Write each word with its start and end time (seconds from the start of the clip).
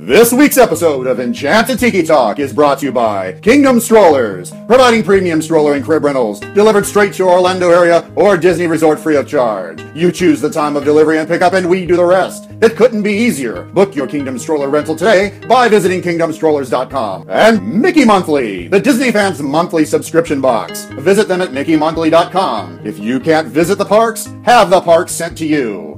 This 0.00 0.32
week's 0.32 0.58
episode 0.58 1.08
of 1.08 1.18
Enchanted 1.18 1.80
Tiki 1.80 2.04
Talk 2.04 2.38
is 2.38 2.52
brought 2.52 2.78
to 2.78 2.86
you 2.86 2.92
by 2.92 3.32
Kingdom 3.40 3.80
Strollers, 3.80 4.52
providing 4.68 5.02
premium 5.02 5.42
stroller 5.42 5.74
and 5.74 5.84
crib 5.84 6.04
rentals 6.04 6.38
delivered 6.38 6.86
straight 6.86 7.14
to 7.14 7.24
your 7.24 7.32
Orlando 7.32 7.70
area 7.70 8.08
or 8.14 8.36
Disney 8.36 8.68
resort 8.68 9.00
free 9.00 9.16
of 9.16 9.26
charge. 9.26 9.82
You 9.96 10.12
choose 10.12 10.40
the 10.40 10.50
time 10.50 10.76
of 10.76 10.84
delivery 10.84 11.18
and 11.18 11.26
pickup, 11.26 11.54
and 11.54 11.68
we 11.68 11.84
do 11.84 11.96
the 11.96 12.04
rest. 12.04 12.48
It 12.62 12.76
couldn't 12.76 13.02
be 13.02 13.12
easier. 13.12 13.64
Book 13.64 13.96
your 13.96 14.06
Kingdom 14.06 14.38
Stroller 14.38 14.68
rental 14.68 14.94
today 14.94 15.36
by 15.48 15.68
visiting 15.68 16.00
kingdomstrollers.com. 16.00 17.26
And 17.28 17.82
Mickey 17.82 18.04
Monthly, 18.04 18.68
the 18.68 18.78
Disney 18.78 19.10
fans' 19.10 19.42
monthly 19.42 19.84
subscription 19.84 20.40
box. 20.40 20.84
Visit 21.00 21.26
them 21.26 21.40
at 21.40 21.50
mickeymonthly.com. 21.50 22.86
If 22.86 23.00
you 23.00 23.18
can't 23.18 23.48
visit 23.48 23.78
the 23.78 23.84
parks, 23.84 24.26
have 24.44 24.70
the 24.70 24.80
parks 24.80 25.10
sent 25.10 25.36
to 25.38 25.44
you. 25.44 25.97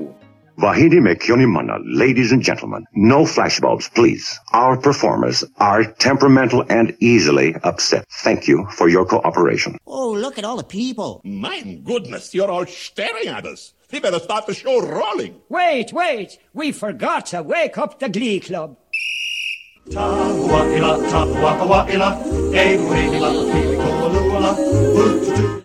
Vahidi 0.61 0.99
Mekyoni 0.99 1.47
Mana, 1.49 1.79
ladies 1.83 2.31
and 2.31 2.43
gentlemen, 2.43 2.85
no 2.93 3.23
flashbulbs, 3.23 3.91
please. 3.95 4.39
Our 4.53 4.77
performers 4.77 5.43
are 5.57 5.83
temperamental 5.83 6.63
and 6.69 6.95
easily 6.99 7.55
upset. 7.63 8.05
Thank 8.23 8.47
you 8.47 8.67
for 8.69 8.87
your 8.87 9.03
cooperation. 9.03 9.79
Oh, 9.87 10.11
look 10.11 10.37
at 10.37 10.45
all 10.45 10.57
the 10.57 10.63
people. 10.63 11.19
My 11.23 11.63
goodness, 11.83 12.35
you're 12.35 12.51
all 12.51 12.67
staring 12.67 13.27
at 13.27 13.47
us. 13.47 13.73
We 13.91 14.01
better 14.01 14.19
start 14.19 14.45
the 14.45 14.53
show 14.53 14.85
rolling. 14.85 15.41
Wait, 15.49 15.93
wait, 15.93 16.37
we 16.53 16.71
forgot 16.71 17.25
to 17.27 17.41
wake 17.41 17.79
up 17.79 17.97
the 17.97 18.09
Glee 18.09 18.39
Club. 18.39 18.77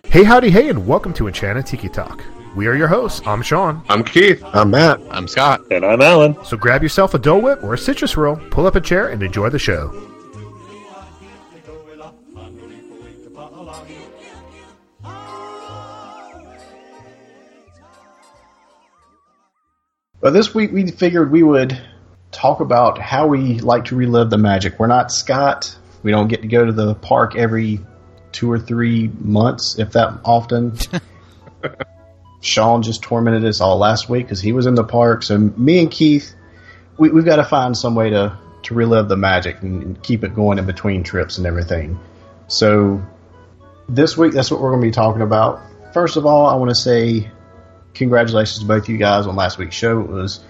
Hey, 0.09 0.23
howdy, 0.23 0.49
hey, 0.49 0.69
and 0.69 0.87
welcome 0.87 1.13
to 1.15 1.27
Enchanted 1.27 1.65
Tiki 1.65 1.89
Talk. 1.89 2.23
We 2.55 2.67
are 2.67 2.73
your 2.73 2.87
hosts. 2.87 3.21
I'm 3.27 3.41
Sean. 3.41 3.83
I'm 3.89 4.05
Keith. 4.05 4.41
I'm 4.45 4.71
Matt. 4.71 5.01
I'm 5.11 5.27
Scott. 5.27 5.61
And 5.69 5.85
I'm 5.85 6.01
Alan. 6.01 6.37
So 6.45 6.55
grab 6.55 6.81
yourself 6.81 7.13
a 7.13 7.19
Dole 7.19 7.41
Whip 7.41 7.61
or 7.61 7.73
a 7.73 7.77
citrus 7.77 8.15
roll, 8.15 8.37
pull 8.49 8.65
up 8.65 8.75
a 8.75 8.81
chair, 8.81 9.09
and 9.09 9.21
enjoy 9.21 9.49
the 9.49 9.59
show. 9.59 9.91
Well, 20.21 20.31
this 20.31 20.55
week 20.55 20.71
we 20.71 20.89
figured 20.89 21.31
we 21.31 21.43
would 21.43 21.79
talk 22.31 22.61
about 22.61 22.97
how 22.97 23.27
we 23.27 23.59
like 23.59 23.85
to 23.85 23.95
relive 23.95 24.29
the 24.29 24.37
magic. 24.37 24.79
We're 24.79 24.87
not 24.87 25.11
Scott. 25.11 25.77
We 26.01 26.11
don't 26.11 26.29
get 26.29 26.41
to 26.43 26.47
go 26.47 26.65
to 26.65 26.71
the 26.71 26.95
park 26.95 27.35
every 27.35 27.81
two 28.37 28.51
or 28.51 28.59
three 28.59 29.07
months, 29.19 29.79
if 29.79 29.93
that 29.93 30.19
often. 30.23 30.77
Sean 32.41 32.83
just 32.83 33.01
tormented 33.01 33.43
us 33.45 33.61
all 33.61 33.79
last 33.79 34.09
week 34.09 34.25
because 34.25 34.39
he 34.39 34.51
was 34.51 34.67
in 34.67 34.75
the 34.75 34.83
park. 34.83 35.23
So 35.23 35.39
me 35.39 35.79
and 35.79 35.89
Keith, 35.89 36.35
we, 36.99 37.09
have 37.09 37.25
got 37.25 37.37
to 37.37 37.43
find 37.43 37.75
some 37.75 37.95
way 37.95 38.11
to, 38.11 38.37
to 38.63 38.75
relive 38.75 39.09
the 39.09 39.17
magic 39.17 39.63
and, 39.63 39.81
and 39.81 40.03
keep 40.03 40.23
it 40.23 40.35
going 40.35 40.59
in 40.59 40.67
between 40.67 41.01
trips 41.01 41.39
and 41.39 41.47
everything. 41.47 41.99
So 42.47 43.01
this 43.89 44.15
week, 44.15 44.33
that's 44.33 44.51
what 44.51 44.61
we're 44.61 44.69
going 44.69 44.81
to 44.81 44.87
be 44.87 44.91
talking 44.91 45.23
about. 45.23 45.61
First 45.95 46.15
of 46.15 46.27
all, 46.27 46.45
I 46.45 46.53
want 46.57 46.69
to 46.69 46.75
say 46.75 47.31
congratulations 47.95 48.59
to 48.59 48.65
both 48.65 48.83
of 48.83 48.89
you 48.89 48.97
guys 48.97 49.25
on 49.25 49.35
last 49.35 49.57
week's 49.57 49.75
show. 49.75 49.99
It 50.01 50.09
was 50.09 50.41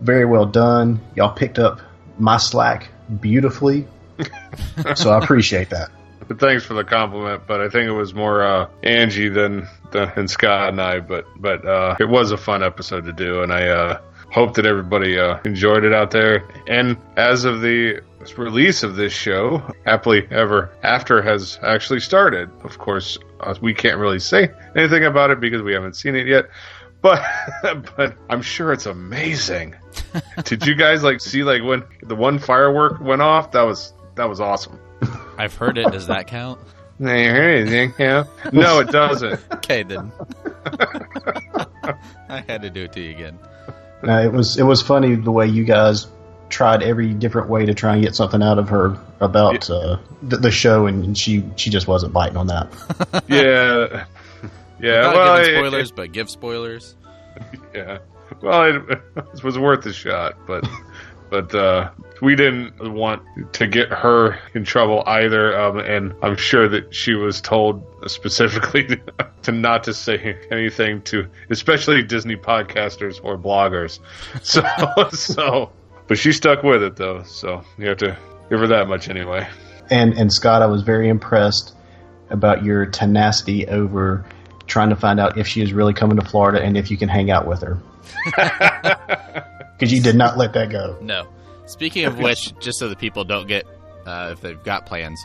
very 0.00 0.24
well 0.24 0.46
done. 0.46 1.00
Y'all 1.14 1.32
picked 1.32 1.60
up 1.60 1.80
my 2.18 2.38
slack 2.38 2.88
beautifully. 3.20 3.86
so 4.96 5.12
I 5.12 5.18
appreciate 5.18 5.70
that. 5.70 5.90
But 6.28 6.38
thanks 6.38 6.64
for 6.64 6.74
the 6.74 6.84
compliment. 6.84 7.46
But 7.46 7.60
I 7.60 7.68
think 7.68 7.88
it 7.88 7.92
was 7.92 8.14
more 8.14 8.42
uh, 8.42 8.68
Angie 8.82 9.30
than, 9.30 9.66
than 9.90 10.28
Scott 10.28 10.68
and 10.68 10.80
I. 10.80 11.00
But 11.00 11.26
but 11.36 11.66
uh, 11.66 11.96
it 11.98 12.08
was 12.08 12.30
a 12.30 12.36
fun 12.36 12.62
episode 12.62 13.06
to 13.06 13.12
do, 13.12 13.42
and 13.42 13.52
I 13.52 13.68
uh, 13.68 14.00
hope 14.30 14.54
that 14.54 14.66
everybody 14.66 15.18
uh, 15.18 15.38
enjoyed 15.44 15.84
it 15.84 15.92
out 15.92 16.10
there. 16.10 16.46
And 16.66 16.96
as 17.16 17.44
of 17.44 17.60
the 17.60 18.02
release 18.36 18.82
of 18.82 18.96
this 18.96 19.12
show, 19.12 19.62
Happily 19.86 20.26
Ever 20.30 20.70
After 20.82 21.22
has 21.22 21.58
actually 21.62 22.00
started. 22.00 22.50
Of 22.62 22.78
course, 22.78 23.18
uh, 23.40 23.54
we 23.60 23.72
can't 23.74 23.98
really 23.98 24.18
say 24.18 24.50
anything 24.76 25.04
about 25.04 25.30
it 25.30 25.40
because 25.40 25.62
we 25.62 25.72
haven't 25.72 25.96
seen 25.96 26.14
it 26.14 26.26
yet. 26.26 26.48
But 27.00 27.22
but 27.96 28.16
I'm 28.28 28.42
sure 28.42 28.72
it's 28.72 28.86
amazing. 28.86 29.76
Did 30.44 30.66
you 30.66 30.74
guys 30.74 31.04
like 31.04 31.20
see 31.20 31.44
like 31.44 31.62
when 31.62 31.84
the 32.02 32.16
one 32.16 32.40
firework 32.40 33.00
went 33.00 33.22
off? 33.22 33.52
That 33.52 33.62
was 33.62 33.92
that 34.16 34.28
was 34.28 34.40
awesome. 34.40 34.80
I've 35.38 35.54
heard 35.54 35.78
it. 35.78 35.90
Does 35.92 36.06
that 36.08 36.26
count? 36.26 36.60
No, 38.52 38.80
it 38.80 38.88
doesn't. 38.88 39.40
okay, 39.52 39.84
then. 39.84 40.10
I 42.28 42.40
had 42.46 42.62
to 42.62 42.70
do 42.70 42.84
it 42.84 42.92
to 42.94 43.00
you 43.00 43.10
again. 43.12 43.38
It 44.02 44.32
was 44.32 44.58
it 44.58 44.64
was 44.64 44.82
funny 44.82 45.14
the 45.14 45.30
way 45.30 45.46
you 45.46 45.64
guys 45.64 46.08
tried 46.48 46.82
every 46.82 47.14
different 47.14 47.48
way 47.48 47.66
to 47.66 47.74
try 47.74 47.94
and 47.94 48.02
get 48.02 48.16
something 48.16 48.42
out 48.42 48.58
of 48.58 48.70
her 48.70 48.98
about 49.20 49.70
uh, 49.70 49.98
the, 50.22 50.38
the, 50.38 50.50
show, 50.50 50.86
and 50.86 51.16
she 51.16 51.44
she 51.56 51.70
just 51.70 51.86
wasn't 51.86 52.12
biting 52.12 52.36
on 52.36 52.48
that. 52.48 52.68
yeah, 53.28 54.06
yeah. 54.80 55.00
Not 55.00 55.14
well, 55.14 55.44
giving 55.44 55.54
spoilers, 55.54 55.90
it, 55.90 55.96
but 55.96 56.12
give 56.12 56.30
spoilers. 56.30 56.96
Yeah. 57.74 57.98
Well, 58.42 58.64
it, 58.64 59.00
it 59.16 59.44
was 59.44 59.58
worth 59.58 59.86
a 59.86 59.92
shot, 59.92 60.36
but 60.46 60.68
but 61.30 61.54
uh, 61.54 61.90
we 62.20 62.34
didn't 62.34 62.92
want 62.92 63.22
to 63.54 63.66
get 63.66 63.88
her 63.90 64.38
in 64.54 64.64
trouble 64.64 65.02
either. 65.06 65.58
Um, 65.58 65.78
and 65.78 66.14
I'm 66.22 66.36
sure 66.36 66.68
that 66.68 66.94
she 66.94 67.14
was 67.14 67.40
told 67.40 67.84
specifically 68.06 69.00
to 69.42 69.52
not 69.52 69.84
to 69.84 69.94
say 69.94 70.36
anything 70.50 71.02
to, 71.02 71.28
especially 71.50 72.02
Disney 72.02 72.36
podcasters 72.36 73.20
or 73.22 73.38
bloggers. 73.38 74.00
So, 74.42 74.62
so, 75.10 75.72
but 76.06 76.18
she 76.18 76.32
stuck 76.32 76.62
with 76.62 76.82
it 76.82 76.96
though. 76.96 77.22
So 77.24 77.62
you 77.76 77.88
have 77.88 77.98
to 77.98 78.16
give 78.48 78.60
her 78.60 78.68
that 78.68 78.88
much 78.88 79.08
anyway. 79.08 79.46
And 79.90 80.14
and 80.14 80.32
Scott, 80.32 80.62
I 80.62 80.66
was 80.66 80.82
very 80.82 81.08
impressed 81.08 81.74
about 82.30 82.64
your 82.64 82.86
tenacity 82.86 83.66
over 83.68 84.24
trying 84.66 84.90
to 84.90 84.96
find 84.96 85.18
out 85.18 85.38
if 85.38 85.46
she 85.46 85.62
is 85.62 85.72
really 85.72 85.94
coming 85.94 86.18
to 86.18 86.24
Florida 86.24 86.62
and 86.62 86.76
if 86.76 86.90
you 86.90 86.96
can 86.96 87.08
hang 87.08 87.30
out 87.30 87.46
with 87.46 87.62
her. 87.62 87.78
Because 89.78 89.92
you 89.92 90.02
did 90.02 90.16
not 90.16 90.36
let 90.36 90.54
that 90.54 90.70
go. 90.70 90.98
No. 91.00 91.28
Speaking 91.66 92.04
of 92.04 92.18
which, 92.20 92.58
just 92.58 92.78
so 92.78 92.88
the 92.88 92.96
people 92.96 93.24
don't 93.24 93.46
get, 93.46 93.64
uh, 94.06 94.30
if 94.32 94.40
they've 94.40 94.62
got 94.64 94.86
plans, 94.86 95.24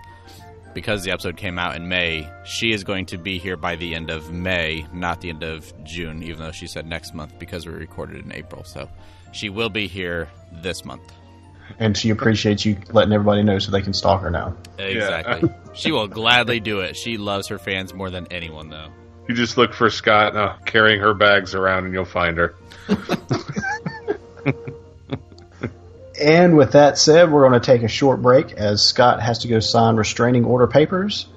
because 0.74 1.04
the 1.04 1.12
episode 1.12 1.38
came 1.38 1.58
out 1.58 1.76
in 1.76 1.88
May, 1.88 2.30
she 2.46 2.72
is 2.72 2.84
going 2.84 3.06
to 3.08 3.18
be 3.18 3.38
here 3.38 3.58
by 3.58 3.76
the 3.76 3.96
end 3.96 4.10
of 4.10 4.32
May, 4.32 4.86
not 4.94 5.22
the 5.22 5.30
end 5.30 5.44
of 5.44 5.72
June, 5.84 6.24
even 6.24 6.40
though 6.40 6.52
she 6.52 6.68
said 6.68 6.86
next 6.86 7.14
month 7.14 7.38
because 7.40 7.66
we 7.66 7.74
recorded 7.74 8.24
in 8.24 8.32
April. 8.32 8.64
So 8.64 8.90
she 9.32 9.50
will 9.50 9.70
be 9.70 9.88
here 9.88 10.30
this 10.52 10.86
month. 10.86 11.12
And 11.80 11.98
she 11.98 12.10
appreciates 12.10 12.66
you 12.66 12.78
letting 12.92 13.14
everybody 13.14 13.42
know 13.42 13.58
so 13.58 13.72
they 13.72 13.82
can 13.82 13.94
stalk 13.94 14.22
her 14.22 14.30
now. 14.30 14.56
Exactly. 14.78 15.50
Yeah. 15.50 15.56
she 15.74 15.92
will 15.92 16.08
gladly 16.08 16.60
do 16.60 16.82
it. 16.82 16.96
She 16.96 17.18
loves 17.18 17.48
her 17.48 17.58
fans 17.58 17.94
more 17.94 18.10
than 18.10 18.28
anyone, 18.32 18.70
though. 18.70 18.90
You 19.28 19.36
just 19.36 19.58
look 19.58 19.74
for 19.74 19.90
Scott 19.90 20.36
uh, 20.36 20.58
carrying 20.66 21.00
her 21.00 21.14
bags 21.14 21.56
around 21.56 21.86
and 21.86 21.94
you'll 21.94 22.04
find 22.04 22.38
her. 22.38 22.56
and 26.24 26.56
with 26.56 26.72
that 26.72 26.98
said, 26.98 27.32
we're 27.32 27.48
going 27.48 27.60
to 27.60 27.66
take 27.66 27.84
a 27.84 27.88
short 27.88 28.22
break 28.22 28.54
as 28.54 28.82
Scott 28.82 29.22
has 29.22 29.40
to 29.40 29.48
go 29.48 29.60
sign 29.60 29.96
restraining 29.98 30.46
order 30.46 30.68
papers. 30.68 31.28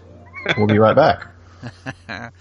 We'll 0.57 0.69
be 0.69 0.79
right 0.79 0.97
back. 0.97 1.27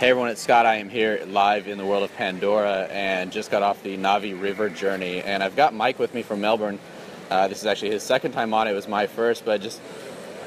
Hey 0.00 0.08
everyone, 0.08 0.30
it's 0.30 0.40
Scott. 0.40 0.64
I 0.64 0.76
am 0.76 0.88
here 0.88 1.22
live 1.26 1.68
in 1.68 1.76
the 1.76 1.84
world 1.84 2.04
of 2.04 2.16
Pandora 2.16 2.88
and 2.90 3.30
just 3.30 3.50
got 3.50 3.62
off 3.62 3.82
the 3.82 3.98
Na'vi 3.98 4.32
River 4.40 4.70
journey. 4.70 5.20
And 5.20 5.42
I've 5.42 5.56
got 5.56 5.74
Mike 5.74 5.98
with 5.98 6.14
me 6.14 6.22
from 6.22 6.40
Melbourne. 6.40 6.78
Uh, 7.28 7.48
this 7.48 7.58
is 7.58 7.66
actually 7.66 7.90
his 7.90 8.02
second 8.02 8.32
time 8.32 8.54
on. 8.54 8.66
It 8.66 8.72
was 8.72 8.88
my 8.88 9.06
first, 9.06 9.44
but 9.44 9.60
just 9.60 9.78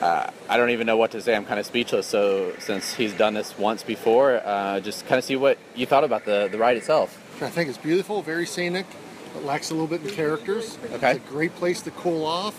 uh, 0.02 0.32
I 0.50 0.58
don't 0.58 0.72
even 0.72 0.88
know 0.88 0.98
what 0.98 1.12
to 1.12 1.22
say. 1.22 1.36
I'm 1.36 1.46
kind 1.46 1.60
of 1.60 1.68
speechless. 1.68 2.08
So 2.08 2.56
since 2.58 2.96
he's 2.96 3.14
done 3.14 3.36
this 3.36 3.56
once 3.56 3.84
before, 3.84 4.42
uh, 4.44 4.80
just 4.80 5.06
kind 5.06 5.20
of 5.20 5.24
see 5.24 5.36
what 5.36 5.60
you 5.76 5.86
thought 5.86 6.04
about 6.04 6.26
the, 6.26 6.50
the 6.52 6.58
ride 6.58 6.78
itself. 6.78 7.23
I 7.44 7.50
think 7.50 7.70
it's 7.70 7.78
beautiful, 7.78 8.22
very 8.22 8.46
scenic. 8.46 8.86
It 9.36 9.44
lacks 9.44 9.70
a 9.72 9.74
little 9.74 9.88
bit 9.88 10.04
in 10.04 10.10
characters. 10.10 10.78
Okay. 10.94 11.12
It's 11.16 11.26
a 11.28 11.30
great 11.32 11.56
place 11.56 11.82
to 11.82 11.92
cool 11.92 12.26
off. 12.26 12.54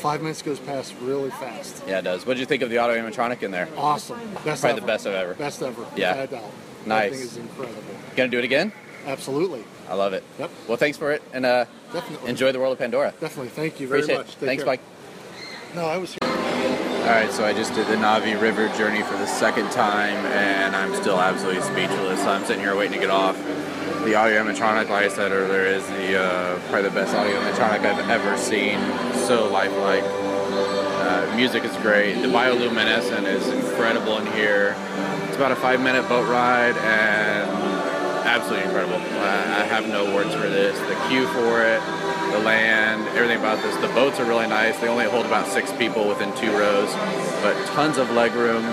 Five 0.00 0.20
minutes 0.20 0.42
goes 0.42 0.58
past 0.58 0.94
really 1.00 1.30
fast. 1.30 1.82
Yeah, 1.86 2.00
it 2.00 2.02
does. 2.02 2.26
What 2.26 2.34
did 2.34 2.40
you 2.40 2.46
think 2.46 2.62
of 2.62 2.70
the 2.70 2.78
auto 2.80 2.94
animatronic 2.94 3.42
in 3.42 3.50
there? 3.50 3.68
Awesome. 3.76 4.18
Best 4.44 4.62
Probably 4.62 4.70
ever. 4.70 4.80
the 4.80 4.86
best 4.86 5.06
I've 5.06 5.14
ever. 5.14 5.34
Best 5.34 5.62
ever. 5.62 5.86
Yeah. 5.96 6.26
Nice. 6.84 7.10
That 7.10 7.10
thing 7.10 7.20
is 7.20 7.36
incredible. 7.36 7.82
Gonna 8.16 8.28
do 8.28 8.38
it 8.38 8.44
again? 8.44 8.72
Absolutely. 9.06 9.64
I 9.88 9.94
love 9.94 10.12
it. 10.12 10.24
Yep. 10.38 10.50
Well, 10.68 10.76
thanks 10.76 10.98
for 10.98 11.12
it, 11.12 11.22
and 11.32 11.44
uh, 11.46 11.64
Definitely. 11.92 12.30
enjoy 12.30 12.52
the 12.52 12.58
world 12.58 12.72
of 12.72 12.78
Pandora. 12.78 13.12
Definitely. 13.20 13.50
Thank 13.50 13.80
you 13.80 13.86
very 13.88 14.00
Appreciate 14.00 14.18
much. 14.18 14.28
It. 14.34 14.46
Thanks, 14.46 14.62
care. 14.62 14.72
Mike. 14.72 14.80
No, 15.74 15.86
I 15.86 15.98
was 15.98 16.10
here. 16.10 16.18
All 17.02 17.08
right, 17.08 17.30
so 17.32 17.44
I 17.44 17.52
just 17.52 17.74
did 17.74 17.86
the 17.88 17.96
Na'vi 17.96 18.40
River 18.40 18.68
journey 18.76 19.02
for 19.02 19.14
the 19.14 19.26
second 19.26 19.70
time, 19.72 20.24
and 20.26 20.74
I'm 20.76 20.94
still 20.94 21.20
absolutely 21.20 21.62
speechless. 21.62 22.20
I'm 22.24 22.44
sitting 22.44 22.62
here 22.62 22.76
waiting 22.76 22.94
to 22.94 23.00
get 23.00 23.10
off. 23.10 23.36
The 24.04 24.16
audio 24.16 24.42
animatronic, 24.42 24.88
like 24.90 25.04
I 25.04 25.08
said 25.08 25.30
earlier, 25.30 25.64
is 25.64 25.86
the 25.86 26.20
uh, 26.20 26.58
probably 26.68 26.82
the 26.82 26.90
best 26.90 27.14
audio 27.14 27.38
animatronic 27.40 27.86
I've 27.86 28.10
ever 28.10 28.36
seen. 28.36 28.78
So 29.26 29.48
lifelike. 29.48 30.02
Uh, 30.04 31.32
music 31.36 31.64
is 31.64 31.74
great. 31.76 32.20
The 32.20 32.26
bioluminescent 32.26 33.24
is 33.24 33.46
incredible 33.48 34.18
in 34.18 34.26
here. 34.32 34.74
It's 35.28 35.36
about 35.36 35.52
a 35.52 35.56
five-minute 35.56 36.08
boat 36.08 36.28
ride, 36.28 36.76
and 36.78 37.48
absolutely 38.26 38.66
incredible. 38.66 38.96
I, 38.96 39.62
I 39.62 39.64
have 39.64 39.86
no 39.86 40.12
words 40.14 40.34
for 40.34 40.48
this. 40.48 40.76
The 40.80 41.08
queue 41.08 41.26
for 41.28 41.62
it, 41.62 41.80
the 42.32 42.40
land, 42.40 43.06
everything 43.16 43.38
about 43.38 43.62
this. 43.62 43.76
The 43.76 43.94
boats 43.94 44.18
are 44.18 44.24
really 44.24 44.48
nice. 44.48 44.76
They 44.78 44.88
only 44.88 45.06
hold 45.06 45.26
about 45.26 45.46
six 45.46 45.72
people 45.74 46.08
within 46.08 46.34
two 46.36 46.50
rows, 46.50 46.92
but 47.40 47.54
tons 47.68 47.98
of 47.98 48.10
leg 48.10 48.32
room. 48.34 48.64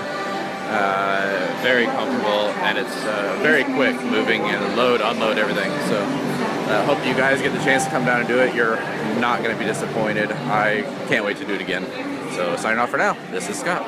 Uh, 0.70 1.58
very 1.62 1.84
comfortable, 1.84 2.48
and 2.62 2.78
it's 2.78 3.04
uh, 3.04 3.38
very 3.42 3.64
quick 3.64 4.00
moving 4.04 4.42
and 4.42 4.76
load, 4.76 5.00
unload 5.00 5.36
everything. 5.36 5.68
So, 5.88 6.00
uh, 6.00 6.84
hope 6.86 7.04
you 7.04 7.12
guys 7.14 7.42
get 7.42 7.52
the 7.52 7.58
chance 7.64 7.84
to 7.86 7.90
come 7.90 8.04
down 8.04 8.20
and 8.20 8.28
do 8.28 8.38
it. 8.38 8.54
You're 8.54 8.76
not 9.18 9.42
going 9.42 9.52
to 9.52 9.58
be 9.58 9.64
disappointed. 9.64 10.30
I 10.30 10.82
can't 11.08 11.24
wait 11.24 11.38
to 11.38 11.44
do 11.44 11.54
it 11.54 11.60
again. 11.60 11.84
So, 12.34 12.54
signing 12.54 12.78
off 12.78 12.90
for 12.90 12.98
now. 12.98 13.14
This 13.32 13.48
is 13.50 13.58
Scott. 13.58 13.82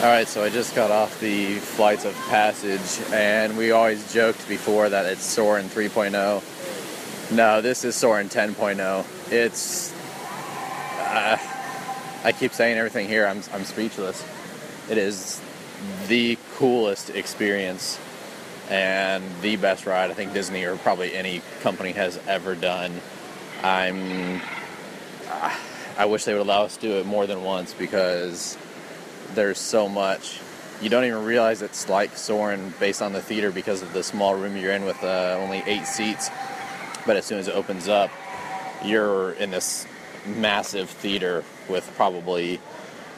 All 0.00 0.04
right, 0.04 0.26
so 0.26 0.42
I 0.42 0.48
just 0.48 0.74
got 0.74 0.90
off 0.90 1.20
the 1.20 1.54
Flights 1.54 2.04
of 2.04 2.14
Passage, 2.28 3.00
and 3.12 3.56
we 3.56 3.70
always 3.70 4.12
joked 4.12 4.48
before 4.48 4.88
that 4.88 5.06
it's 5.06 5.24
Soarin' 5.24 5.68
3.0. 5.68 7.32
No, 7.32 7.60
this 7.60 7.84
is 7.84 7.94
Soarin' 7.94 8.28
10.0. 8.28 9.32
It's. 9.32 9.92
Uh, 10.98 11.36
I 12.24 12.32
keep 12.32 12.52
saying 12.52 12.78
everything 12.78 13.08
here, 13.08 13.26
I'm, 13.26 13.42
I'm 13.52 13.64
speechless. 13.64 14.24
It 14.90 14.98
is 14.98 15.40
the 16.08 16.36
coolest 16.56 17.10
experience 17.10 17.98
and 18.70 19.24
the 19.40 19.56
best 19.56 19.86
ride 19.86 20.10
I 20.10 20.14
think 20.14 20.32
Disney 20.32 20.64
or 20.64 20.76
probably 20.76 21.14
any 21.14 21.42
company 21.60 21.92
has 21.92 22.18
ever 22.26 22.54
done. 22.54 23.00
I'm. 23.62 24.40
I 25.98 26.04
wish 26.04 26.24
they 26.24 26.32
would 26.32 26.42
allow 26.42 26.62
us 26.62 26.76
to 26.76 26.80
do 26.80 26.92
it 26.98 27.06
more 27.06 27.26
than 27.26 27.42
once 27.42 27.74
because 27.74 28.56
there's 29.34 29.58
so 29.58 29.88
much. 29.88 30.38
You 30.80 30.88
don't 30.88 31.04
even 31.04 31.24
realize 31.24 31.60
it's 31.60 31.88
like 31.88 32.16
Soarin' 32.16 32.72
based 32.78 33.02
on 33.02 33.12
the 33.12 33.20
theater 33.20 33.50
because 33.50 33.82
of 33.82 33.92
the 33.92 34.04
small 34.04 34.36
room 34.36 34.56
you're 34.56 34.72
in 34.72 34.84
with 34.84 35.02
uh, 35.02 35.36
only 35.40 35.64
eight 35.66 35.86
seats. 35.86 36.30
But 37.04 37.16
as 37.16 37.24
soon 37.24 37.38
as 37.40 37.48
it 37.48 37.54
opens 37.54 37.88
up, 37.88 38.10
you're 38.84 39.32
in 39.32 39.50
this 39.50 39.87
massive 40.28 40.90
theater 40.90 41.44
with 41.68 41.90
probably, 41.96 42.60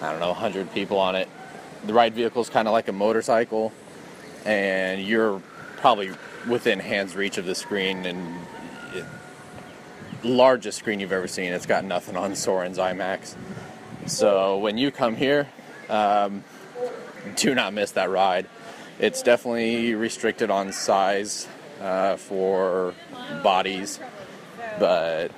I 0.00 0.10
don't 0.10 0.20
know, 0.20 0.28
100 0.28 0.72
people 0.72 0.98
on 0.98 1.14
it. 1.16 1.28
The 1.84 1.94
ride 1.94 2.14
vehicle 2.14 2.42
is 2.42 2.50
kind 2.50 2.68
of 2.68 2.72
like 2.72 2.88
a 2.88 2.92
motorcycle, 2.92 3.72
and 4.44 5.02
you're 5.02 5.40
probably 5.76 6.10
within 6.48 6.78
hand's 6.78 7.16
reach 7.16 7.38
of 7.38 7.46
the 7.46 7.54
screen 7.54 8.04
and 8.06 8.40
largest 10.22 10.78
screen 10.78 11.00
you've 11.00 11.12
ever 11.12 11.28
seen. 11.28 11.52
It's 11.52 11.66
got 11.66 11.84
nothing 11.84 12.16
on 12.16 12.32
Soarin's 12.32 12.78
IMAX. 12.78 13.34
So 14.06 14.58
when 14.58 14.78
you 14.78 14.90
come 14.90 15.16
here, 15.16 15.48
um, 15.88 16.44
do 17.36 17.54
not 17.54 17.72
miss 17.72 17.92
that 17.92 18.10
ride. 18.10 18.46
It's 18.98 19.22
definitely 19.22 19.94
restricted 19.94 20.50
on 20.50 20.72
size 20.72 21.48
uh, 21.80 22.16
for 22.16 22.94
bodies, 23.42 23.98
but 24.78 25.30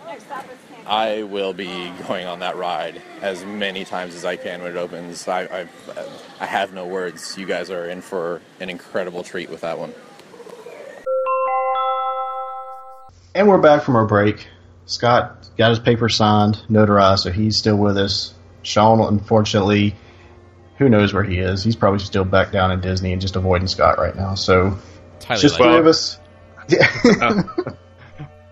I 0.92 1.22
will 1.22 1.54
be 1.54 1.90
going 2.06 2.26
on 2.26 2.40
that 2.40 2.58
ride 2.58 3.00
as 3.22 3.42
many 3.46 3.86
times 3.86 4.14
as 4.14 4.26
I 4.26 4.36
can 4.36 4.60
when 4.60 4.72
it 4.72 4.76
opens. 4.76 5.26
I, 5.26 5.44
I, 5.44 5.66
I 6.38 6.44
have 6.44 6.74
no 6.74 6.86
words. 6.86 7.38
You 7.38 7.46
guys 7.46 7.70
are 7.70 7.88
in 7.88 8.02
for 8.02 8.42
an 8.60 8.68
incredible 8.68 9.22
treat 9.22 9.48
with 9.48 9.62
that 9.62 9.78
one. 9.78 9.94
And 13.34 13.48
we're 13.48 13.56
back 13.56 13.84
from 13.84 13.96
our 13.96 14.04
break. 14.04 14.46
Scott 14.84 15.48
got 15.56 15.70
his 15.70 15.78
paper 15.78 16.10
signed, 16.10 16.62
notarized, 16.68 17.20
so 17.20 17.32
he's 17.32 17.56
still 17.56 17.78
with 17.78 17.96
us. 17.96 18.34
Sean, 18.62 19.00
unfortunately, 19.00 19.96
who 20.76 20.90
knows 20.90 21.14
where 21.14 21.24
he 21.24 21.38
is? 21.38 21.64
He's 21.64 21.74
probably 21.74 22.00
still 22.00 22.26
back 22.26 22.52
down 22.52 22.70
in 22.70 22.82
Disney 22.82 23.12
and 23.12 23.22
just 23.22 23.34
avoiding 23.34 23.66
Scott 23.66 23.96
right 23.96 24.14
now. 24.14 24.34
So 24.34 24.76
Highly 25.24 25.40
just 25.40 25.58
likely. 25.58 25.68
three 25.68 25.78
of 25.78 25.86
us. 25.86 26.18
Oh. 27.22 27.76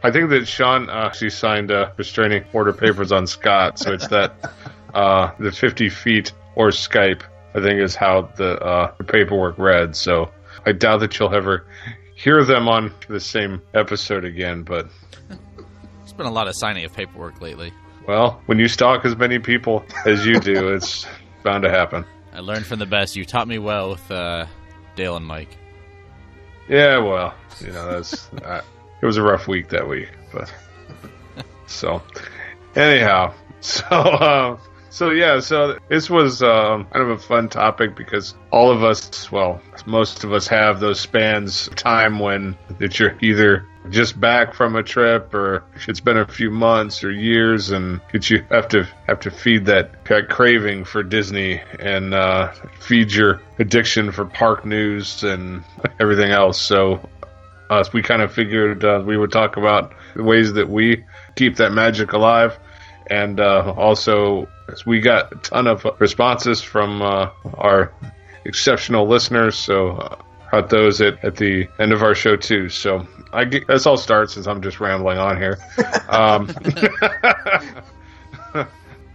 I 0.02 0.10
think 0.10 0.30
that 0.30 0.46
Sean 0.46 0.88
actually 0.88 1.30
signed 1.30 1.70
uh, 1.70 1.90
restraining 1.96 2.44
order 2.52 2.72
papers 2.72 3.12
on 3.12 3.26
Scott, 3.26 3.78
so 3.78 3.92
it's 3.92 4.08
that 4.08 4.52
uh, 4.94 5.32
the 5.38 5.52
50 5.52 5.88
feet 5.90 6.32
or 6.54 6.68
Skype. 6.68 7.22
I 7.52 7.60
think 7.60 7.80
is 7.80 7.96
how 7.96 8.30
the, 8.36 8.60
uh, 8.60 8.94
the 8.98 9.04
paperwork 9.04 9.58
read. 9.58 9.96
So 9.96 10.30
I 10.64 10.72
doubt 10.72 11.00
that 11.00 11.18
you'll 11.18 11.34
ever 11.34 11.66
hear 12.14 12.44
them 12.44 12.68
on 12.68 12.92
the 13.08 13.18
same 13.18 13.60
episode 13.74 14.24
again. 14.24 14.62
But 14.62 14.88
it's 16.02 16.12
been 16.12 16.26
a 16.26 16.32
lot 16.32 16.46
of 16.46 16.54
signing 16.56 16.84
of 16.84 16.92
paperwork 16.92 17.40
lately. 17.40 17.72
well, 18.06 18.40
when 18.46 18.58
you 18.58 18.68
stalk 18.68 19.04
as 19.04 19.16
many 19.16 19.38
people 19.40 19.84
as 20.06 20.24
you 20.24 20.38
do, 20.38 20.68
it's 20.74 21.06
bound 21.42 21.64
to 21.64 21.70
happen. 21.70 22.04
I 22.32 22.40
learned 22.40 22.66
from 22.66 22.78
the 22.78 22.86
best. 22.86 23.16
You 23.16 23.24
taught 23.24 23.48
me 23.48 23.58
well 23.58 23.90
with 23.90 24.10
uh, 24.10 24.46
Dale 24.94 25.16
and 25.16 25.26
Mike. 25.26 25.56
Yeah, 26.68 26.98
well, 26.98 27.34
you 27.60 27.72
know, 27.72 27.90
that's 27.90 28.32
uh, 28.44 28.60
it 29.00 29.06
was 29.06 29.16
a 29.16 29.22
rough 29.22 29.48
week 29.48 29.68
that 29.70 29.88
week, 29.88 30.10
but 30.32 30.52
so 31.66 32.02
anyhow, 32.74 33.34
so 33.60 33.86
uh, 33.86 34.58
so 34.90 35.10
yeah, 35.10 35.38
so 35.38 35.78
this 35.88 36.10
was 36.10 36.42
um, 36.42 36.84
kind 36.86 37.08
of 37.08 37.10
a 37.10 37.18
fun 37.18 37.48
topic 37.48 37.94
because 37.94 38.34
all 38.50 38.72
of 38.72 38.82
us, 38.82 39.30
well, 39.30 39.62
most 39.86 40.24
of 40.24 40.32
us 40.32 40.48
have 40.48 40.80
those 40.80 41.00
spans 41.00 41.68
of 41.68 41.76
time 41.76 42.18
when 42.18 42.56
that 42.78 42.98
you're 42.98 43.16
either 43.22 43.66
just 43.88 44.20
back 44.20 44.52
from 44.52 44.76
a 44.76 44.82
trip 44.82 45.32
or 45.32 45.64
it's 45.88 46.00
been 46.00 46.18
a 46.18 46.26
few 46.26 46.50
months 46.50 47.02
or 47.02 47.10
years 47.10 47.70
and 47.70 48.00
that 48.12 48.28
you 48.28 48.44
have 48.50 48.68
to 48.68 48.86
have 49.06 49.20
to 49.20 49.30
feed 49.30 49.64
that, 49.66 50.04
that 50.04 50.28
craving 50.28 50.84
for 50.84 51.02
Disney 51.04 51.62
and 51.78 52.12
uh, 52.12 52.52
feed 52.80 53.12
your 53.12 53.40
addiction 53.58 54.10
for 54.10 54.26
park 54.26 54.66
news 54.66 55.22
and 55.22 55.64
everything 56.00 56.32
else. 56.32 56.60
So 56.60 57.08
uh, 57.70 57.84
we 57.92 58.02
kind 58.02 58.20
of 58.20 58.32
figured 58.32 58.84
uh, 58.84 59.02
we 59.04 59.16
would 59.16 59.32
talk 59.32 59.56
about 59.56 59.92
the 60.14 60.24
ways 60.24 60.52
that 60.54 60.68
we 60.68 61.04
keep 61.36 61.56
that 61.56 61.72
magic 61.72 62.12
alive. 62.12 62.58
And 63.06 63.40
uh, 63.40 63.74
also, 63.76 64.48
we 64.86 65.00
got 65.00 65.32
a 65.32 65.36
ton 65.36 65.66
of 65.66 65.86
responses 65.98 66.60
from 66.60 67.00
uh, 67.00 67.30
our 67.54 67.92
exceptional 68.44 69.08
listeners. 69.08 69.56
So, 69.56 69.92
uh, 69.92 70.16
got 70.50 70.68
those 70.68 71.00
at, 71.00 71.24
at 71.24 71.36
the 71.36 71.68
end 71.78 71.92
of 71.92 72.02
our 72.02 72.14
show, 72.14 72.36
too. 72.36 72.68
So, 72.68 73.06
I 73.32 73.44
get, 73.44 73.66
that's 73.66 73.86
all 73.86 73.96
starts 73.96 74.34
since 74.34 74.46
I'm 74.46 74.62
just 74.62 74.80
rambling 74.80 75.18
on 75.18 75.36
here. 75.36 75.58
Um, 76.08 76.50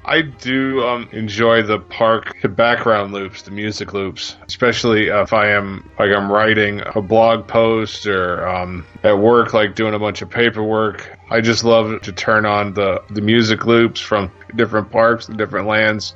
I 0.07 0.21
do 0.21 0.85
um, 0.85 1.09
enjoy 1.11 1.63
the 1.63 1.79
park 1.79 2.35
the 2.41 2.49
background 2.49 3.11
loops, 3.11 3.41
the 3.41 3.51
music 3.51 3.93
loops, 3.93 4.35
especially 4.47 5.07
if 5.07 5.33
I 5.33 5.49
am 5.49 5.89
like 5.97 6.11
I'm 6.11 6.31
writing 6.31 6.81
a 6.93 7.01
blog 7.01 7.47
post 7.47 8.05
or 8.05 8.47
um, 8.47 8.85
at 9.03 9.17
work, 9.17 9.53
like 9.53 9.75
doing 9.75 9.95
a 9.95 9.99
bunch 9.99 10.21
of 10.21 10.29
paperwork. 10.29 11.17
I 11.31 11.41
just 11.41 11.63
love 11.63 12.01
to 12.03 12.11
turn 12.11 12.45
on 12.45 12.73
the 12.73 13.03
the 13.09 13.21
music 13.21 13.65
loops 13.65 13.99
from 13.99 14.31
different 14.55 14.91
parks 14.91 15.25
different 15.25 15.67
lands. 15.67 16.15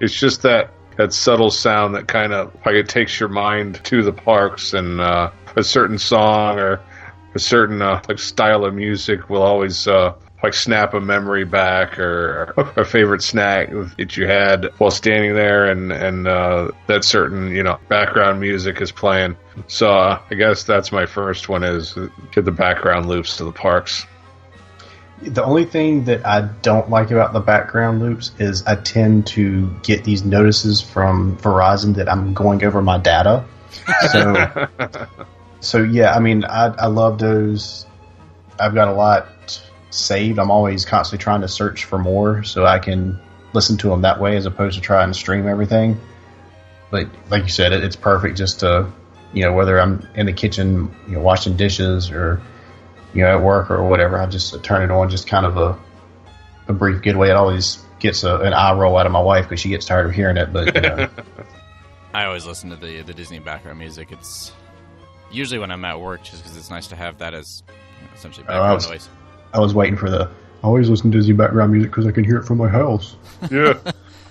It's 0.00 0.14
just 0.14 0.42
that 0.42 0.70
that 0.96 1.12
subtle 1.12 1.50
sound 1.50 1.96
that 1.96 2.06
kind 2.06 2.32
of 2.32 2.54
like 2.64 2.76
it 2.76 2.88
takes 2.88 3.18
your 3.18 3.28
mind 3.28 3.82
to 3.84 4.02
the 4.02 4.12
parks 4.12 4.74
and 4.74 5.00
uh, 5.00 5.30
a 5.56 5.64
certain 5.64 5.98
song 5.98 6.60
or 6.60 6.80
a 7.34 7.38
certain 7.40 7.82
uh, 7.82 8.00
like 8.08 8.20
style 8.20 8.64
of 8.64 8.74
music 8.74 9.28
will 9.28 9.42
always 9.42 9.88
uh, 9.88 10.14
like 10.44 10.52
snap 10.52 10.92
a 10.92 11.00
memory 11.00 11.44
back 11.44 11.98
or 11.98 12.52
a 12.76 12.84
favorite 12.84 13.22
snack 13.22 13.70
that 13.96 14.14
you 14.14 14.26
had 14.26 14.66
while 14.76 14.90
standing 14.90 15.32
there 15.32 15.70
and 15.70 15.90
and 15.90 16.28
uh, 16.28 16.70
that 16.86 17.02
certain 17.02 17.50
you 17.50 17.62
know 17.62 17.78
background 17.88 18.38
music 18.38 18.78
is 18.82 18.92
playing 18.92 19.34
so 19.68 19.90
uh, 19.90 20.20
i 20.30 20.34
guess 20.34 20.64
that's 20.64 20.92
my 20.92 21.06
first 21.06 21.48
one 21.48 21.64
is 21.64 21.94
get 22.32 22.44
the 22.44 22.52
background 22.52 23.06
loops 23.06 23.38
to 23.38 23.44
the 23.44 23.52
parks 23.52 24.06
The 25.22 25.42
only 25.42 25.64
thing 25.64 26.04
that 26.04 26.26
I 26.26 26.42
don't 26.42 26.90
like 26.90 27.10
about 27.10 27.32
the 27.32 27.40
background 27.40 28.00
loops 28.00 28.32
is 28.38 28.62
I 28.66 28.76
tend 28.76 29.26
to 29.28 29.70
get 29.82 30.04
these 30.04 30.24
notices 30.24 30.82
from 30.82 31.38
Verizon 31.38 31.94
that 31.94 32.10
I'm 32.10 32.34
going 32.34 32.62
over 32.62 32.82
my 32.82 32.98
data. 32.98 33.44
So, 34.12 34.68
so 35.60 35.82
yeah, 35.82 36.12
I 36.12 36.18
mean, 36.20 36.44
I, 36.44 36.66
I 36.66 36.86
love 36.88 37.18
those. 37.18 37.86
I've 38.60 38.74
got 38.74 38.88
a 38.88 38.92
lot 38.92 39.28
saved. 39.94 40.38
I'm 40.38 40.50
always 40.50 40.84
constantly 40.84 41.22
trying 41.22 41.40
to 41.42 41.48
search 41.48 41.84
for 41.84 41.98
more 41.98 42.42
so 42.44 42.64
I 42.66 42.78
can 42.78 43.18
listen 43.52 43.76
to 43.78 43.88
them 43.88 44.02
that 44.02 44.20
way 44.20 44.36
as 44.36 44.46
opposed 44.46 44.74
to 44.76 44.80
trying 44.80 45.08
to 45.08 45.14
stream 45.14 45.46
everything. 45.48 46.00
But 46.90 47.08
like 47.30 47.42
you 47.44 47.48
said, 47.48 47.72
it, 47.72 47.82
it's 47.84 47.96
perfect 47.96 48.36
just 48.36 48.60
to, 48.60 48.90
you 49.32 49.42
know, 49.42 49.52
whether 49.52 49.80
I'm 49.80 50.06
in 50.14 50.26
the 50.26 50.32
kitchen, 50.32 50.94
you 51.08 51.14
know, 51.14 51.20
washing 51.20 51.56
dishes 51.56 52.10
or 52.10 52.40
you 53.12 53.22
know, 53.22 53.28
at 53.38 53.42
work 53.42 53.70
or 53.70 53.88
whatever. 53.88 54.18
I 54.20 54.26
just 54.26 54.62
turn 54.64 54.82
it 54.82 54.90
on, 54.90 55.08
just 55.08 55.26
kind 55.28 55.46
of 55.46 55.56
a 55.56 55.78
a 56.66 56.72
brief 56.72 57.02
getaway. 57.02 57.28
It 57.30 57.36
always 57.36 57.82
gets 58.00 58.24
a, 58.24 58.36
an 58.40 58.52
eye 58.54 58.72
roll 58.74 58.96
out 58.96 59.06
of 59.06 59.12
my 59.12 59.20
wife 59.20 59.44
because 59.44 59.60
she 59.60 59.68
gets 59.68 59.86
tired 59.86 60.06
of 60.06 60.12
hearing 60.12 60.36
it. 60.36 60.52
But 60.52 60.74
you 60.74 60.80
know, 60.80 61.08
I 62.14 62.24
always 62.24 62.44
listen 62.46 62.70
to 62.70 62.76
the 62.76 63.02
the 63.02 63.14
Disney 63.14 63.38
background 63.38 63.78
music. 63.78 64.10
It's 64.12 64.52
usually 65.30 65.58
when 65.60 65.70
I'm 65.70 65.84
at 65.84 66.00
work, 66.00 66.22
just 66.24 66.42
because 66.42 66.56
it's 66.56 66.70
nice 66.70 66.88
to 66.88 66.96
have 66.96 67.18
that 67.18 67.34
as 67.34 67.62
you 68.00 68.06
know, 68.08 68.12
essentially 68.14 68.44
Oh, 68.48 68.52
background 68.52 68.74
was- 68.74 68.88
noise. 68.90 69.08
I 69.54 69.60
was 69.60 69.72
waiting 69.72 69.96
for 69.96 70.10
the. 70.10 70.28
I 70.62 70.66
always 70.66 70.90
listen 70.90 71.10
to 71.12 71.18
Disney 71.18 71.34
background 71.34 71.72
music 71.72 71.90
because 71.90 72.06
I 72.06 72.10
can 72.10 72.24
hear 72.24 72.38
it 72.38 72.44
from 72.44 72.58
my 72.58 72.68
house. 72.68 73.16
Yeah. 73.50 73.74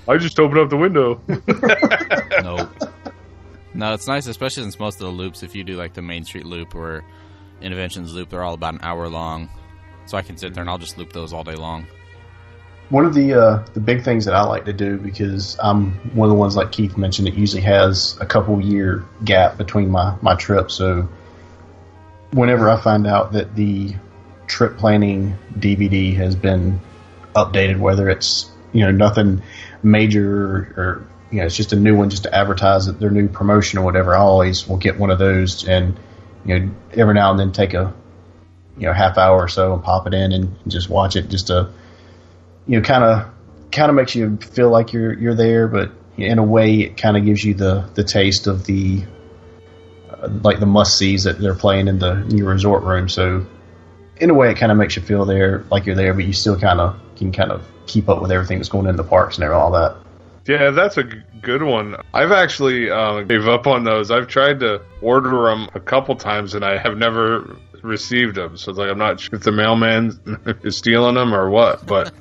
I 0.07 0.17
just 0.17 0.39
open 0.39 0.57
up 0.57 0.69
the 0.69 0.75
window. 0.75 1.21
no. 2.41 2.67
No, 3.73 3.93
it's 3.93 4.07
nice, 4.07 4.27
especially 4.27 4.63
since 4.63 4.77
most 4.77 4.95
of 4.95 5.01
the 5.01 5.13
loops, 5.13 5.43
if 5.43 5.55
you 5.55 5.63
do 5.63 5.75
like 5.75 5.93
the 5.93 6.01
Main 6.01 6.25
Street 6.25 6.45
loop 6.45 6.75
or 6.75 7.05
Interventions 7.61 8.13
loop, 8.13 8.29
they're 8.29 8.43
all 8.43 8.55
about 8.55 8.73
an 8.73 8.79
hour 8.81 9.07
long. 9.07 9.49
So 10.05 10.17
I 10.17 10.21
can 10.21 10.35
sit 10.35 10.53
there 10.53 10.61
and 10.61 10.69
I'll 10.69 10.77
just 10.77 10.97
loop 10.97 11.13
those 11.13 11.31
all 11.31 11.43
day 11.43 11.55
long. 11.55 11.87
One 12.89 13.05
of 13.05 13.13
the 13.13 13.33
uh, 13.33 13.65
the 13.73 13.79
big 13.79 14.03
things 14.03 14.25
that 14.25 14.35
I 14.35 14.43
like 14.43 14.65
to 14.65 14.73
do 14.73 14.97
because 14.97 15.57
I'm 15.61 15.93
one 16.15 16.27
of 16.27 16.33
the 16.33 16.39
ones 16.39 16.55
like 16.55 16.71
Keith 16.71 16.97
mentioned 16.97 17.27
that 17.27 17.35
usually 17.35 17.61
has 17.61 18.17
a 18.19 18.25
couple 18.25 18.59
year 18.59 19.05
gap 19.23 19.57
between 19.57 19.89
my 19.89 20.15
my 20.21 20.35
trips. 20.35 20.73
So 20.73 21.07
whenever 22.31 22.69
I 22.69 22.79
find 22.79 23.07
out 23.07 23.31
that 23.31 23.55
the 23.55 23.95
trip 24.53 24.77
planning 24.77 25.37
DVD 25.57 26.15
has 26.15 26.35
been 26.35 26.79
updated, 27.35 27.79
whether 27.79 28.09
it's 28.09 28.49
you 28.71 28.85
know 28.85 28.91
nothing 28.91 29.41
major 29.81 30.73
or 30.77 31.07
you 31.31 31.39
know 31.39 31.45
it's 31.45 31.55
just 31.55 31.73
a 31.73 31.75
new 31.75 31.95
one 31.95 32.09
just 32.09 32.23
to 32.23 32.33
advertise 32.33 32.85
their 32.85 33.09
new 33.09 33.27
promotion 33.27 33.79
or 33.79 33.85
whatever, 33.85 34.15
I 34.15 34.19
always 34.19 34.67
will 34.67 34.77
get 34.77 34.99
one 34.99 35.09
of 35.09 35.19
those 35.19 35.67
and 35.67 35.97
you 36.45 36.59
know 36.59 36.71
every 36.93 37.15
now 37.15 37.31
and 37.31 37.39
then 37.39 37.51
take 37.51 37.73
a 37.73 37.93
you 38.77 38.87
know 38.87 38.93
half 38.93 39.17
hour 39.17 39.37
or 39.37 39.47
so 39.47 39.73
and 39.73 39.83
pop 39.83 40.05
it 40.07 40.13
in 40.13 40.31
and 40.31 40.55
just 40.67 40.89
watch 40.89 41.15
it 41.15 41.29
just 41.29 41.47
to 41.47 41.71
you 42.67 42.79
know, 42.79 42.83
kind 42.83 43.03
of 43.03 43.31
kind 43.71 43.89
of 43.89 43.95
makes 43.95 44.15
you 44.15 44.37
feel 44.37 44.69
like 44.69 44.93
you're 44.93 45.13
you're 45.13 45.35
there, 45.35 45.67
but 45.67 45.91
in 46.17 46.37
a 46.37 46.43
way, 46.43 46.81
it 46.81 46.97
kind 46.97 47.17
of 47.17 47.25
gives 47.25 47.43
you 47.43 47.53
the 47.53 47.89
the 47.95 48.03
taste 48.03 48.47
of 48.47 48.65
the 48.65 49.03
uh, 50.09 50.29
like 50.43 50.59
the 50.59 50.65
must 50.65 50.97
sees 50.97 51.23
that 51.23 51.39
they're 51.39 51.55
playing 51.55 51.87
in 51.87 51.99
the 51.99 52.15
new 52.15 52.45
resort 52.45 52.83
room. 52.83 53.09
So, 53.09 53.45
in 54.23 54.29
a 54.29 54.33
way, 54.33 54.49
it 54.51 54.57
kind 54.57 54.71
of 54.71 54.77
makes 54.77 54.95
you 54.95 55.01
feel 55.01 55.25
there 55.25 55.65
like 55.69 55.85
you're 55.85 55.95
there, 55.95 56.13
but 56.13 56.23
you 56.25 56.33
still 56.33 56.57
kind 56.57 56.79
of 56.79 56.99
can 57.17 57.31
kind 57.31 57.51
of 57.51 57.65
keep 57.85 58.07
up 58.09 58.21
with 58.21 58.31
everything 58.31 58.57
that's 58.57 58.69
going 58.69 58.87
in 58.87 58.95
the 58.95 59.03
parks 59.03 59.37
and 59.37 59.47
all 59.51 59.71
that. 59.71 59.97
Yeah, 60.45 60.71
that's 60.71 60.97
a 60.97 61.03
good 61.03 61.61
one. 61.63 61.95
I've 62.13 62.31
actually 62.31 62.89
uh, 62.89 63.21
gave 63.21 63.47
up 63.47 63.67
on 63.67 63.83
those. 63.83 64.11
I've 64.11 64.27
tried 64.27 64.59
to 64.61 64.81
order 65.01 65.49
them 65.49 65.69
a 65.73 65.79
couple 65.79 66.15
times, 66.15 66.53
and 66.53 66.63
I 66.65 66.77
have 66.77 66.97
never 66.97 67.57
received 67.81 68.35
them. 68.35 68.57
So 68.57 68.71
it's 68.71 68.79
like 68.79 68.89
I'm 68.89 68.97
not 68.97 69.19
sure 69.19 69.35
if 69.35 69.43
the 69.43 69.51
mailman 69.51 70.19
is 70.63 70.77
stealing 70.77 71.15
them 71.15 71.33
or 71.33 71.49
what. 71.49 71.85
But 71.85 72.11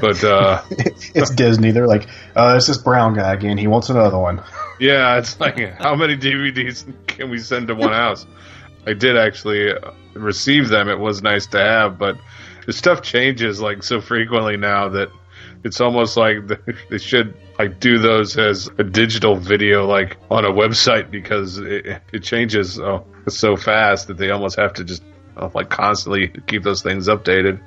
but 0.00 0.22
uh, 0.24 0.62
It's 0.70 1.30
Disney. 1.30 1.72
They're 1.72 1.86
like, 1.88 2.06
uh, 2.36 2.54
it's 2.56 2.66
this 2.68 2.78
brown 2.78 3.14
guy 3.14 3.34
again. 3.34 3.58
He 3.58 3.66
wants 3.66 3.90
another 3.90 4.18
one. 4.18 4.42
yeah, 4.78 5.18
it's 5.18 5.38
like 5.40 5.58
how 5.78 5.94
many 5.96 6.16
DVDs 6.16 6.92
can 7.06 7.30
we 7.30 7.38
send 7.38 7.68
to 7.68 7.74
one 7.74 7.92
house? 7.92 8.26
I 8.86 8.94
did 8.94 9.16
actually 9.16 9.72
uh, 9.72 9.92
receive 10.14 10.68
them. 10.68 10.88
It 10.88 10.98
was 10.98 11.22
nice 11.22 11.46
to 11.48 11.58
have, 11.58 11.98
but 11.98 12.18
the 12.66 12.72
stuff 12.72 13.02
changes 13.02 13.60
like 13.60 13.82
so 13.82 14.00
frequently 14.00 14.56
now 14.56 14.88
that 14.90 15.10
it's 15.64 15.80
almost 15.80 16.16
like 16.16 16.36
they 16.90 16.98
should 16.98 17.34
like 17.58 17.80
do 17.80 17.98
those 17.98 18.36
as 18.38 18.68
a 18.78 18.84
digital 18.84 19.36
video 19.36 19.86
like 19.86 20.16
on 20.30 20.44
a 20.44 20.50
website 20.50 21.10
because 21.10 21.58
it, 21.58 22.00
it 22.12 22.22
changes 22.22 22.80
uh, 22.80 23.00
so 23.28 23.56
fast 23.56 24.08
that 24.08 24.16
they 24.16 24.30
almost 24.30 24.58
have 24.58 24.72
to 24.74 24.84
just 24.84 25.02
uh, 25.36 25.50
like 25.54 25.68
constantly 25.68 26.28
keep 26.46 26.62
those 26.62 26.82
things 26.82 27.08
updated. 27.08 27.60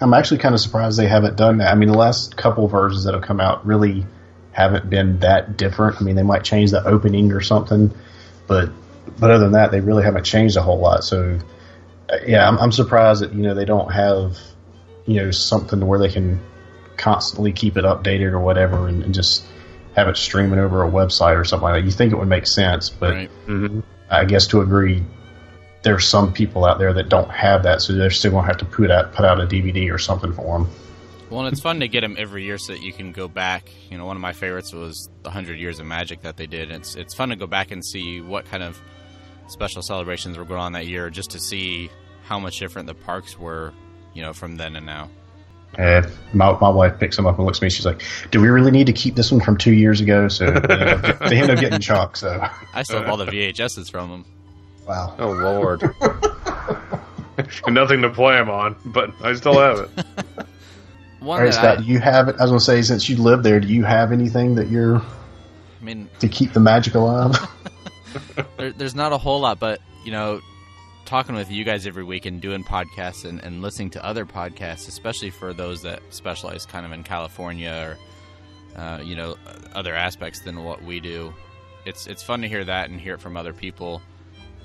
I'm 0.00 0.14
actually 0.14 0.38
kind 0.38 0.54
of 0.54 0.60
surprised 0.60 0.98
they 0.98 1.06
haven't 1.06 1.36
done 1.36 1.58
that. 1.58 1.70
I 1.70 1.74
mean, 1.76 1.88
the 1.88 1.98
last 1.98 2.36
couple 2.36 2.66
versions 2.68 3.04
that 3.04 3.14
have 3.14 3.22
come 3.22 3.40
out 3.40 3.64
really 3.64 4.04
haven't 4.52 4.90
been 4.90 5.20
that 5.20 5.56
different. 5.56 6.00
I 6.00 6.04
mean, 6.04 6.16
they 6.16 6.22
might 6.22 6.44
change 6.44 6.70
the 6.72 6.84
opening 6.84 7.32
or 7.32 7.40
something, 7.40 7.92
but 8.46 8.70
but 9.24 9.30
other 9.30 9.44
than 9.44 9.52
that, 9.52 9.70
they 9.70 9.80
really 9.80 10.04
haven't 10.04 10.24
changed 10.24 10.58
a 10.58 10.60
whole 10.60 10.78
lot. 10.78 11.02
So, 11.02 11.38
yeah, 12.26 12.46
I'm, 12.46 12.58
I'm 12.58 12.72
surprised 12.72 13.22
that 13.22 13.32
you 13.32 13.40
know 13.40 13.54
they 13.54 13.64
don't 13.64 13.90
have 13.90 14.36
you 15.06 15.22
know 15.22 15.30
something 15.30 15.86
where 15.86 15.98
they 15.98 16.10
can 16.10 16.44
constantly 16.98 17.50
keep 17.50 17.78
it 17.78 17.86
updated 17.86 18.32
or 18.32 18.40
whatever, 18.40 18.86
and, 18.86 19.02
and 19.02 19.14
just 19.14 19.46
have 19.96 20.08
it 20.08 20.18
streaming 20.18 20.58
over 20.58 20.84
a 20.84 20.90
website 20.90 21.40
or 21.40 21.44
something 21.46 21.64
like 21.64 21.80
that. 21.80 21.86
You 21.86 21.90
think 21.90 22.12
it 22.12 22.16
would 22.16 22.28
make 22.28 22.46
sense, 22.46 22.90
but 22.90 23.14
Right. 23.14 23.30
Mm-hmm. 23.46 23.80
I 24.10 24.26
guess 24.26 24.46
to 24.48 24.60
agree, 24.60 25.02
there's 25.84 26.06
some 26.06 26.34
people 26.34 26.66
out 26.66 26.78
there 26.78 26.92
that 26.92 27.08
don't 27.08 27.30
have 27.30 27.62
that, 27.62 27.80
so 27.80 27.94
they're 27.94 28.10
still 28.10 28.32
gonna 28.32 28.46
have 28.46 28.58
to 28.58 28.66
put 28.66 28.90
out 28.90 29.14
put 29.14 29.24
out 29.24 29.40
a 29.40 29.46
DVD 29.46 29.90
or 29.90 29.96
something 29.96 30.34
for 30.34 30.58
them. 30.58 30.68
Well, 31.30 31.46
and 31.46 31.50
it's 31.50 31.62
fun 31.62 31.80
to 31.80 31.88
get 31.88 32.02
them 32.02 32.16
every 32.18 32.44
year 32.44 32.58
so 32.58 32.74
that 32.74 32.82
you 32.82 32.92
can 32.92 33.12
go 33.12 33.26
back. 33.26 33.70
You 33.90 33.96
know, 33.96 34.04
one 34.04 34.16
of 34.16 34.20
my 34.20 34.34
favorites 34.34 34.74
was 34.74 35.08
the 35.22 35.30
Hundred 35.30 35.58
Years 35.58 35.80
of 35.80 35.86
Magic 35.86 36.20
that 36.20 36.36
they 36.36 36.46
did. 36.46 36.70
It's 36.70 36.94
it's 36.94 37.14
fun 37.14 37.30
to 37.30 37.36
go 37.36 37.46
back 37.46 37.70
and 37.70 37.82
see 37.82 38.20
what 38.20 38.44
kind 38.44 38.62
of 38.62 38.78
special 39.46 39.82
celebrations 39.82 40.36
were 40.38 40.44
going 40.44 40.60
on 40.60 40.72
that 40.72 40.86
year, 40.86 41.10
just 41.10 41.30
to 41.30 41.38
see 41.38 41.90
how 42.24 42.38
much 42.38 42.58
different 42.58 42.86
the 42.88 42.94
parks 42.94 43.38
were. 43.38 43.72
You 44.14 44.22
know, 44.22 44.32
from 44.32 44.56
then 44.56 44.76
and 44.76 44.86
now. 44.86 45.10
And 45.76 46.06
my, 46.32 46.56
my 46.60 46.68
wife 46.68 47.00
picks 47.00 47.16
them 47.16 47.26
up 47.26 47.36
and 47.36 47.46
looks 47.46 47.58
at 47.58 47.62
me. 47.62 47.70
She's 47.70 47.84
like, 47.84 48.04
"Do 48.30 48.40
we 48.40 48.48
really 48.48 48.70
need 48.70 48.86
to 48.86 48.92
keep 48.92 49.16
this 49.16 49.32
one 49.32 49.40
from 49.40 49.56
two 49.56 49.72
years 49.72 50.00
ago?" 50.00 50.28
So 50.28 50.46
they 50.46 50.52
end 50.52 50.90
up, 50.90 51.02
get- 51.02 51.18
they 51.30 51.40
end 51.40 51.50
up 51.50 51.58
getting 51.58 51.80
chalk. 51.80 52.16
So 52.16 52.48
I 52.72 52.84
still 52.84 53.00
have 53.00 53.08
all 53.08 53.16
the 53.16 53.26
VHSs 53.26 53.90
from 53.90 54.10
them. 54.10 54.24
wow. 54.86 55.16
Oh 55.18 55.32
lord, 55.32 55.82
nothing 57.68 58.02
to 58.02 58.10
play 58.10 58.36
them 58.36 58.50
on, 58.50 58.76
but 58.84 59.10
I 59.20 59.34
still 59.34 59.58
have 59.58 59.78
it. 59.80 60.06
One 61.18 61.38
All 61.38 61.44
right, 61.44 61.46
that 61.46 61.54
Scott, 61.54 61.78
I, 61.78 61.80
do 61.80 61.84
you 61.86 61.98
have 61.98 62.28
it? 62.28 62.36
I 62.38 62.42
was 62.42 62.50
gonna 62.50 62.60
say, 62.60 62.82
since 62.82 63.08
you 63.08 63.16
live 63.16 63.42
there, 63.42 63.58
do 63.58 63.66
you 63.66 63.82
have 63.82 64.12
anything 64.12 64.56
that 64.56 64.68
you're 64.68 64.98
I 64.98 65.04
mean, 65.84 66.08
to 66.20 66.28
keep 66.28 66.52
the 66.52 66.60
magic 66.60 66.94
alive? 66.94 67.34
there, 68.56 68.72
there's 68.72 68.94
not 68.94 69.12
a 69.12 69.18
whole 69.18 69.40
lot, 69.40 69.58
but 69.58 69.80
you 70.04 70.12
know, 70.12 70.40
talking 71.04 71.34
with 71.34 71.50
you 71.50 71.64
guys 71.64 71.86
every 71.86 72.04
week 72.04 72.26
and 72.26 72.40
doing 72.40 72.64
podcasts 72.64 73.24
and, 73.24 73.40
and 73.40 73.62
listening 73.62 73.90
to 73.90 74.04
other 74.04 74.24
podcasts, 74.24 74.88
especially 74.88 75.30
for 75.30 75.52
those 75.52 75.82
that 75.82 76.02
specialize 76.10 76.66
kind 76.66 76.86
of 76.86 76.92
in 76.92 77.02
California 77.02 77.96
or 78.76 78.80
uh, 78.80 79.00
you 79.02 79.14
know 79.14 79.36
other 79.74 79.94
aspects 79.94 80.40
than 80.40 80.64
what 80.64 80.82
we 80.82 81.00
do. 81.00 81.32
It's 81.84 82.06
it's 82.06 82.22
fun 82.22 82.40
to 82.42 82.48
hear 82.48 82.64
that 82.64 82.90
and 82.90 83.00
hear 83.00 83.14
it 83.14 83.20
from 83.20 83.36
other 83.36 83.52
people. 83.52 84.02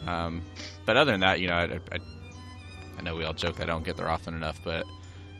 Um, 0.06 0.42
but 0.86 0.98
other 0.98 1.12
than 1.12 1.22
that, 1.22 1.42
you 1.42 1.48
know, 1.48 1.56
I, 1.56 1.80
I, 1.92 2.00
I 2.98 3.02
know 3.02 3.16
we 3.16 3.26
all 3.26 3.34
joke 3.34 3.58
that 3.58 3.64
I 3.64 3.74
don't 3.74 3.84
get 3.84 3.98
there 3.98 4.10
often 4.10 4.34
enough, 4.34 4.60
but 4.64 4.86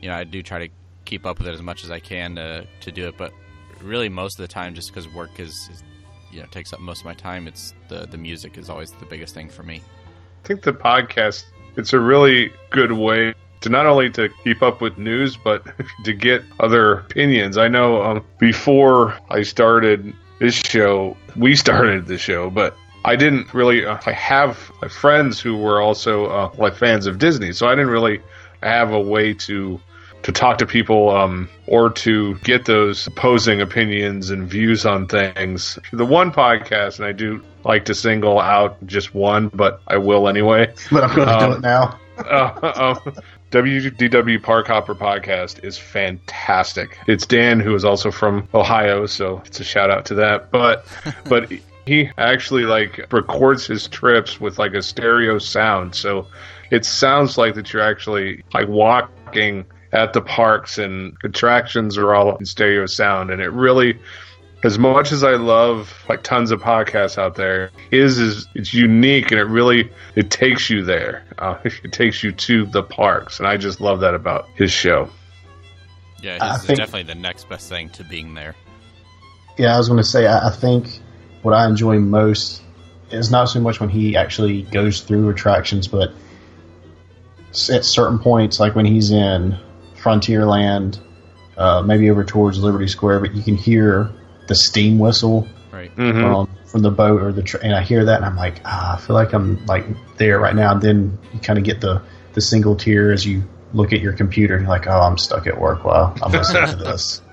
you 0.02 0.10
know, 0.10 0.16
I 0.16 0.24
do 0.26 0.44
try 0.44 0.68
to 0.68 0.74
keep 1.06 1.26
up 1.26 1.40
with 1.40 1.48
it 1.48 1.54
as 1.54 1.62
much 1.62 1.84
as 1.84 1.92
I 1.92 2.00
can 2.00 2.36
to 2.36 2.68
to 2.82 2.92
do 2.92 3.08
it. 3.08 3.18
But 3.18 3.32
really, 3.82 4.10
most 4.10 4.40
of 4.40 4.44
the 4.44 4.54
time, 4.54 4.76
just 4.76 4.90
because 4.90 5.08
work 5.14 5.40
is, 5.40 5.70
is 5.72 5.84
you 6.32 6.42
know 6.42 6.48
takes 6.48 6.74
up 6.74 6.80
most 6.80 7.00
of 7.00 7.06
my 7.06 7.14
time, 7.14 7.48
it's 7.48 7.74
the 7.88 8.06
the 8.08 8.18
music 8.18 8.58
is 8.58 8.70
always 8.70 8.92
the 8.92 9.06
biggest 9.06 9.34
thing 9.34 9.50
for 9.50 9.64
me. 9.64 9.82
I 10.44 10.48
think 10.48 10.62
the 10.62 10.74
podcast 10.74 11.46
it's 11.76 11.94
a 11.94 12.00
really 12.00 12.52
good 12.72 12.92
way 12.92 13.34
to 13.62 13.70
not 13.70 13.86
only 13.86 14.10
to 14.12 14.30
keep 14.44 14.62
up 14.62 14.82
with 14.82 14.98
news 14.98 15.38
but 15.38 15.66
to 16.04 16.14
get 16.14 16.44
other 16.60 17.00
opinions. 17.00 17.58
I 17.58 17.68
know 17.68 18.02
um, 18.02 18.26
before 18.40 19.18
I 19.30 19.44
started 19.44 20.14
this 20.40 20.56
show, 20.56 21.18
we 21.36 21.56
started 21.56 22.08
the 22.08 22.18
show, 22.18 22.50
but 22.50 22.76
I 23.06 23.16
didn't 23.16 23.54
really. 23.54 23.86
Uh, 23.86 23.98
I 24.06 24.12
have 24.12 24.58
friends 24.90 25.40
who 25.40 25.58
were 25.58 25.82
also 25.82 26.26
uh, 26.28 26.52
like 26.58 26.76
fans 26.76 27.06
of 27.06 27.18
Disney, 27.18 27.54
so 27.54 27.68
I 27.68 27.72
didn't 27.72 27.92
really 27.92 28.22
have 28.62 28.92
a 28.92 29.00
way 29.00 29.34
to 29.34 29.80
to 30.24 30.32
talk 30.32 30.58
to 30.58 30.66
people 30.66 31.10
um, 31.16 31.48
or 31.68 31.90
to 31.90 32.36
get 32.40 32.66
those 32.66 33.08
opposing 33.08 33.62
opinions 33.62 34.30
and 34.30 34.50
views 34.50 34.86
on 34.86 35.08
things. 35.08 35.80
The 35.94 36.06
one 36.06 36.32
podcast, 36.32 36.98
and 36.98 37.06
I 37.06 37.12
do 37.14 37.44
like 37.64 37.86
to 37.86 37.96
single 37.96 38.40
out 38.40 38.86
just 38.86 39.14
one, 39.16 39.48
but 39.50 39.82
I 39.88 39.98
will 39.98 40.28
anyway. 40.28 40.74
but 40.92 41.04
I'm 41.04 41.16
gonna 41.16 41.40
do 41.40 41.46
Um, 41.46 41.52
it 41.54 41.62
now. 41.62 42.00
uh, 42.20 42.60
uh, 42.62 43.12
WDW 43.52 44.44
Park 44.44 44.68
Hopper 44.68 44.94
podcast 44.94 45.64
is 45.64 45.78
fantastic. 45.78 46.98
It's 47.08 47.26
Dan, 47.26 47.60
who 47.60 47.74
is 47.76 47.86
also 47.86 48.12
from 48.12 48.48
Ohio, 48.54 49.06
so 49.06 49.42
it's 49.46 49.60
a 49.60 49.64
shout 49.64 49.90
out 49.90 50.06
to 50.08 50.16
that. 50.16 50.52
But 50.52 50.86
but 51.26 51.52
he 51.86 52.10
actually 52.18 52.64
like 52.64 53.12
records 53.12 53.66
his 53.66 53.88
trips 53.88 54.40
with 54.40 54.60
like 54.60 54.74
a 54.74 54.82
stereo 54.82 55.40
sound, 55.40 55.96
so 55.96 56.28
it 56.72 56.86
sounds 56.86 57.38
like 57.38 57.56
that 57.56 57.72
you're 57.74 57.82
actually 57.82 58.44
like 58.54 58.68
walking 58.68 59.66
at 59.92 60.14
the 60.14 60.22
parks 60.22 60.78
and 60.78 61.18
attractions 61.24 61.98
are 61.98 62.14
all 62.14 62.36
in 62.38 62.46
stereo 62.46 62.86
sound, 62.86 63.32
and 63.32 63.42
it 63.42 63.50
really 63.50 64.00
as 64.64 64.78
much 64.78 65.12
as 65.12 65.24
I 65.24 65.36
love 65.36 66.04
like 66.10 66.22
tons 66.22 66.52
of 66.52 66.62
podcasts 66.62 67.18
out 67.18 67.36
there, 67.36 67.72
is 67.92 68.18
is 68.20 68.48
it's 68.56 68.74
unique 68.74 69.32
and 69.32 69.40
it 69.40 69.46
really 69.46 69.90
it 70.16 70.30
takes 70.30 70.70
you 70.70 70.84
there. 70.84 71.24
Uh, 71.40 71.58
it 71.64 71.94
takes 71.94 72.22
you 72.22 72.34
to 72.34 72.66
the 72.66 72.84
parks, 72.84 73.40
and 73.40 73.48
I 73.48 73.56
just 73.56 73.80
love 73.80 74.02
that 74.02 74.14
about 74.14 74.50
his 74.56 74.74
show. 74.74 75.08
Yeah, 76.22 76.38
I 76.42 76.52
this 76.52 76.60
is 76.60 76.68
think- 76.68 76.80
definitely 76.80 77.04
the 77.04 77.16
next 77.16 77.48
best 77.48 77.70
thing 77.70 77.88
to 77.92 78.04
being 78.04 78.34
there. 78.34 78.56
Yeah, 79.58 79.74
I 79.74 79.78
was 79.78 79.88
going 79.88 80.00
to 80.00 80.04
say, 80.04 80.28
I, 80.28 80.50
I 80.50 80.52
think 80.52 81.00
what 81.42 81.54
I 81.54 81.66
enjoy 81.66 81.98
most 82.00 82.62
is 83.10 83.32
not 83.32 83.46
so 83.46 83.62
much 83.62 83.80
when 83.80 83.88
he 83.88 84.18
actually 84.18 84.64
goes 84.64 85.00
through 85.00 85.30
attractions, 85.30 85.88
but 85.88 86.12
at 87.70 87.86
certain 87.86 88.20
points, 88.20 88.60
like 88.60 88.76
when 88.76 88.86
he's 88.86 89.12
in 89.12 89.58
Frontierland 90.02 91.00
uh, 91.58 91.82
maybe 91.82 92.10
over 92.10 92.24
towards 92.24 92.58
Liberty 92.60 92.88
Square, 92.88 93.20
but 93.20 93.36
you 93.36 93.44
can 93.44 93.56
hear 93.56 94.10
the 94.48 94.56
steam 94.56 94.98
whistle 95.00 95.48
Right. 95.72 95.96
Mhm. 95.96 96.24
um, 96.24 96.50
from 96.66 96.82
the 96.82 96.90
boat 96.92 97.22
or 97.22 97.32
the 97.32 97.44
tr- 97.44 97.58
and 97.62 97.74
I 97.76 97.82
hear 97.84 98.06
that 98.06 98.16
and 98.18 98.26
I'm 98.26 98.36
like, 98.36 98.62
ah, 98.66 98.96
I 98.96 99.00
feel 99.00 99.16
like 99.16 99.34
I'm 99.34 99.66
like 99.66 99.86
there 100.18 100.40
right 100.40 100.56
now. 100.56 100.72
And 100.72 100.82
then 100.82 101.18
you 101.34 101.40
kind 101.40 101.60
of 101.60 101.66
get 101.66 101.82
the 101.82 102.02
the 102.34 102.42
single 102.42 102.76
tear 102.76 103.12
as 103.12 103.26
you 103.26 103.44
look 103.74 103.92
at 103.94 104.00
your 104.02 104.14
computer 104.14 104.56
and 104.56 104.64
you're 104.64 104.70
like, 104.70 104.88
oh, 104.88 105.00
I'm 105.00 105.18
stuck 105.18 105.46
at 105.48 105.60
work 105.60 105.84
while 105.84 106.16
I'm 106.24 106.32
listening 106.32 106.68
to 106.70 106.76
this. 106.76 107.22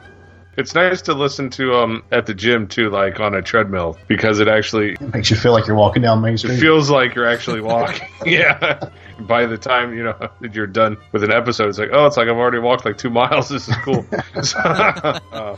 It's 0.58 0.74
nice 0.74 1.02
to 1.02 1.12
listen 1.12 1.50
to 1.50 1.74
um 1.74 2.02
at 2.10 2.24
the 2.24 2.32
gym 2.32 2.66
too, 2.66 2.88
like 2.88 3.20
on 3.20 3.34
a 3.34 3.42
treadmill, 3.42 3.98
because 4.08 4.40
it 4.40 4.48
actually 4.48 4.92
It 4.92 5.12
makes 5.12 5.30
you 5.30 5.36
feel 5.36 5.52
like 5.52 5.66
you're 5.66 5.76
walking 5.76 6.00
down 6.00 6.22
Main 6.22 6.38
Street. 6.38 6.52
it 6.52 6.56
Street. 6.56 6.66
feels 6.66 6.88
like 6.88 7.14
you're 7.14 7.28
actually 7.28 7.60
walking. 7.60 8.08
yeah. 8.24 8.88
By 9.20 9.46
the 9.46 9.56
time 9.56 9.94
you 9.94 10.04
know 10.04 10.16
that 10.40 10.54
you're 10.54 10.66
done 10.66 10.98
with 11.12 11.24
an 11.24 11.32
episode, 11.32 11.68
it's 11.68 11.78
like, 11.78 11.90
oh, 11.92 12.06
it's 12.06 12.16
like 12.16 12.28
I've 12.28 12.36
already 12.36 12.58
walked 12.58 12.84
like 12.84 12.98
two 12.98 13.10
miles. 13.10 13.48
This 13.56 13.68
is 13.68 13.76
cool. 13.76 14.04
So, 14.42 14.58
uh, 14.58 15.56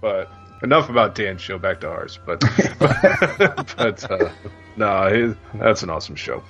but 0.00 0.30
enough 0.62 0.88
about 0.88 1.14
Dan's 1.14 1.40
show. 1.40 1.58
Back 1.58 1.80
to 1.80 1.88
ours. 1.88 2.18
But 2.24 2.40
but, 2.78 3.74
but 3.76 4.10
uh, 4.10 4.30
no, 4.76 5.34
that's 5.54 5.82
an 5.82 5.90
awesome 5.90 6.16
show. 6.16 6.42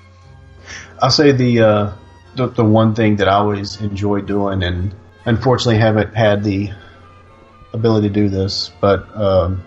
I'll 1.00 1.10
say 1.10 1.32
the, 1.32 1.60
uh, 1.60 1.92
the 2.36 2.48
the 2.48 2.64
one 2.64 2.94
thing 2.94 3.16
that 3.16 3.28
I 3.28 3.34
always 3.34 3.80
enjoy 3.80 4.20
doing, 4.20 4.62
and 4.62 4.94
unfortunately 5.24 5.78
haven't 5.78 6.14
had 6.14 6.44
the 6.44 6.70
ability 7.72 8.08
to 8.08 8.14
do 8.14 8.28
this, 8.28 8.70
but 8.80 9.14
um, 9.16 9.64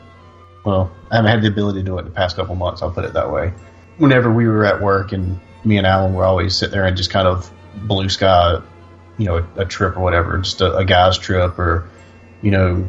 well, 0.65 0.91
I 1.11 1.17
haven't 1.17 1.31
had 1.31 1.41
the 1.43 1.47
ability 1.47 1.79
to 1.79 1.85
do 1.85 1.97
it 1.97 2.01
in 2.01 2.05
the 2.05 2.11
past 2.11 2.35
couple 2.35 2.55
months. 2.55 2.81
I'll 2.81 2.91
put 2.91 3.05
it 3.05 3.13
that 3.13 3.31
way. 3.31 3.53
Whenever 3.97 4.31
we 4.31 4.47
were 4.47 4.65
at 4.65 4.81
work, 4.81 5.11
and 5.11 5.39
me 5.67 5.77
and 5.77 5.85
Alan 5.85 6.13
were 6.13 6.23
always 6.23 6.55
sit 6.55 6.71
there 6.71 6.85
and 6.85 6.95
just 6.95 7.09
kind 7.09 7.27
of 7.27 7.51
blue 7.75 8.09
sky, 8.09 8.61
you 9.17 9.25
know, 9.25 9.37
a, 9.37 9.61
a 9.61 9.65
trip 9.65 9.97
or 9.97 9.99
whatever, 10.01 10.37
just 10.37 10.61
a, 10.61 10.77
a 10.77 10.85
guy's 10.85 11.17
trip, 11.17 11.59
or 11.59 11.89
you 12.41 12.51
know, 12.51 12.87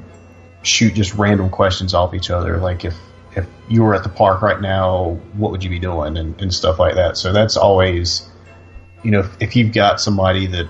shoot 0.63 0.95
just 0.95 1.15
random 1.15 1.51
questions 1.51 1.95
off 1.95 2.15
each 2.15 2.31
other. 2.31 2.59
Like 2.59 2.85
if 2.85 2.97
if 3.37 3.47
you 3.69 3.83
were 3.83 3.95
at 3.95 4.03
the 4.03 4.09
park 4.09 4.43
right 4.43 4.61
now, 4.61 5.19
what 5.35 5.51
would 5.53 5.63
you 5.63 5.71
be 5.71 5.79
doing, 5.79 6.17
and, 6.17 6.41
and 6.41 6.53
stuff 6.53 6.79
like 6.79 6.95
that. 6.95 7.17
So 7.17 7.33
that's 7.33 7.57
always, 7.57 8.29
you 9.03 9.11
know, 9.11 9.21
if, 9.21 9.43
if 9.43 9.57
you've 9.57 9.73
got 9.73 10.01
somebody 10.01 10.47
that, 10.47 10.69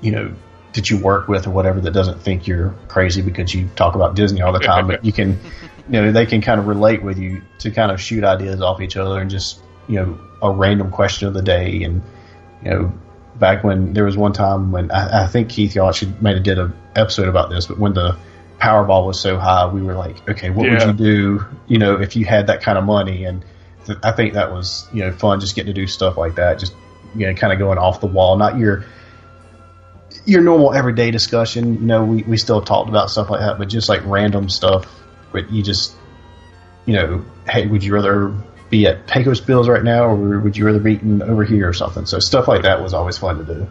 you 0.00 0.12
know, 0.12 0.34
that 0.74 0.88
you 0.88 0.98
work 0.98 1.26
with 1.28 1.46
or 1.46 1.50
whatever 1.50 1.80
that 1.80 1.90
doesn't 1.90 2.20
think 2.22 2.46
you're 2.46 2.74
crazy 2.86 3.22
because 3.22 3.52
you 3.52 3.68
talk 3.74 3.96
about 3.96 4.14
Disney 4.14 4.40
all 4.40 4.52
the 4.52 4.60
time, 4.60 4.86
but 4.86 5.04
you 5.04 5.12
can, 5.12 5.30
you 5.88 6.00
know, 6.00 6.12
they 6.12 6.26
can 6.26 6.40
kind 6.40 6.60
of 6.60 6.68
relate 6.68 7.02
with 7.02 7.18
you 7.18 7.42
to 7.58 7.70
kind 7.70 7.90
of 7.90 8.00
shoot 8.00 8.22
ideas 8.22 8.62
off 8.62 8.80
each 8.80 8.96
other 8.96 9.20
and 9.20 9.30
just, 9.30 9.60
you 9.90 9.96
know, 9.96 10.18
a 10.40 10.50
random 10.50 10.90
question 10.90 11.28
of 11.28 11.34
the 11.34 11.42
day. 11.42 11.82
And, 11.82 12.02
you 12.64 12.70
know, 12.70 12.92
back 13.38 13.64
when 13.64 13.92
there 13.92 14.04
was 14.04 14.16
one 14.16 14.32
time 14.32 14.70
when 14.70 14.90
I, 14.90 15.24
I 15.24 15.26
think 15.26 15.48
Keith, 15.50 15.74
y'all 15.74 15.88
actually 15.88 16.14
might 16.20 16.34
have 16.34 16.44
did 16.44 16.58
an 16.58 16.72
episode 16.94 17.28
about 17.28 17.50
this, 17.50 17.66
but 17.66 17.78
when 17.78 17.92
the 17.92 18.16
Powerball 18.58 19.06
was 19.06 19.18
so 19.18 19.38
high, 19.38 19.66
we 19.66 19.82
were 19.82 19.94
like, 19.94 20.28
okay, 20.28 20.50
what 20.50 20.66
Yeah. 20.66 20.86
would 20.86 21.00
you 21.00 21.04
do, 21.38 21.46
you 21.66 21.78
know, 21.78 22.00
if 22.00 22.14
you 22.14 22.24
had 22.24 22.46
that 22.46 22.62
kind 22.62 22.78
of 22.78 22.84
money? 22.84 23.24
And 23.24 23.44
th- 23.86 23.98
I 24.02 24.12
think 24.12 24.34
that 24.34 24.52
was, 24.52 24.86
you 24.92 25.00
know, 25.00 25.12
fun 25.12 25.40
just 25.40 25.54
getting 25.56 25.74
to 25.74 25.80
do 25.80 25.86
stuff 25.86 26.16
like 26.16 26.36
that, 26.36 26.58
just, 26.58 26.74
you 27.16 27.26
know, 27.26 27.34
kind 27.34 27.52
of 27.52 27.58
going 27.58 27.78
off 27.78 28.00
the 28.00 28.06
wall, 28.06 28.36
not 28.36 28.58
your, 28.58 28.84
your 30.26 30.42
normal 30.42 30.74
everyday 30.74 31.10
discussion. 31.10 31.74
You 31.74 31.86
know, 31.86 32.04
we, 32.04 32.22
we 32.22 32.36
still 32.36 32.60
talked 32.60 32.88
about 32.88 33.10
stuff 33.10 33.30
like 33.30 33.40
that, 33.40 33.58
but 33.58 33.68
just 33.68 33.88
like 33.88 34.02
random 34.04 34.48
stuff. 34.48 34.86
But 35.32 35.50
you 35.50 35.62
just, 35.62 35.94
you 36.84 36.94
know, 36.94 37.24
hey, 37.48 37.66
would 37.66 37.82
you 37.82 37.94
rather 37.94 38.34
be 38.70 38.86
at 38.86 39.06
Pecos 39.06 39.40
Bills 39.40 39.68
right 39.68 39.82
now, 39.82 40.04
or 40.04 40.40
would 40.40 40.56
you 40.56 40.64
rather 40.64 40.78
be 40.78 40.94
eating 40.94 41.20
over 41.22 41.44
here 41.44 41.68
or 41.68 41.72
something? 41.72 42.06
So 42.06 42.18
stuff 42.20 42.48
like 42.48 42.62
that 42.62 42.80
was 42.82 42.94
always 42.94 43.18
fun 43.18 43.44
to 43.44 43.54
do. 43.54 43.68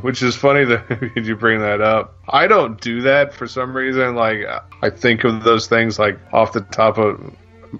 Which 0.00 0.22
is 0.22 0.36
funny 0.36 0.64
that 0.64 1.12
you 1.16 1.36
bring 1.36 1.60
that 1.60 1.80
up. 1.80 2.14
I 2.28 2.48
don't 2.48 2.78
do 2.78 3.02
that 3.02 3.32
for 3.32 3.46
some 3.46 3.74
reason. 3.74 4.14
Like 4.14 4.40
I 4.82 4.90
think 4.90 5.24
of 5.24 5.42
those 5.42 5.68
things 5.68 5.98
like 5.98 6.18
off 6.34 6.52
the 6.52 6.60
top 6.60 6.98
of 6.98 7.34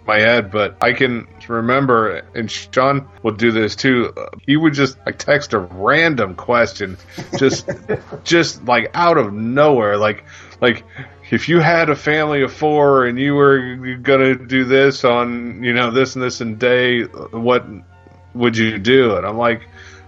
my 0.06 0.18
head, 0.18 0.50
but 0.50 0.76
I 0.80 0.92
can 0.92 1.26
remember, 1.48 2.22
and 2.34 2.50
Sean 2.50 3.08
would 3.22 3.36
do 3.36 3.52
this 3.52 3.76
too. 3.76 4.12
Uh, 4.16 4.28
he 4.46 4.56
would 4.56 4.74
just 4.74 4.98
like 5.06 5.18
text 5.18 5.52
a 5.52 5.58
random 5.58 6.34
question, 6.34 6.96
just, 7.38 7.68
just 8.24 8.64
like 8.64 8.90
out 8.94 9.18
of 9.18 9.32
nowhere, 9.32 9.96
like, 9.96 10.24
like 10.60 10.84
if 11.30 11.48
you 11.48 11.60
had 11.60 11.90
a 11.90 11.96
family 11.96 12.42
of 12.42 12.52
four 12.52 13.06
and 13.06 13.18
you 13.18 13.34
were 13.34 13.96
gonna 13.96 14.34
do 14.34 14.64
this 14.64 15.04
on, 15.04 15.62
you 15.62 15.72
know, 15.72 15.90
this 15.90 16.14
and 16.14 16.22
this 16.22 16.40
and 16.40 16.58
day, 16.58 17.02
what 17.02 17.66
would 18.34 18.56
you 18.56 18.78
do? 18.78 19.16
And 19.16 19.26
I'm 19.26 19.36
like, 19.36 19.62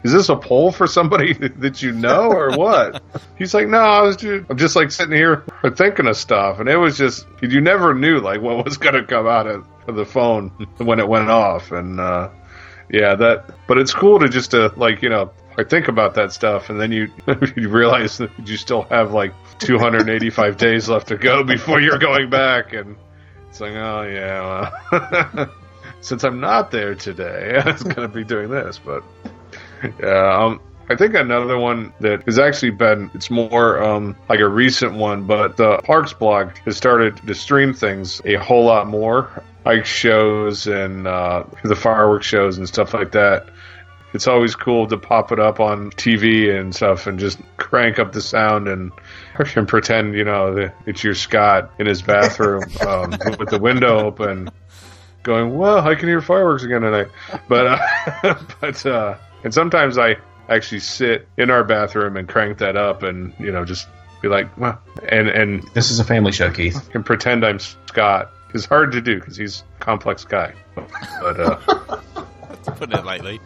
is 0.04 0.12
this 0.12 0.28
a 0.28 0.37
poll 0.37 0.70
for 0.70 0.87
somebody 0.87 1.33
that 1.59 1.83
you 1.83 1.92
know 1.92 2.31
or 2.31 2.57
what? 2.57 3.02
He's 3.37 3.52
like, 3.52 3.68
no, 3.68 3.78
I 3.78 4.02
was 4.02 4.16
just, 4.16 4.48
I'm 4.48 4.57
just 4.57 4.76
like 4.76 4.90
sitting 4.90 5.16
here 5.16 5.44
thinking 5.74 6.07
of 6.07 6.16
stuff, 6.16 6.61
and 6.61 6.68
it 6.68 6.76
was 6.76 6.96
just 6.96 7.26
you 7.42 7.61
never 7.61 7.94
knew 7.94 8.20
like 8.20 8.40
what 8.40 8.64
was 8.64 8.76
gonna 8.76 9.04
come 9.04 9.26
out 9.26 9.46
of, 9.46 9.66
of 9.87 9.96
the 9.96 10.04
phone 10.07 10.50
when 10.78 11.00
it 11.00 11.09
went 11.09 11.31
off, 11.31 11.72
and 11.72 11.98
uh, 11.98 12.31
yeah, 12.90 13.16
that. 13.16 13.50
But 13.66 13.78
it's 13.78 13.92
cool 13.92 14.20
to 14.20 14.28
just 14.28 14.52
to 14.52 14.72
like 14.76 15.02
you 15.02 15.09
know. 15.09 15.33
I 15.59 15.64
think 15.64 15.88
about 15.88 16.14
that 16.14 16.33
stuff, 16.33 16.71
and 16.71 16.81
then 16.81 16.92
you 16.92 17.11
you 17.57 17.68
realize 17.68 18.18
that 18.18 18.31
you 18.47 18.57
still 18.57 18.83
have 18.83 19.12
like 19.12 19.35
285 19.59 20.57
days 20.57 20.88
left 20.88 21.09
to 21.09 21.16
go 21.16 21.42
before 21.42 21.81
you're 21.81 21.99
going 21.99 22.31
back, 22.31 22.73
and 22.73 22.97
it's 23.49 23.61
like, 23.61 23.73
oh 23.73 24.03
yeah, 24.03 24.71
well, 24.92 25.51
since 26.01 26.23
I'm 26.23 26.38
not 26.38 26.71
there 26.71 26.94
today, 26.94 27.61
I 27.61 27.73
was 27.73 27.83
going 27.83 27.97
to 27.97 28.09
be 28.09 28.23
doing 28.23 28.51
this, 28.51 28.79
but 28.79 29.03
yeah. 30.01 30.44
Um, 30.44 30.61
I 30.90 30.97
think 30.97 31.14
another 31.14 31.59
one 31.59 31.92
that 32.01 32.23
has 32.23 32.38
actually 32.38 32.71
been, 32.71 33.11
it's 33.12 33.29
more 33.29 33.83
um, 33.83 34.16
like 34.29 34.40
a 34.40 34.49
recent 34.49 34.94
one, 34.94 35.27
but 35.27 35.59
the 35.59 35.79
Parks 35.85 36.14
blog 36.14 36.57
has 36.64 36.79
started 36.79 37.18
to 37.27 37.35
stream 37.35 37.75
things 37.75 38.23
a 38.25 38.37
whole 38.37 38.64
lot 38.64 38.87
more. 38.87 39.42
Like 39.66 39.85
shows 39.85 40.66
and 40.66 41.07
uh, 41.07 41.44
the 41.62 41.77
fireworks 41.77 42.27
shows 42.27 42.57
and 42.57 42.66
stuff 42.66 42.94
like 42.94 43.12
that. 43.12 43.51
It's 44.18 44.26
always 44.26 44.57
cool 44.57 44.88
to 44.88 44.96
pop 44.96 45.31
it 45.31 45.38
up 45.38 45.61
on 45.61 45.92
TV 45.92 46.52
and 46.52 46.74
stuff 46.74 47.07
and 47.07 47.20
just 47.20 47.38
crank 47.57 48.00
up 48.00 48.11
the 48.11 48.20
sound 48.20 48.66
and, 48.66 48.90
and 49.54 49.68
pretend, 49.68 50.14
you 50.14 50.24
know, 50.24 50.54
that 50.54 50.74
it's 50.87 51.04
your 51.04 51.14
Scott 51.14 51.70
in 51.78 51.87
his 51.87 52.02
bathroom 52.02 52.64
um, 52.88 53.11
with 53.38 53.48
the 53.50 53.61
window 53.62 54.00
open 54.00 54.50
going, 55.22 55.57
"Well, 55.57 55.87
I 55.87 55.94
can 55.94 56.09
hear 56.09 56.20
fireworks 56.20 56.64
again 56.64 56.81
tonight." 56.81 57.07
But 57.48 57.81
uh, 58.24 58.35
but 58.61 58.85
uh, 58.85 59.16
and 59.44 59.54
sometimes 59.54 59.98
I 59.98 60.16
actually 60.48 60.81
sit 60.81 61.28
in 61.37 61.52
our 61.52 61.62
bathroom 61.62 62.16
and 62.16 62.28
crank 62.28 62.59
that 62.59 62.76
up, 62.76 63.04
and 63.04 63.33
you 63.38 63.52
know 63.52 63.64
just 63.64 63.87
be 64.20 64.26
like, 64.26 64.59
"Well," 64.59 64.81
and 65.09 65.28
and 65.28 65.62
This 65.74 65.92
is 65.92 66.00
a 66.00 66.04
family 66.04 66.33
show, 66.33 66.50
Keith. 66.50 66.92
and 66.92 67.07
pretend 67.07 67.46
I'm 67.46 67.61
Scott. 67.61 68.33
It's 68.52 68.64
hard 68.64 68.90
to 68.90 69.00
do 69.00 69.20
because 69.20 69.37
he's 69.37 69.62
a 69.76 69.85
complex 69.85 70.24
guy. 70.24 70.54
But 70.74 71.38
uh, 71.38 72.00
Putting 72.64 72.98
it 72.98 73.04
lightly. 73.04 73.40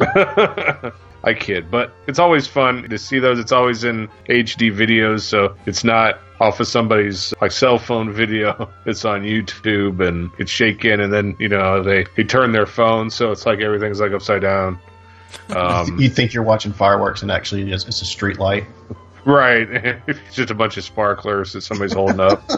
I 1.24 1.34
kid, 1.34 1.70
but 1.70 1.92
it's 2.06 2.18
always 2.18 2.46
fun 2.46 2.88
to 2.88 2.98
see 2.98 3.18
those. 3.18 3.38
It's 3.38 3.52
always 3.52 3.82
in 3.84 4.08
HD 4.28 4.72
videos, 4.72 5.22
so 5.22 5.56
it's 5.66 5.82
not 5.82 6.20
off 6.38 6.60
of 6.60 6.68
somebody's 6.68 7.34
like 7.40 7.50
cell 7.50 7.78
phone 7.78 8.12
video. 8.12 8.70
It's 8.86 9.04
on 9.04 9.22
YouTube 9.22 10.06
and 10.06 10.30
it's 10.38 10.50
shaken, 10.50 11.00
and 11.00 11.12
then 11.12 11.36
you 11.40 11.48
know 11.48 11.82
they 11.82 12.06
they 12.16 12.22
turn 12.22 12.52
their 12.52 12.66
phone, 12.66 13.10
so 13.10 13.32
it's 13.32 13.44
like 13.44 13.60
everything's 13.60 14.00
like 14.00 14.12
upside 14.12 14.42
down. 14.42 14.78
Um, 15.48 15.96
you 16.00 16.08
think 16.08 16.32
you're 16.32 16.44
watching 16.44 16.72
fireworks, 16.72 17.22
and 17.22 17.32
actually 17.32 17.72
it's, 17.72 17.84
it's 17.86 18.00
a 18.02 18.04
street 18.04 18.38
light. 18.38 18.64
right, 19.24 19.68
it's 20.06 20.34
just 20.34 20.50
a 20.50 20.54
bunch 20.54 20.76
of 20.76 20.84
sparklers 20.84 21.54
that 21.54 21.62
somebody's 21.62 21.94
holding 21.94 22.20
up. 22.20 22.48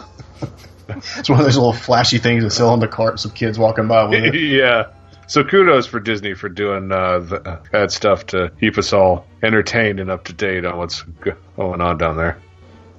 It's 0.89 1.29
one 1.29 1.39
of 1.39 1.45
those 1.45 1.57
little 1.57 1.73
flashy 1.73 2.17
things 2.17 2.43
that 2.43 2.51
sell 2.51 2.69
on 2.69 2.79
the 2.79 2.87
cart. 2.87 3.23
of 3.25 3.33
kids 3.33 3.57
walking 3.57 3.87
by 3.87 4.03
with 4.05 4.23
it. 4.23 4.35
yeah. 4.35 4.87
So 5.29 5.43
kudos 5.43 5.85
for 5.85 5.99
Disney 5.99 6.33
for 6.33 6.49
doing 6.49 6.91
uh, 6.91 7.19
the, 7.19 7.59
that 7.71 7.91
stuff 7.91 8.25
to 8.27 8.51
keep 8.59 8.79
us 8.79 8.91
all 8.93 9.27
entertained 9.43 9.99
and 9.99 10.09
up 10.09 10.23
to 10.25 10.33
date 10.33 10.65
on 10.65 10.79
what's 10.79 11.03
going 11.03 11.81
on 11.81 11.99
down 11.99 12.17
there. 12.17 12.39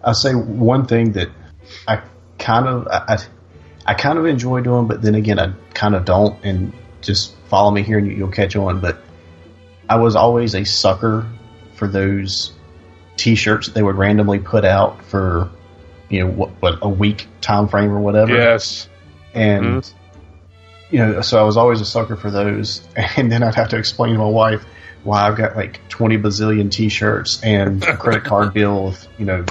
I'll 0.05 0.15
say 0.15 0.33
one 0.35 0.87
thing 0.87 1.11
that 1.13 1.29
I 1.89 2.01
kind 2.39 2.69
of 2.69 2.87
I, 2.87 3.19
I, 3.85 3.95
kind 3.95 4.17
of 4.17 4.27
enjoy 4.27 4.61
doing, 4.61 4.87
but 4.87 5.03
then 5.03 5.17
again 5.17 5.41
I 5.41 5.53
kind 5.75 5.97
of 5.97 6.05
don't. 6.05 6.43
And 6.45 6.73
just 7.03 7.35
follow 7.49 7.73
me 7.73 7.83
here, 7.83 7.99
and 7.99 8.07
you, 8.07 8.13
you'll 8.13 8.29
catch 8.29 8.55
on. 8.55 8.79
But 8.79 8.99
I 9.89 9.97
was 9.97 10.15
always 10.15 10.55
a 10.55 10.63
sucker 10.63 11.27
for 11.75 11.89
those 11.89 12.53
T-shirts 13.17 13.67
that 13.67 13.75
they 13.75 13.83
would 13.83 13.97
randomly 13.97 14.39
put 14.39 14.65
out 14.65 15.05
for 15.05 15.51
you 16.09 16.21
know 16.21 16.31
what, 16.31 16.51
what 16.63 16.79
a 16.81 16.89
week 16.89 17.27
time 17.41 17.67
frame 17.67 17.91
or 17.91 17.99
whatever. 17.99 18.37
Yes. 18.37 18.89
and 19.35 19.93
you 20.91 20.99
know, 20.99 21.21
so 21.21 21.39
I 21.39 21.43
was 21.43 21.57
always 21.57 21.81
a 21.81 21.85
sucker 21.85 22.17
for 22.17 22.31
those. 22.31 22.83
And 23.17 23.31
then 23.31 23.43
I'd 23.43 23.55
have 23.55 23.69
to 23.71 23.77
explain 23.79 24.13
to 24.15 24.19
my 24.19 24.25
wife 24.29 24.65
why 25.05 25.27
I've 25.27 25.37
got 25.37 25.57
like 25.57 25.81
twenty 25.89 26.19
bazillion 26.19 26.71
T-shirts 26.71 27.43
and 27.43 27.83
a 27.85 27.97
credit 27.97 28.25
card 28.25 28.53
bill 28.55 28.89
of 28.89 29.07
you 29.19 29.25
know 29.27 29.45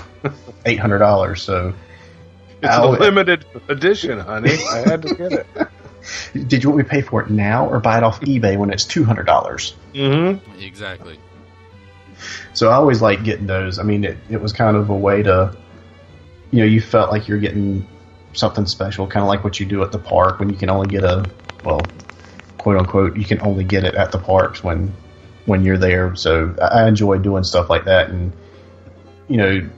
eight 0.66 0.80
hundred 0.80 1.00
dollars. 1.00 1.42
So, 1.42 1.74
It's 2.62 2.72
I'll- 2.72 2.96
a 2.96 2.98
limited 3.00 3.46
edition, 3.68 4.20
honey. 4.20 4.58
I 4.72 4.78
had 4.90 5.02
to 5.04 5.16
get 5.16 5.32
it. 5.32 5.48
did 6.48 6.64
you 6.64 6.70
want 6.70 6.78
me 6.80 6.84
to 6.84 6.90
pay 6.90 7.02
for 7.02 7.22
it 7.22 7.30
now 7.30 7.68
or 7.68 7.80
buy 7.80 7.98
it 7.98 8.04
off 8.04 8.22
eBay 8.22 8.58
when 8.58 8.70
it's 8.72 8.86
two 8.86 9.04
hundred 9.04 9.26
dollars? 9.26 9.76
Mm-hmm. 9.94 10.62
Exactly. 10.62 11.20
So 12.54 12.70
I 12.70 12.74
always 12.74 13.02
like 13.02 13.24
getting 13.24 13.48
those. 13.48 13.80
I 13.80 13.84
mean, 13.84 14.04
it, 14.04 14.18
it 14.30 14.42
was 14.42 14.52
kind 14.54 14.76
of 14.76 14.90
a 14.90 14.96
way 14.96 15.24
to 15.24 15.56
you 16.52 16.60
know 16.60 16.66
you 16.66 16.82
felt 16.82 17.12
like 17.12 17.28
you're 17.28 17.40
getting 17.40 17.88
something 18.34 18.66
special, 18.66 19.08
kind 19.08 19.24
of 19.24 19.28
like 19.28 19.44
what 19.44 19.60
you 19.60 19.66
do 19.66 19.84
at 19.84 19.92
the 19.92 20.00
park 20.00 20.40
when 20.40 20.50
you 20.50 20.58
can 20.58 20.70
only 20.70 20.88
get 20.88 21.04
a 21.04 21.30
well, 21.64 21.90
quote 22.58 22.78
unquote, 22.78 23.18
you 23.18 23.26
can 23.26 23.42
only 23.42 23.64
get 23.64 23.84
it 23.84 23.96
at 23.96 24.12
the 24.12 24.18
parks 24.18 24.64
when 24.64 24.94
when 25.46 25.64
you're 25.64 25.78
there. 25.78 26.16
So 26.16 26.56
I 26.62 26.88
enjoy 26.88 27.18
doing 27.18 27.44
stuff 27.44 27.70
like 27.70 27.86
that, 27.86 28.10
and 28.10 28.32
you 29.28 29.38
know, 29.38 29.70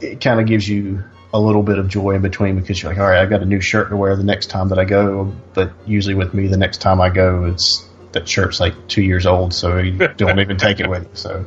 it 0.00 0.20
kind 0.20 0.40
of 0.40 0.46
gives 0.46 0.68
you 0.68 1.04
a 1.34 1.40
little 1.40 1.62
bit 1.62 1.78
of 1.78 1.88
joy 1.88 2.10
in 2.10 2.22
between 2.22 2.60
because 2.60 2.82
you're 2.82 2.92
like, 2.92 3.00
all 3.00 3.08
right, 3.08 3.20
I 3.20 3.26
got 3.26 3.42
a 3.42 3.46
new 3.46 3.60
shirt 3.60 3.88
to 3.90 3.96
wear 3.96 4.14
the 4.16 4.24
next 4.24 4.46
time 4.46 4.68
that 4.68 4.78
I 4.78 4.84
go. 4.84 5.32
But 5.54 5.72
usually 5.86 6.14
with 6.14 6.34
me, 6.34 6.46
the 6.46 6.58
next 6.58 6.78
time 6.78 7.00
I 7.00 7.08
go, 7.08 7.44
it's 7.44 7.88
that 8.12 8.28
shirt's 8.28 8.60
like 8.60 8.74
two 8.88 9.02
years 9.02 9.26
old, 9.26 9.54
so 9.54 9.78
you 9.78 9.96
don't 10.16 10.40
even 10.40 10.56
take 10.56 10.80
it 10.80 10.88
with 10.88 11.04
you. 11.04 11.10
So 11.14 11.46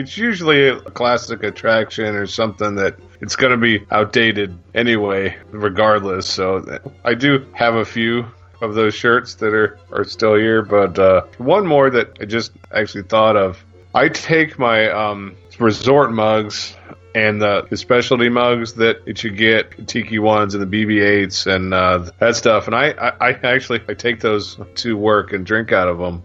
It's 0.00 0.16
usually 0.16 0.68
a 0.68 0.80
classic 0.80 1.42
attraction 1.42 2.14
or 2.14 2.26
something 2.26 2.74
that 2.76 2.96
it's 3.20 3.36
going 3.36 3.50
to 3.52 3.58
be 3.58 3.86
outdated 3.90 4.58
anyway, 4.74 5.36
regardless. 5.50 6.26
So 6.26 6.80
I 7.04 7.12
do 7.12 7.46
have 7.52 7.74
a 7.74 7.84
few 7.84 8.24
of 8.62 8.74
those 8.74 8.94
shirts 8.94 9.34
that 9.36 9.52
are, 9.52 9.78
are 9.92 10.04
still 10.04 10.36
here, 10.36 10.62
but 10.62 10.98
uh, 10.98 11.26
one 11.36 11.66
more 11.66 11.90
that 11.90 12.16
I 12.18 12.24
just 12.24 12.52
actually 12.72 13.02
thought 13.04 13.36
of. 13.36 13.62
I 13.94 14.08
take 14.08 14.58
my 14.58 14.88
um, 14.88 15.36
resort 15.58 16.12
mugs 16.12 16.74
and 17.14 17.42
the, 17.42 17.66
the 17.68 17.76
specialty 17.76 18.30
mugs 18.30 18.72
that, 18.74 19.02
you 19.22 19.30
get, 19.30 19.86
Tiki 19.86 20.18
ones 20.18 20.54
and 20.54 20.62
the 20.62 20.84
BB-8s 20.84 21.46
and 21.46 21.74
uh, 21.74 22.10
that 22.20 22.36
stuff, 22.36 22.66
and 22.66 22.74
I, 22.74 22.92
I, 22.92 23.12
I 23.20 23.38
actually 23.42 23.82
I 23.86 23.92
take 23.92 24.20
those 24.20 24.58
to 24.76 24.96
work 24.96 25.34
and 25.34 25.44
drink 25.44 25.72
out 25.72 25.88
of 25.88 25.98
them. 25.98 26.22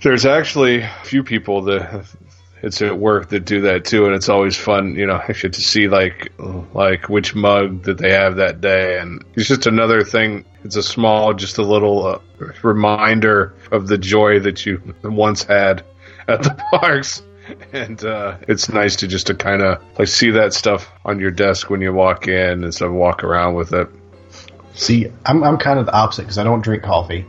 There's 0.00 0.24
actually 0.24 0.80
a 0.80 0.90
few 1.02 1.22
people 1.24 1.62
that 1.62 2.06
it's 2.62 2.82
at 2.82 2.98
work 2.98 3.28
that 3.30 3.44
do 3.44 3.62
that 3.62 3.84
too, 3.84 4.06
and 4.06 4.14
it's 4.14 4.28
always 4.28 4.56
fun, 4.56 4.94
you 4.94 5.06
know, 5.06 5.14
actually 5.28 5.50
to 5.50 5.60
see 5.60 5.88
like 5.88 6.32
like 6.74 7.08
which 7.08 7.34
mug 7.34 7.84
that 7.84 7.98
they 7.98 8.12
have 8.12 8.36
that 8.36 8.60
day, 8.60 8.98
and 8.98 9.24
it's 9.34 9.48
just 9.48 9.66
another 9.66 10.04
thing. 10.04 10.44
It's 10.64 10.76
a 10.76 10.82
small, 10.82 11.34
just 11.34 11.58
a 11.58 11.62
little 11.62 12.06
uh, 12.06 12.18
reminder 12.62 13.54
of 13.70 13.86
the 13.86 13.98
joy 13.98 14.40
that 14.40 14.66
you 14.66 14.94
once 15.02 15.44
had 15.44 15.84
at 16.26 16.42
the 16.42 16.50
parks. 16.70 17.22
And 17.72 18.04
uh, 18.04 18.36
it's 18.46 18.68
nice 18.68 18.96
to 18.96 19.08
just 19.08 19.28
to 19.28 19.34
kind 19.34 19.62
of 19.62 19.82
like 19.98 20.08
see 20.08 20.32
that 20.32 20.52
stuff 20.52 20.92
on 21.02 21.18
your 21.18 21.30
desk 21.30 21.70
when 21.70 21.80
you 21.80 21.94
walk 21.94 22.28
in 22.28 22.62
instead 22.62 22.88
of 22.88 22.92
walk 22.92 23.24
around 23.24 23.54
with 23.54 23.72
it. 23.72 23.88
See, 24.74 25.10
I'm 25.24 25.42
I'm 25.42 25.56
kind 25.56 25.78
of 25.78 25.86
the 25.86 25.92
opposite 25.92 26.22
because 26.22 26.36
I 26.36 26.44
don't 26.44 26.60
drink 26.60 26.82
coffee, 26.82 27.24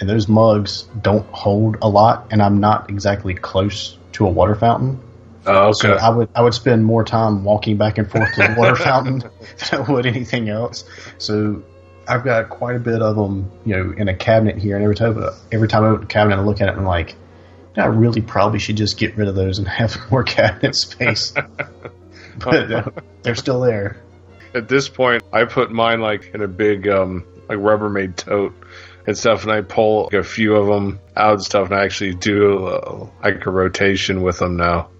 and 0.00 0.08
those 0.08 0.28
mugs 0.28 0.88
don't 1.02 1.26
hold 1.26 1.76
a 1.82 1.88
lot, 1.88 2.28
and 2.30 2.40
I'm 2.40 2.60
not 2.60 2.88
exactly 2.88 3.34
close 3.34 3.98
to 4.12 4.26
a 4.26 4.30
water 4.30 4.54
fountain. 4.54 5.00
Oh, 5.46 5.68
okay. 5.68 5.72
So 5.72 5.92
I 5.94 6.10
would 6.10 6.28
I 6.34 6.42
would 6.42 6.54
spend 6.54 6.84
more 6.84 7.04
time 7.04 7.44
walking 7.44 7.76
back 7.76 7.98
and 7.98 8.10
forth 8.10 8.34
to 8.34 8.48
the 8.48 8.54
water 8.58 8.76
fountain 8.84 9.18
than 9.20 9.30
I 9.72 9.90
would 9.90 10.06
anything 10.06 10.48
else. 10.48 10.84
So 11.18 11.62
I've 12.06 12.24
got 12.24 12.50
quite 12.50 12.76
a 12.76 12.80
bit 12.80 13.00
of 13.00 13.16
them, 13.16 13.50
you 13.64 13.76
know, 13.76 13.94
in 13.96 14.08
a 14.08 14.14
cabinet 14.14 14.58
here, 14.58 14.76
and 14.76 14.82
every 14.82 14.96
time 14.96 15.16
every 15.52 15.68
time 15.68 15.84
I 15.84 15.88
open 15.88 16.02
the 16.02 16.06
cabinet, 16.06 16.36
I 16.36 16.40
look 16.40 16.60
at 16.60 16.68
it, 16.68 16.72
and 16.72 16.80
I'm 16.80 16.86
like, 16.86 17.14
I 17.76 17.86
really 17.86 18.20
probably 18.20 18.58
should 18.58 18.76
just 18.76 18.98
get 18.98 19.16
rid 19.16 19.28
of 19.28 19.34
those 19.34 19.58
and 19.58 19.68
have 19.68 19.96
more 20.10 20.24
cabinet 20.24 20.74
space. 20.74 21.32
but 22.38 22.72
uh, 22.72 22.90
they're 23.22 23.34
still 23.34 23.60
there. 23.60 24.02
At 24.54 24.68
this 24.68 24.88
point, 24.88 25.22
I 25.32 25.44
put 25.44 25.70
mine 25.70 26.00
like 26.00 26.32
in 26.34 26.42
a 26.42 26.48
big 26.48 26.88
um, 26.88 27.24
like 27.48 27.58
Rubbermaid 27.58 28.16
tote 28.16 28.54
and 29.06 29.16
stuff, 29.16 29.42
and 29.42 29.52
I 29.52 29.62
pull 29.62 30.04
like, 30.04 30.14
a 30.14 30.22
few 30.22 30.56
of 30.56 30.66
them 30.66 31.00
out 31.16 31.34
and 31.34 31.42
stuff, 31.42 31.70
and 31.70 31.78
I 31.78 31.84
actually 31.84 32.14
do 32.14 32.66
uh, 32.66 33.08
like 33.22 33.44
a 33.46 33.50
rotation 33.50 34.22
with 34.22 34.38
them 34.38 34.56
now. 34.56 34.90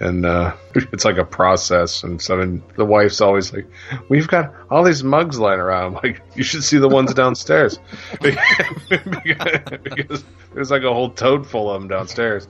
And 0.00 0.26
uh, 0.26 0.56
it's 0.74 1.04
like 1.04 1.18
a 1.18 1.24
process, 1.24 2.02
and 2.02 2.20
so 2.20 2.40
and 2.40 2.62
the 2.76 2.84
wife's 2.84 3.20
always 3.20 3.52
like, 3.52 3.66
"We've 4.08 4.26
got 4.26 4.52
all 4.68 4.82
these 4.82 5.04
mugs 5.04 5.38
lying 5.38 5.60
around." 5.60 5.96
I'm 5.96 6.02
like, 6.02 6.20
"You 6.34 6.42
should 6.42 6.64
see 6.64 6.78
the 6.78 6.88
ones 6.88 7.14
downstairs," 7.14 7.78
because 8.20 10.24
there's 10.52 10.70
like 10.70 10.82
a 10.82 10.92
whole 10.92 11.10
tote 11.10 11.46
full 11.46 11.70
of 11.70 11.80
them 11.80 11.88
downstairs. 11.88 12.48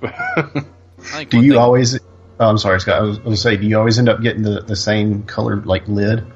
Do 1.28 1.40
you 1.40 1.58
always? 1.58 1.98
Oh, 2.40 2.48
I'm 2.48 2.58
sorry, 2.58 2.80
Scott. 2.80 2.98
I 2.98 3.02
was 3.02 3.18
going 3.18 3.30
to 3.30 3.36
say, 3.36 3.56
do 3.56 3.66
you 3.66 3.78
always 3.78 3.98
end 3.98 4.10
up 4.10 4.20
getting 4.20 4.42
the, 4.42 4.60
the 4.60 4.76
same 4.76 5.22
color 5.22 5.56
like 5.62 5.88
lid? 5.88 6.26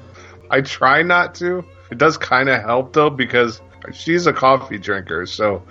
I 0.49 0.61
try 0.61 1.03
not 1.03 1.35
to. 1.35 1.63
It 1.91 1.97
does 1.97 2.17
kind 2.17 2.49
of 2.49 2.61
help 2.61 2.93
though 2.93 3.09
because 3.09 3.61
she's 3.93 4.27
a 4.27 4.33
coffee 4.33 4.77
drinker, 4.77 5.25
so 5.25 5.63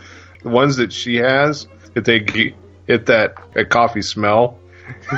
the 0.42 0.48
ones 0.48 0.76
that 0.76 0.92
she 0.92 1.16
has, 1.16 1.66
if 1.94 2.04
they 2.04 2.20
ge- 2.20 2.54
hit 2.86 3.06
that, 3.06 3.34
that 3.54 3.70
coffee 3.70 4.02
smell, 4.02 4.58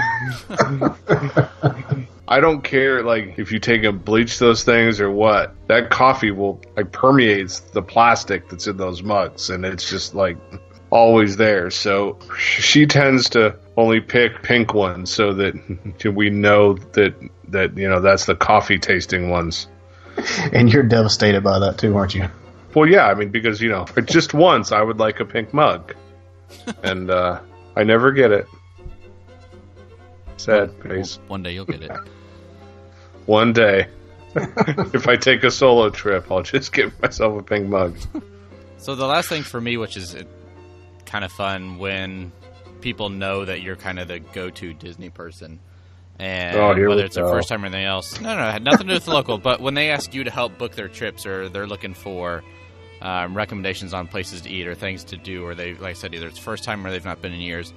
I 2.29 2.41
don't 2.41 2.63
care 2.63 3.03
like 3.03 3.39
if 3.39 3.53
you 3.53 3.59
take 3.59 3.85
and 3.85 4.03
bleach 4.03 4.39
those 4.39 4.65
things 4.65 5.01
or 5.01 5.11
what. 5.11 5.55
That 5.69 5.91
coffee 5.91 6.31
will 6.31 6.61
like 6.77 6.93
permeates 6.93 7.61
the 7.61 7.83
plastic 7.83 8.49
that's 8.49 8.67
in 8.67 8.77
those 8.77 9.03
mugs, 9.03 9.51
and 9.51 9.65
it's 9.65 9.89
just 9.89 10.15
like 10.15 10.39
always 10.91 11.37
there. 11.37 11.71
So 11.71 12.19
she 12.39 12.87
tends 12.87 13.29
to 13.31 13.59
only 13.77 14.01
pick 14.01 14.43
pink 14.43 14.73
ones 14.75 15.11
so 15.11 15.35
that 15.35 15.55
we 16.15 16.31
know 16.31 16.75
that 16.75 17.15
that 17.49 17.77
you 17.77 17.89
know 17.89 18.01
that's 18.01 18.27
the 18.27 18.37
coffee 18.37 18.79
tasting 18.79 19.29
ones. 19.29 19.69
And 20.53 20.73
you're 20.73 20.83
devastated 20.83 21.43
by 21.43 21.59
that 21.59 21.79
too, 21.79 21.97
aren't 21.97 22.15
you? 22.15 22.29
Well, 22.75 22.89
yeah, 22.89 23.07
I 23.07 23.15
mean 23.15 23.31
because 23.31 23.61
you 23.61 23.69
know 23.71 23.87
just 24.05 24.33
once 24.35 24.73
I 24.73 24.83
would 24.83 24.99
like 24.99 25.21
a 25.21 25.25
pink 25.25 25.53
mug, 25.53 25.95
and 26.83 27.11
uh, 27.11 27.41
I 27.77 27.85
never 27.85 28.13
get 28.13 28.33
it. 28.33 28.47
Sad 30.37 30.73
face. 30.83 31.19
One 31.29 31.43
day 31.43 31.53
you'll 31.53 31.65
get 31.67 31.83
it. 31.83 31.93
One 33.27 33.53
day, 33.53 33.87
if 34.35 35.07
I 35.07 35.15
take 35.17 35.45
a 35.45 35.51
solo 35.51 35.91
trip, 35.91 36.31
I'll 36.33 36.43
just 36.43 36.73
get 36.73 37.01
myself 37.01 37.39
a 37.39 37.43
pink 37.45 37.69
mug. 37.69 37.97
So 38.79 38.97
the 38.97 39.07
last 39.07 39.29
thing 39.29 39.43
for 39.45 39.61
me, 39.61 39.77
which 39.77 39.97
is 39.97 40.17
uh, 40.17 40.25
kind 41.07 41.25
of 41.25 41.31
fun, 41.31 41.79
when 41.79 42.33
people 42.81 43.11
know 43.11 43.45
that 43.45 43.63
you're 43.63 43.77
kind 43.77 44.01
of 44.01 44.09
the 44.09 44.19
go-to 44.19 44.75
Disney 44.75 45.09
person, 45.09 45.61
and 46.19 46.57
Oh, 46.57 46.89
whether 46.89 47.05
it's 47.05 47.17
go. 47.17 47.31
first 47.31 47.49
time 47.49 47.63
or 47.63 47.67
anything 47.67 47.85
else, 47.85 48.21
no, 48.21 48.37
no, 48.37 48.49
it 48.49 48.53
had 48.53 48.65
nothing 48.65 48.89
to 48.89 48.95
do 48.95 48.95
with 48.95 49.05
the 49.05 49.13
local. 49.13 49.39
But 49.39 49.61
when 49.61 49.75
they 49.75 49.91
ask 49.91 50.13
you 50.13 50.25
to 50.25 50.31
help 50.33 50.59
book 50.59 50.73
their 50.75 50.89
trips, 50.89 51.25
or 51.25 51.49
they're 51.49 51.69
looking 51.69 51.95
for 51.95 52.43
um, 53.03 53.37
recommendations 53.37 53.93
on 53.93 54.07
places 54.07 54.41
to 54.43 54.49
eat 54.49 54.67
or 54.67 54.75
things 54.75 55.05
to 55.05 55.17
do, 55.17 55.45
or 55.45 55.55
they, 55.55 55.75
like 55.75 55.91
I 55.91 55.93
said, 55.93 56.15
either 56.15 56.29
it's 56.29 56.39
first 56.39 56.63
time 56.63 56.87
or 56.87 56.91
they've 56.91 57.05
not 57.05 57.21
been 57.21 57.33
in 57.33 57.41
years, 57.41 57.73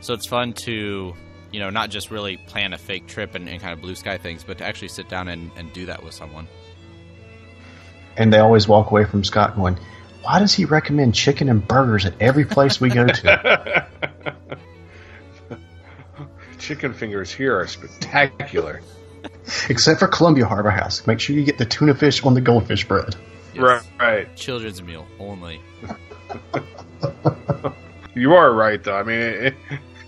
so 0.00 0.14
it's 0.14 0.26
fun 0.26 0.52
to. 0.64 1.14
You 1.52 1.60
know, 1.60 1.68
not 1.68 1.90
just 1.90 2.10
really 2.10 2.38
plan 2.38 2.72
a 2.72 2.78
fake 2.78 3.06
trip 3.06 3.34
and, 3.34 3.46
and 3.46 3.60
kind 3.60 3.74
of 3.74 3.82
blue 3.82 3.94
sky 3.94 4.16
things, 4.16 4.42
but 4.42 4.56
to 4.56 4.64
actually 4.64 4.88
sit 4.88 5.10
down 5.10 5.28
and, 5.28 5.50
and 5.54 5.70
do 5.74 5.84
that 5.84 6.02
with 6.02 6.14
someone. 6.14 6.48
And 8.16 8.32
they 8.32 8.38
always 8.38 8.66
walk 8.66 8.90
away 8.90 9.04
from 9.04 9.22
Scott 9.22 9.54
going, 9.54 9.78
"Why 10.22 10.38
does 10.38 10.54
he 10.54 10.64
recommend 10.64 11.14
chicken 11.14 11.50
and 11.50 11.68
burgers 11.68 12.06
at 12.06 12.14
every 12.20 12.46
place 12.46 12.80
we 12.80 12.88
go 12.88 13.06
to?" 13.06 13.86
Chicken 16.58 16.94
fingers 16.94 17.30
here 17.30 17.58
are 17.58 17.66
spectacular. 17.66 18.80
Except 19.68 19.98
for 19.98 20.08
Columbia 20.08 20.46
Harbor 20.46 20.70
House. 20.70 21.06
Make 21.06 21.20
sure 21.20 21.36
you 21.36 21.44
get 21.44 21.58
the 21.58 21.66
tuna 21.66 21.94
fish 21.94 22.24
on 22.24 22.32
the 22.32 22.40
goldfish 22.40 22.88
bread. 22.88 23.14
Right, 23.56 23.82
right. 23.98 24.36
Children's 24.36 24.82
meal 24.82 25.06
only. 25.18 25.60
You 28.14 28.34
are 28.34 28.52
right, 28.52 28.82
though. 28.82 28.96
I 28.96 29.02
mean, 29.02 29.20
it, 29.20 29.54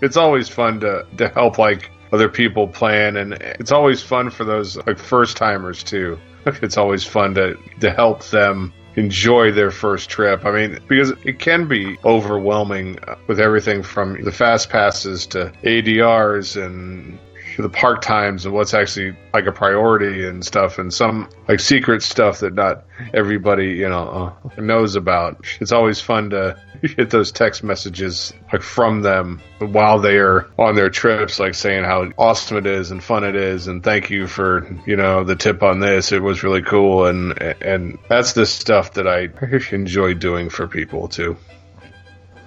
it's 0.01 0.17
always 0.17 0.47
fun 0.47 0.79
to 0.81 1.05
to 1.17 1.29
help 1.29 1.57
like 1.57 1.89
other 2.13 2.29
people 2.29 2.67
plan, 2.67 3.17
and 3.17 3.33
it's 3.33 3.71
always 3.71 4.01
fun 4.01 4.29
for 4.29 4.43
those 4.43 4.77
like 4.85 4.99
first 4.99 5.37
timers 5.37 5.83
too. 5.83 6.19
It's 6.61 6.77
always 6.77 7.03
fun 7.03 7.33
to 7.35 7.57
to 7.79 7.91
help 7.91 8.23
them 8.25 8.71
enjoy 8.95 9.51
their 9.51 9.71
first 9.71 10.11
trip. 10.11 10.45
I 10.45 10.51
mean, 10.51 10.79
because 10.87 11.11
it 11.23 11.39
can 11.39 11.67
be 11.67 11.97
overwhelming 12.05 12.99
uh, 13.07 13.15
with 13.25 13.39
everything 13.39 13.81
from 13.81 14.21
the 14.23 14.31
fast 14.31 14.69
passes 14.69 15.25
to 15.27 15.51
ADRs 15.63 16.63
and 16.63 17.17
the 17.61 17.69
park 17.69 18.01
times 18.01 18.45
and 18.45 18.53
what's 18.53 18.73
actually 18.73 19.15
like 19.33 19.45
a 19.45 19.51
priority 19.51 20.27
and 20.27 20.45
stuff 20.45 20.77
and 20.77 20.93
some 20.93 21.29
like 21.47 21.59
secret 21.59 22.03
stuff 22.03 22.39
that 22.39 22.53
not 22.53 22.85
everybody 23.13 23.69
you 23.69 23.89
know 23.89 24.33
uh, 24.57 24.61
knows 24.61 24.95
about. 24.95 25.45
It's 25.59 25.71
always 25.71 26.01
fun 26.01 26.31
to 26.31 26.59
get 26.97 27.09
those 27.09 27.31
text 27.31 27.63
messages 27.63 28.33
like 28.51 28.61
from 28.61 29.01
them 29.01 29.41
while 29.59 29.99
they 29.99 30.17
are 30.17 30.49
on 30.57 30.75
their 30.75 30.89
trips 30.89 31.39
like 31.39 31.55
saying 31.55 31.83
how 31.83 32.11
awesome 32.17 32.57
it 32.57 32.65
is 32.65 32.91
and 32.91 33.03
fun 33.03 33.23
it 33.23 33.35
is 33.35 33.67
and 33.67 33.83
thank 33.83 34.09
you 34.09 34.27
for 34.27 34.67
you 34.85 34.95
know 34.95 35.23
the 35.23 35.35
tip 35.35 35.63
on 35.63 35.79
this. 35.79 36.11
It 36.11 36.21
was 36.21 36.43
really 36.43 36.61
cool 36.61 37.05
and 37.05 37.41
and 37.41 37.97
that's 38.09 38.33
the 38.33 38.45
stuff 38.45 38.93
that 38.93 39.07
i 39.07 39.29
enjoy 39.75 40.13
doing 40.13 40.49
for 40.49 40.67
people 40.67 41.07
too. 41.07 41.37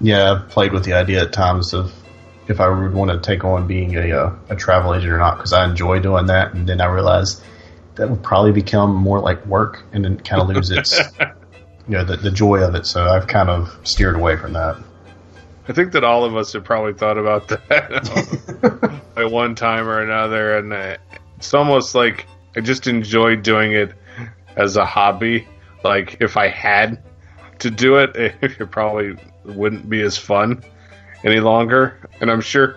Yeah, 0.00 0.32
I've 0.32 0.48
played 0.48 0.72
with 0.72 0.84
the 0.84 0.92
idea 0.92 1.22
at 1.22 1.32
times 1.32 1.74
of 1.74 1.92
if 2.48 2.60
I 2.60 2.68
would 2.68 2.94
want 2.94 3.10
to 3.10 3.18
take 3.18 3.44
on 3.44 3.66
being 3.66 3.96
a 3.96 4.12
uh, 4.12 4.34
a 4.48 4.56
travel 4.56 4.94
agent 4.94 5.12
or 5.12 5.18
not 5.18 5.36
because 5.36 5.52
I 5.52 5.64
enjoy 5.64 6.00
doing 6.00 6.26
that, 6.26 6.54
and 6.54 6.66
then 6.66 6.80
I 6.80 6.86
realized 6.86 7.42
that 7.94 8.08
would 8.08 8.22
probably 8.22 8.52
become 8.52 8.94
more 8.94 9.20
like 9.20 9.44
work 9.46 9.82
and 9.92 10.04
then 10.04 10.18
kind 10.20 10.40
of 10.40 10.48
lose 10.48 10.70
its 10.70 10.98
you 11.20 11.94
know 11.94 12.04
the, 12.04 12.16
the 12.16 12.30
joy 12.30 12.62
of 12.62 12.74
it. 12.74 12.86
So 12.86 13.04
I've 13.04 13.26
kind 13.26 13.50
of 13.50 13.78
steered 13.84 14.16
away 14.16 14.36
from 14.36 14.54
that. 14.54 14.76
I 15.68 15.74
think 15.74 15.92
that 15.92 16.02
all 16.02 16.24
of 16.24 16.34
us 16.34 16.54
have 16.54 16.64
probably 16.64 16.94
thought 16.94 17.18
about 17.18 17.48
that 17.48 19.02
at 19.16 19.30
one 19.30 19.54
time 19.54 19.86
or 19.86 20.00
another, 20.00 20.56
and 20.56 20.98
it's 21.36 21.52
almost 21.52 21.94
like 21.94 22.26
I 22.56 22.60
just 22.60 22.86
enjoy 22.86 23.36
doing 23.36 23.72
it 23.72 23.92
as 24.56 24.76
a 24.76 24.86
hobby. 24.86 25.46
Like 25.84 26.16
if 26.20 26.38
I 26.38 26.48
had 26.48 27.02
to 27.58 27.70
do 27.70 27.98
it, 27.98 28.16
it 28.16 28.70
probably 28.70 29.16
wouldn't 29.44 29.90
be 29.90 30.00
as 30.00 30.16
fun 30.16 30.64
any 31.24 31.40
longer. 31.40 31.98
And 32.20 32.30
I'm 32.30 32.40
sure 32.40 32.76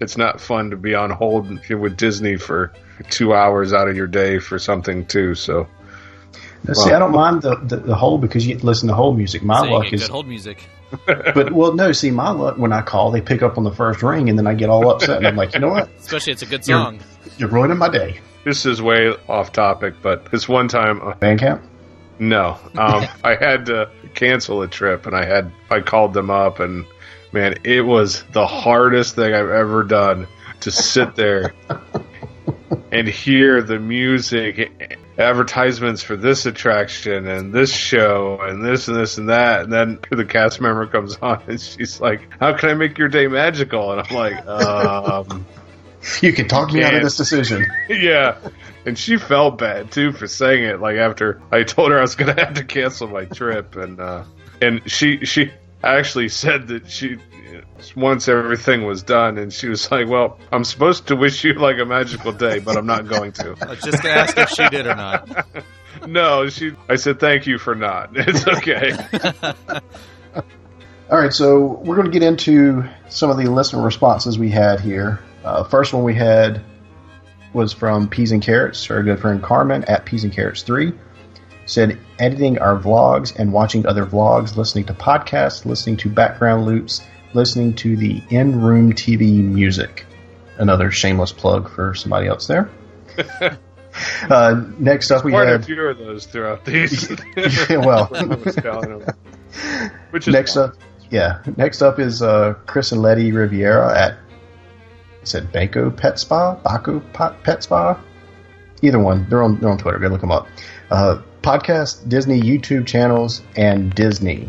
it's 0.00 0.16
not 0.16 0.40
fun 0.40 0.70
to 0.70 0.76
be 0.76 0.94
on 0.94 1.10
hold 1.10 1.48
with 1.70 1.96
Disney 1.96 2.36
for 2.36 2.72
two 3.10 3.34
hours 3.34 3.72
out 3.72 3.88
of 3.88 3.96
your 3.96 4.06
day 4.06 4.38
for 4.38 4.58
something 4.58 5.06
too. 5.06 5.34
So, 5.34 5.66
Now, 6.64 6.74
see, 6.74 6.92
I 6.92 6.98
don't 6.98 7.12
mind 7.12 7.42
the, 7.42 7.56
the, 7.56 7.76
the 7.76 7.94
hold 7.94 8.20
because 8.20 8.46
you 8.46 8.54
get 8.54 8.60
to 8.60 8.66
listen 8.66 8.88
to 8.88 8.94
hold 8.94 9.16
music. 9.16 9.42
My 9.42 9.60
So 9.60 9.72
luck 9.72 9.92
is, 9.92 10.06
hold 10.08 10.26
music. 10.26 10.62
but 11.06 11.52
well, 11.52 11.74
no. 11.74 11.90
See, 11.92 12.10
my 12.12 12.30
luck 12.30 12.58
when 12.58 12.72
I 12.72 12.80
call, 12.82 13.10
they 13.10 13.20
pick 13.20 13.42
up 13.42 13.58
on 13.58 13.64
the 13.64 13.72
first 13.72 14.02
ring, 14.04 14.28
and 14.30 14.38
then 14.38 14.46
I 14.46 14.54
get 14.54 14.68
all 14.70 14.88
upset, 14.90 15.16
and 15.18 15.26
I'm 15.26 15.34
like, 15.36 15.52
you 15.54 15.60
know 15.60 15.68
what? 15.70 15.90
Especially 15.98 16.32
it's 16.32 16.42
a 16.42 16.46
good 16.46 16.66
You're- 16.66 16.80
song. 16.82 17.00
You're 17.38 17.48
ruining 17.48 17.76
my 17.76 17.88
day. 17.88 18.20
this 18.44 18.64
is 18.64 18.80
way 18.80 19.12
off 19.28 19.52
topic, 19.52 19.94
but 20.00 20.30
this 20.30 20.48
one 20.48 20.68
time, 20.68 21.02
uh, 21.02 21.12
Bandcamp. 21.14 21.60
no, 22.20 22.56
um, 22.78 23.06
I 23.24 23.34
had 23.34 23.66
to 23.66 23.90
cancel 24.14 24.62
a 24.62 24.68
trip, 24.68 25.06
and 25.06 25.14
I 25.16 25.24
had 25.26 25.50
I 25.70 25.80
called 25.80 26.14
them 26.14 26.30
up, 26.30 26.60
and 26.60 26.86
man, 27.36 27.58
it 27.64 27.82
was 27.82 28.24
the 28.32 28.46
hardest 28.46 29.14
thing 29.14 29.34
I've 29.34 29.50
ever 29.50 29.84
done 29.84 30.26
to 30.60 30.70
sit 30.70 31.14
there 31.16 31.52
and 32.90 33.06
hear 33.06 33.62
the 33.62 33.78
music 33.78 34.98
advertisements 35.18 36.02
for 36.02 36.16
this 36.16 36.46
attraction 36.46 37.26
and 37.26 37.52
this 37.52 37.70
show 37.70 38.38
and 38.40 38.64
this 38.64 38.88
and 38.88 38.96
this 38.96 39.18
and 39.18 39.28
that. 39.28 39.64
And 39.64 39.72
then 39.72 39.98
the 40.10 40.24
cast 40.24 40.62
member 40.62 40.86
comes 40.86 41.18
on 41.20 41.42
and 41.46 41.60
she's 41.60 42.00
like 42.00 42.22
how 42.40 42.56
can 42.56 42.70
i 42.70 42.74
make 42.74 42.96
your 42.96 43.08
day 43.08 43.26
magical? 43.26 43.92
And 43.92 44.00
i'm 44.00 44.16
like 44.16 44.46
um 44.46 45.46
You 46.22 46.32
can 46.32 46.48
talk 46.48 46.72
me 46.72 46.84
out 46.84 46.94
of 46.94 47.02
this 47.02 47.16
decision. 47.16 47.66
yeah. 47.90 48.38
And 48.86 48.96
she 48.96 49.18
felt 49.18 49.58
bad 49.58 49.90
too 49.90 50.12
for 50.12 50.26
saying 50.26 50.64
it 50.64 50.80
like 50.80 50.96
after 50.96 51.42
i 51.52 51.64
told 51.64 51.90
her 51.90 51.98
i 51.98 52.02
was 52.02 52.14
gonna 52.14 52.38
have 52.38 52.54
to 52.54 52.64
cancel 52.64 53.08
my 53.08 53.26
trip. 53.26 53.76
And 53.76 54.00
uh 54.00 54.24
and 54.62 54.90
she 54.90 55.26
she 55.26 55.50
actually 55.82 56.28
said 56.28 56.68
that 56.68 56.90
she 56.90 57.16
once 57.94 58.28
everything 58.28 58.84
was 58.84 59.02
done 59.02 59.38
and 59.38 59.52
she 59.52 59.68
was 59.68 59.90
like 59.90 60.08
well 60.08 60.38
i'm 60.52 60.64
supposed 60.64 61.06
to 61.06 61.14
wish 61.14 61.44
you 61.44 61.54
like 61.54 61.78
a 61.78 61.84
magical 61.84 62.32
day 62.32 62.58
but 62.58 62.76
i'm 62.76 62.86
not 62.86 63.06
going 63.06 63.30
to 63.32 63.54
I 63.62 63.70
was 63.70 63.80
just 63.80 64.02
gonna 64.02 64.14
ask 64.14 64.36
if 64.36 64.48
she 64.50 64.68
did 64.68 64.86
or 64.86 64.94
not. 64.94 65.46
no 66.06 66.48
she 66.48 66.72
i 66.88 66.96
said 66.96 67.20
thank 67.20 67.46
you 67.46 67.58
for 67.58 67.74
not 67.74 68.10
it's 68.14 68.46
okay 68.46 68.92
All 71.08 71.20
right, 71.20 71.32
so 71.32 71.80
we're 71.84 71.94
going 71.94 72.06
to 72.08 72.12
get 72.12 72.24
into 72.24 72.82
some 73.08 73.30
of 73.30 73.36
the 73.36 73.44
listener 73.44 73.80
responses 73.80 74.40
we 74.40 74.50
had 74.50 74.80
here. 74.80 75.20
Uh, 75.44 75.62
first 75.62 75.92
one 75.92 76.02
we 76.02 76.16
had 76.16 76.60
was 77.52 77.72
from 77.72 78.08
Peas 78.08 78.32
and 78.32 78.42
Carrots, 78.42 78.90
our 78.90 79.04
good 79.04 79.20
friend 79.20 79.40
Carmen 79.40 79.84
at 79.84 80.04
Peas 80.04 80.24
and 80.24 80.32
Carrots 80.32 80.62
3. 80.64 80.92
Said, 81.66 81.98
editing 82.18 82.58
our 82.58 82.78
vlogs 82.78 83.36
and 83.36 83.52
watching 83.52 83.86
other 83.86 84.06
vlogs, 84.06 84.56
listening 84.56 84.84
to 84.86 84.94
podcasts, 84.94 85.64
listening 85.64 85.96
to 85.98 86.08
background 86.08 86.64
loops, 86.64 87.02
listening 87.34 87.74
to 87.74 87.96
the 87.96 88.22
in 88.30 88.60
room 88.60 88.92
TV 88.92 89.42
music. 89.42 90.06
Another 90.58 90.90
shameless 90.90 91.32
plug 91.32 91.68
for 91.70 91.94
somebody 91.94 92.28
else 92.28 92.46
there. 92.46 92.70
uh, 94.30 94.62
next 94.78 95.10
up, 95.10 95.24
we 95.24 95.32
quite 95.32 95.48
a 95.48 95.60
few 95.60 95.80
of 95.82 95.98
those 95.98 96.26
throughout 96.26 96.64
these 96.64 97.10
well, 97.70 98.08
was 98.44 98.54
telling 98.54 99.00
them. 99.00 99.14
which 100.10 100.28
is 100.28 100.32
next 100.32 100.56
up, 100.56 100.74
yeah. 101.10 101.42
Next 101.56 101.82
up 101.82 101.98
is 101.98 102.22
uh, 102.22 102.54
Chris 102.66 102.92
and 102.92 103.02
Letty 103.02 103.32
Riviera 103.32 103.98
at 103.98 104.12
it 104.12 104.18
said 105.28 105.52
Banco 105.52 105.90
Pet 105.90 106.18
Spa, 106.18 106.56
Baco 106.56 107.02
Pet 107.12 107.42
Pet 107.42 107.62
Spa. 107.62 108.00
Either 108.82 108.98
one, 108.98 109.28
they're 109.28 109.42
on 109.42 109.58
they're 109.58 109.70
on 109.70 109.78
Twitter. 109.78 109.98
Go 109.98 110.08
look 110.08 110.20
them 110.20 110.30
up. 110.30 110.46
Uh, 110.90 111.20
podcast, 111.46 112.08
Disney 112.08 112.40
YouTube 112.40 112.86
channels, 112.88 113.40
and 113.54 113.94
Disney. 113.94 114.48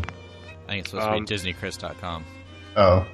I 0.66 0.72
think 0.72 0.80
it's 0.80 0.90
supposed 0.90 1.06
Um, 1.08 1.24
to 1.24 1.32
be 1.44 1.52
DisneyChris.com. 1.52 2.24
Oh, 2.76 3.06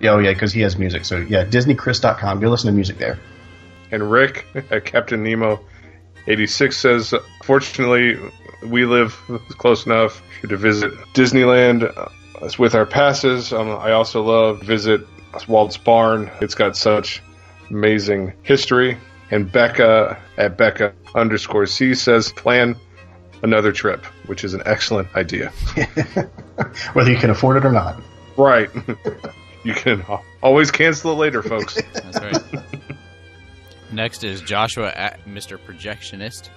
yeah, 0.00 0.10
oh 0.12 0.18
yeah, 0.20 0.32
because 0.32 0.52
he 0.52 0.60
has 0.60 0.78
music. 0.78 1.04
So 1.04 1.16
yeah, 1.16 1.44
DisneyChris.com. 1.44 2.38
Go 2.38 2.48
listen 2.48 2.68
to 2.68 2.72
music 2.72 2.98
there. 2.98 3.18
And 3.90 4.08
Rick 4.08 4.46
at 4.70 4.84
Captain 4.84 5.24
Nemo 5.24 5.58
86 6.28 6.76
says, 6.76 7.12
Fortunately, 7.42 8.16
we 8.64 8.84
live 8.84 9.12
close 9.58 9.84
enough 9.84 10.22
to 10.48 10.56
visit 10.56 10.92
Disneyland 11.14 11.82
uh, 11.96 12.08
with 12.56 12.76
our 12.76 12.86
passes. 12.86 13.52
Um, 13.52 13.70
I 13.70 13.90
also 13.92 14.22
love 14.22 14.60
to 14.60 14.64
visit 14.64 15.00
Walt's 15.48 15.76
Barn. 15.76 16.30
It's 16.40 16.54
got 16.54 16.76
such 16.76 17.20
amazing 17.70 18.32
history. 18.44 18.96
And 19.32 19.50
Becca 19.50 20.16
at 20.36 20.56
Becca 20.56 20.94
underscore 21.16 21.66
C 21.66 21.94
says, 21.94 22.30
Plan 22.32 22.76
another 23.42 23.72
trip, 23.72 24.04
which 24.26 24.44
is 24.44 24.54
an 24.54 24.62
excellent 24.66 25.14
idea. 25.14 25.48
Whether 26.92 27.10
you 27.10 27.18
can 27.18 27.30
afford 27.30 27.56
it 27.56 27.64
or 27.64 27.72
not. 27.72 28.00
Right. 28.36 28.70
you 29.64 29.74
can 29.74 30.04
always 30.42 30.70
cancel 30.70 31.12
it 31.12 31.16
later, 31.16 31.42
folks. 31.42 31.80
That's 31.92 32.20
right. 32.20 32.64
Next 33.90 34.22
is 34.24 34.40
Joshua 34.40 34.92
at 34.94 35.24
Mr. 35.24 35.58
Projectionist. 35.58 36.50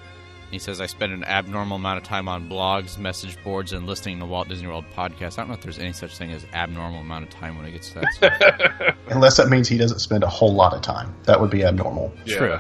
He 0.52 0.60
says, 0.60 0.82
I 0.82 0.86
spend 0.86 1.14
an 1.14 1.24
abnormal 1.24 1.78
amount 1.78 1.98
of 1.98 2.04
time 2.04 2.28
on 2.28 2.50
blogs, 2.50 2.98
message 2.98 3.42
boards, 3.42 3.72
and 3.72 3.88
listening 3.88 4.20
to 4.20 4.26
Walt 4.26 4.50
Disney 4.50 4.68
World 4.68 4.84
podcasts. 4.94 5.40
I 5.40 5.44
don't 5.44 5.48
know 5.48 5.54
if 5.54 5.62
there's 5.62 5.80
any 5.80 5.94
such 5.94 6.18
thing 6.18 6.34
as 6.34 6.46
abnormal 6.52 7.00
amount 7.00 7.24
of 7.24 7.30
time 7.30 7.58
when 7.58 7.66
it 7.66 7.72
gets 7.72 7.92
to 7.92 8.02
that. 8.02 8.14
stuff. 8.14 8.96
Unless 9.08 9.38
that 9.38 9.48
means 9.48 9.70
he 9.70 9.78
doesn't 9.78 10.00
spend 10.00 10.26
a 10.26 10.28
whole 10.28 10.54
lot 10.54 10.74
of 10.74 10.82
time. 10.82 11.16
That 11.24 11.40
would 11.40 11.52
be 11.52 11.64
abnormal. 11.64 12.12
True. 12.26 12.60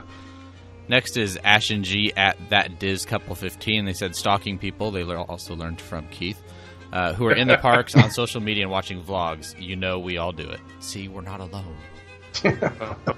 Next 0.91 1.15
is 1.15 1.39
Ash 1.41 1.71
and 1.71 1.85
G 1.85 2.11
at 2.17 2.35
that 2.49 2.77
Diz 2.77 3.05
couple 3.05 3.33
fifteen. 3.33 3.85
They 3.85 3.93
said 3.93 4.13
stalking 4.13 4.57
people. 4.57 4.91
They 4.91 5.03
also 5.03 5.55
learned 5.55 5.79
from 5.79 6.05
Keith, 6.09 6.43
uh, 6.91 7.13
who 7.13 7.25
are 7.27 7.33
in 7.33 7.47
the 7.47 7.57
parks 7.61 7.95
on 7.95 8.11
social 8.11 8.41
media 8.41 8.63
and 8.63 8.71
watching 8.71 9.01
vlogs. 9.01 9.55
You 9.57 9.77
know, 9.77 9.99
we 9.99 10.17
all 10.17 10.33
do 10.33 10.49
it. 10.49 10.59
See, 10.81 11.07
we're 11.07 11.21
not 11.21 11.39
alone. 11.39 11.77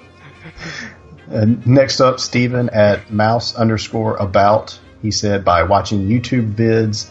And 1.29 1.65
next 1.65 2.01
up, 2.01 2.19
Stephen 2.19 2.69
at 2.69 3.09
mouse 3.09 3.55
underscore 3.55 4.17
about. 4.17 4.77
He 5.01 5.09
said 5.09 5.45
by 5.45 5.63
watching 5.63 6.07
YouTube 6.07 6.53
vids, 6.53 7.09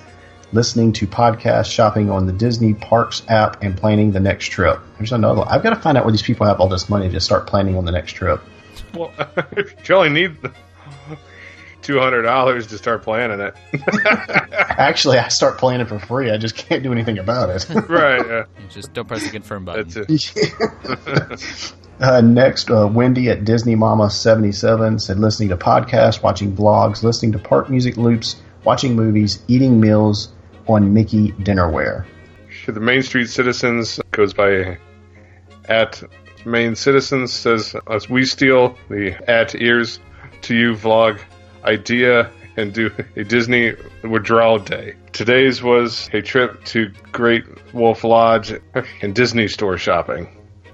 listening 0.53 0.93
to 0.93 1.07
podcasts, 1.07 1.73
shopping 1.73 2.11
on 2.11 2.27
the 2.27 2.33
Disney 2.33 2.75
Parks 2.75 3.23
app, 3.29 3.63
and 3.63 3.75
planning 3.77 4.13
the 4.13 4.21
next 4.21 4.49
trip. 4.49 4.79
There's 4.99 5.13
another 5.13 5.41
one. 5.41 5.49
I've 5.49 5.63
got 5.63 5.71
to 5.71 5.81
find 5.81 5.97
out 5.97 6.05
where 6.05 6.13
these 6.13 6.23
people 6.23 6.47
have 6.47 6.61
all 6.61 6.69
this 6.69 6.91
money 6.91 7.09
to 7.09 7.21
start 7.21 7.47
planning 7.47 7.77
on 7.77 7.87
the 7.87 7.91
next 7.91 8.13
trip. 8.13 8.43
Well, 8.95 9.11
you 9.85 9.95
only 9.95 10.09
need 10.11 10.37
two 11.83 11.99
hundred 11.99 12.23
dollars 12.23 12.67
to 12.69 12.79
start 12.79 13.03
planning 13.03 13.41
it. 13.41 13.55
Actually, 14.79 15.19
I 15.19 15.29
start 15.29 15.59
planning 15.59 15.87
for 15.87 15.99
free. 15.99 16.31
I 16.31 16.37
just 16.39 16.57
can't 16.57 16.83
do 16.83 16.93
anything 16.93 17.19
about 17.19 17.51
it. 17.51 17.69
right. 17.89 18.27
Yeah. 18.27 18.45
Just 18.71 18.93
don't 18.93 19.07
press 19.09 19.25
the 19.25 19.31
confirm 19.31 19.65
button. 19.65 19.89
That's 19.89 20.33
it. 20.37 21.75
Uh, 22.01 22.21
next, 22.21 22.69
uh, 22.69 22.89
Wendy 22.91 23.29
at 23.31 23.45
Disney 23.45 23.77
Mama 23.77 24.11
77 24.11 24.99
said 24.99 25.21
listening 25.21 25.51
to 25.51 25.57
podcasts, 25.57 26.21
watching 26.21 26.57
vlogs, 26.57 27.05
listening 27.05 27.31
to 27.31 27.39
park 27.39 27.71
music 27.71 27.97
loops, 27.97 28.43
watching 28.65 28.97
movies, 28.97 29.41
eating 29.47 29.79
meals 29.79 30.33
on 30.67 30.93
Mickey 30.93 31.31
dinnerware. 31.33 32.05
The 32.67 32.81
Main 32.81 33.03
Street 33.05 33.29
Citizens 33.29 34.01
goes 34.11 34.35
by 34.35 34.79
at 35.69 36.03
Main 36.45 36.75
Citizens 36.75 37.33
says 37.33 37.75
as 37.89 38.09
we 38.09 38.25
steal 38.25 38.77
the 38.89 39.17
at 39.29 39.55
ears 39.55 40.01
to 40.43 40.55
you 40.55 40.75
vlog 40.75 41.21
idea 41.65 42.31
and 42.57 42.73
do 42.73 42.91
a 43.17 43.25
Disney 43.25 43.75
withdrawal 44.03 44.59
day. 44.59 44.95
Today's 45.13 45.63
was 45.63 46.11
a 46.13 46.21
trip 46.21 46.65
to 46.67 46.91
Great 47.13 47.45
Wolf 47.73 48.05
Lodge 48.05 48.53
and 49.01 49.15
Disney 49.15 49.49
store 49.49 49.79
shopping. 49.79 50.29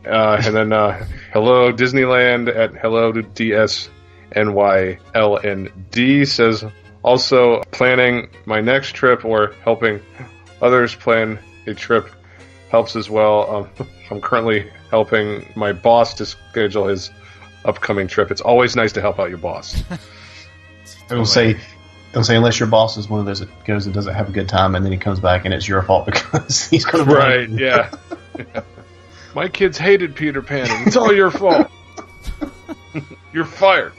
Uh, 0.07 0.41
and 0.45 0.57
then 0.57 0.73
uh, 0.73 1.05
hello 1.33 1.73
Disneyland 1.73 2.49
at 2.55 2.75
hello 2.75 3.13
to 3.13 3.23
DSNYLND 3.23 3.89
says 6.27 6.65
also 7.03 7.61
planning 7.71 8.29
my 8.47 8.61
next 8.61 8.93
trip 8.95 9.25
or 9.25 9.55
helping 9.63 10.01
others 10.63 10.95
plan 10.95 11.39
a 11.67 11.75
trip 11.75 12.09
helps 12.71 12.97
as 12.97 13.11
well. 13.11 13.55
Um, 13.55 13.71
I'm 14.11 14.21
currently 14.21 14.71
helping 14.91 15.51
my 15.55 15.73
boss 15.73 16.15
to 16.15 16.27
schedule 16.27 16.87
his 16.89 17.11
upcoming 17.65 18.09
trip. 18.09 18.31
It's 18.31 18.41
always 18.41 18.77
nice 18.77 18.93
to 18.93 19.01
help 19.01 19.19
out 19.19 19.29
your 19.29 19.39
boss. 19.39 19.83
It'll 21.11 21.25
say, 21.25 21.59
it'll 22.11 22.25
say 22.25 22.37
unless 22.37 22.59
your 22.61 22.69
boss 22.69 22.97
is 22.97 23.09
one 23.09 23.21
of 23.21 23.27
those 23.27 23.41
that 23.41 23.65
goes 23.65 23.87
and 23.87 23.95
doesn't 23.95 24.15
have 24.15 24.29
a 24.29 24.33
good 24.33 24.49
time, 24.49 24.75
and 24.75 24.85
then 24.85 24.93
he 24.93 24.99
comes 24.99 25.21
back 25.21 25.45
and 25.45 25.55
it's 25.55 25.67
your 25.67 25.83
fault 25.83 26.07
because 26.07 26.67
he's 26.71 26.85
going 26.85 27.07
to 27.07 27.15
right? 27.15 27.49
Yeah. 27.49 27.91
My 29.35 29.49
kids 29.49 29.79
hated 29.79 30.15
Peter 30.15 30.43
Pan. 30.43 30.71
and 30.71 30.87
It's 30.87 30.97
all 30.97 31.13
your 31.13 31.31
fault. 31.31 31.71
You're 33.33 33.45
fired. 33.45 33.93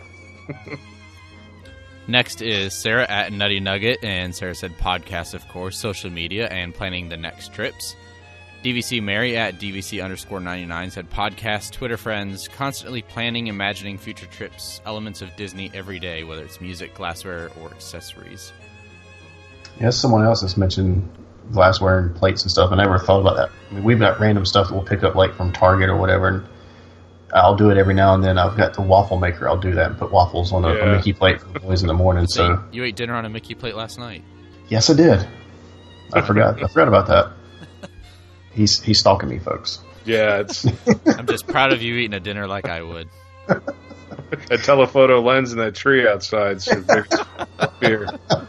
Next 2.07 2.41
is 2.41 2.73
Sarah 2.73 3.05
at 3.09 3.31
Nutty 3.31 3.59
Nugget, 3.59 4.03
and 4.03 4.35
Sarah 4.35 4.55
said 4.55 4.77
podcast, 4.79 5.35
of 5.35 5.47
course, 5.47 5.77
social 5.77 6.09
media, 6.09 6.47
and 6.47 6.73
planning 6.73 7.09
the 7.09 7.17
next 7.17 7.53
trips. 7.53 7.95
DVC 8.63 9.01
Mary 9.01 9.37
at 9.37 9.55
DVC 9.55 10.03
underscore 10.03 10.41
99 10.41 10.91
said, 10.91 11.09
Podcast, 11.09 11.71
Twitter 11.71 11.95
friends, 11.95 12.47
constantly 12.49 13.01
planning, 13.01 13.47
imagining 13.47 13.97
future 13.97 14.25
trips, 14.25 14.81
elements 14.85 15.21
of 15.21 15.33
Disney 15.37 15.71
every 15.73 15.97
day, 15.97 16.23
whether 16.25 16.43
it's 16.43 16.59
music, 16.59 16.93
glassware, 16.93 17.49
or 17.61 17.69
accessories. 17.71 18.51
Yeah, 19.79 19.91
someone 19.91 20.25
else 20.25 20.41
has 20.41 20.57
mentioned 20.57 21.09
glassware 21.53 21.99
and 21.99 22.15
plates 22.15 22.41
and 22.43 22.51
stuff. 22.51 22.71
I 22.73 22.75
never 22.75 22.99
thought 22.99 23.21
about 23.21 23.37
that. 23.37 23.49
I 23.71 23.75
mean, 23.75 23.83
we've 23.85 23.99
got 23.99 24.19
random 24.19 24.45
stuff 24.45 24.67
that 24.67 24.73
we'll 24.75 24.83
pick 24.83 25.03
up 25.03 25.15
like 25.15 25.33
from 25.35 25.53
Target 25.53 25.89
or 25.89 25.95
whatever, 25.95 26.27
and 26.27 26.47
I'll 27.33 27.55
do 27.55 27.69
it 27.69 27.77
every 27.77 27.93
now 27.93 28.13
and 28.13 28.21
then. 28.21 28.37
I've 28.37 28.57
got 28.57 28.73
the 28.73 28.81
waffle 28.81 29.17
maker. 29.17 29.47
I'll 29.47 29.57
do 29.57 29.73
that 29.75 29.91
and 29.91 29.97
put 29.97 30.11
waffles 30.11 30.51
on 30.51 30.65
a, 30.65 30.73
Yeah. 30.73 30.83
a 30.83 30.95
Mickey 30.97 31.13
plate 31.13 31.39
for 31.39 31.47
the 31.47 31.61
boys 31.61 31.81
in 31.81 31.87
the 31.87 31.93
morning. 31.93 32.27
So 32.27 32.61
you 32.73 32.83
ate 32.83 32.97
dinner 32.97 33.13
on 33.15 33.23
a 33.23 33.29
Mickey 33.29 33.55
plate 33.55 33.75
last 33.75 33.97
night. 33.97 34.21
yes, 34.67 34.89
I 34.89 34.95
did. 34.95 35.25
I 36.13 36.19
forgot. 36.21 36.61
I 36.61 36.67
forgot 36.67 36.89
about 36.89 37.07
that. 37.07 37.31
He's 38.53 38.81
he's 38.81 38.99
stalking 38.99 39.29
me, 39.29 39.39
folks. 39.39 39.79
Yeah, 40.05 40.39
it's 40.39 40.65
I'm 41.17 41.27
just 41.27 41.47
proud 41.47 41.71
of 41.73 41.81
you 41.81 41.95
eating 41.95 42.13
a 42.13 42.19
dinner 42.19 42.47
like 42.47 42.67
I 42.67 42.81
would. 42.81 43.09
a 44.51 44.57
telephoto 44.57 45.21
lens 45.21 45.51
in 45.51 45.57
that 45.59 45.75
tree 45.75 46.07
outside. 46.07 46.61
So 46.61 46.81
big 46.81 47.05
fear. 47.79 48.07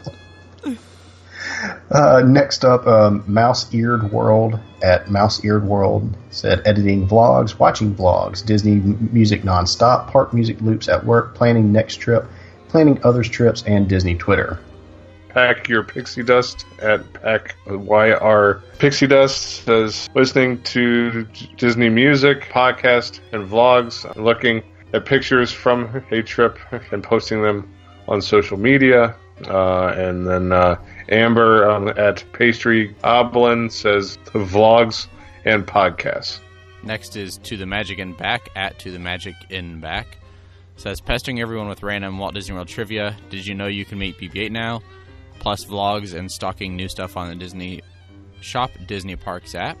Uh, 1.91 2.23
next 2.25 2.63
up, 2.65 2.87
um, 2.87 3.23
Mouse 3.27 3.71
Eared 3.73 4.11
World 4.11 4.57
at 4.81 5.11
Mouse 5.11 5.43
Eared 5.43 5.63
World 5.63 6.15
said 6.31 6.61
editing 6.65 7.07
vlogs, 7.07 7.59
watching 7.59 7.93
vlogs, 7.93 8.43
Disney 8.45 8.73
m- 8.73 9.09
music 9.11 9.43
nonstop, 9.43 10.07
park 10.07 10.33
music 10.33 10.59
loops 10.61 10.87
at 10.87 11.05
work, 11.05 11.35
planning 11.35 11.71
next 11.71 11.97
trip, 11.97 12.25
planning 12.69 12.99
others' 13.03 13.29
trips, 13.29 13.63
and 13.67 13.87
Disney 13.89 14.15
Twitter. 14.15 14.59
Pack 15.33 15.69
your 15.69 15.83
pixie 15.83 16.23
dust 16.23 16.65
at 16.81 17.13
pack 17.13 17.55
YR 17.65 18.61
Pixie 18.79 19.07
Dust 19.07 19.63
says 19.63 20.09
listening 20.13 20.61
to 20.63 21.25
Disney 21.55 21.89
music, 21.89 22.49
podcast, 22.49 23.19
and 23.31 23.47
vlogs, 23.49 24.03
looking 24.15 24.63
at 24.93 25.05
pictures 25.05 25.51
from 25.51 26.03
a 26.11 26.21
trip 26.21 26.59
and 26.91 27.03
posting 27.03 27.41
them 27.41 27.71
on 28.07 28.21
social 28.21 28.57
media. 28.57 29.15
Uh, 29.47 29.93
and 29.95 30.27
then 30.27 30.51
uh, 30.51 30.75
Amber 31.09 31.69
um, 31.69 31.87
at 31.89 32.23
Pastry 32.33 32.95
Oblin 33.03 33.69
says 33.69 34.17
vlogs 34.33 35.07
and 35.45 35.65
podcasts. 35.65 36.39
Next 36.83 37.15
is 37.15 37.37
To 37.37 37.57
the 37.57 37.65
Magic 37.65 37.99
and 37.99 38.17
Back 38.17 38.49
at 38.55 38.79
To 38.79 38.91
the 38.91 38.99
Magic 38.99 39.35
in 39.49 39.79
Back. 39.79 40.17
Says 40.75 40.99
pestering 40.99 41.39
everyone 41.39 41.67
with 41.67 41.83
random 41.83 42.17
Walt 42.17 42.33
Disney 42.33 42.55
World 42.55 42.67
trivia. 42.67 43.15
Did 43.29 43.45
you 43.45 43.53
know 43.53 43.67
you 43.67 43.85
can 43.85 43.99
meet 43.99 44.17
BB-8 44.17 44.51
now? 44.51 44.81
Plus 45.41 45.65
vlogs 45.65 46.13
and 46.13 46.31
stocking 46.31 46.75
new 46.75 46.87
stuff 46.87 47.17
on 47.17 47.27
the 47.27 47.35
Disney 47.35 47.81
Shop 48.41 48.69
Disney 48.85 49.15
Parks 49.15 49.55
app. 49.55 49.75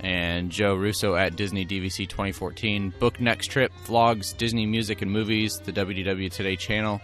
And 0.00 0.50
Joe 0.50 0.74
Russo 0.74 1.14
at 1.14 1.36
Disney 1.36 1.64
DVC 1.64 2.08
2014. 2.08 2.92
Book 2.98 3.20
next 3.20 3.46
trip, 3.52 3.70
vlogs, 3.86 4.36
Disney 4.36 4.66
music 4.66 5.00
and 5.00 5.12
movies, 5.12 5.60
the 5.60 5.72
WDW 5.72 6.30
Today 6.30 6.56
channel. 6.56 7.00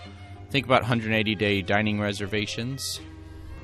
Think 0.51 0.67
about 0.67 0.83
180 0.83 1.37
day 1.37 1.63
dining 1.63 2.01
reservations. 2.01 3.01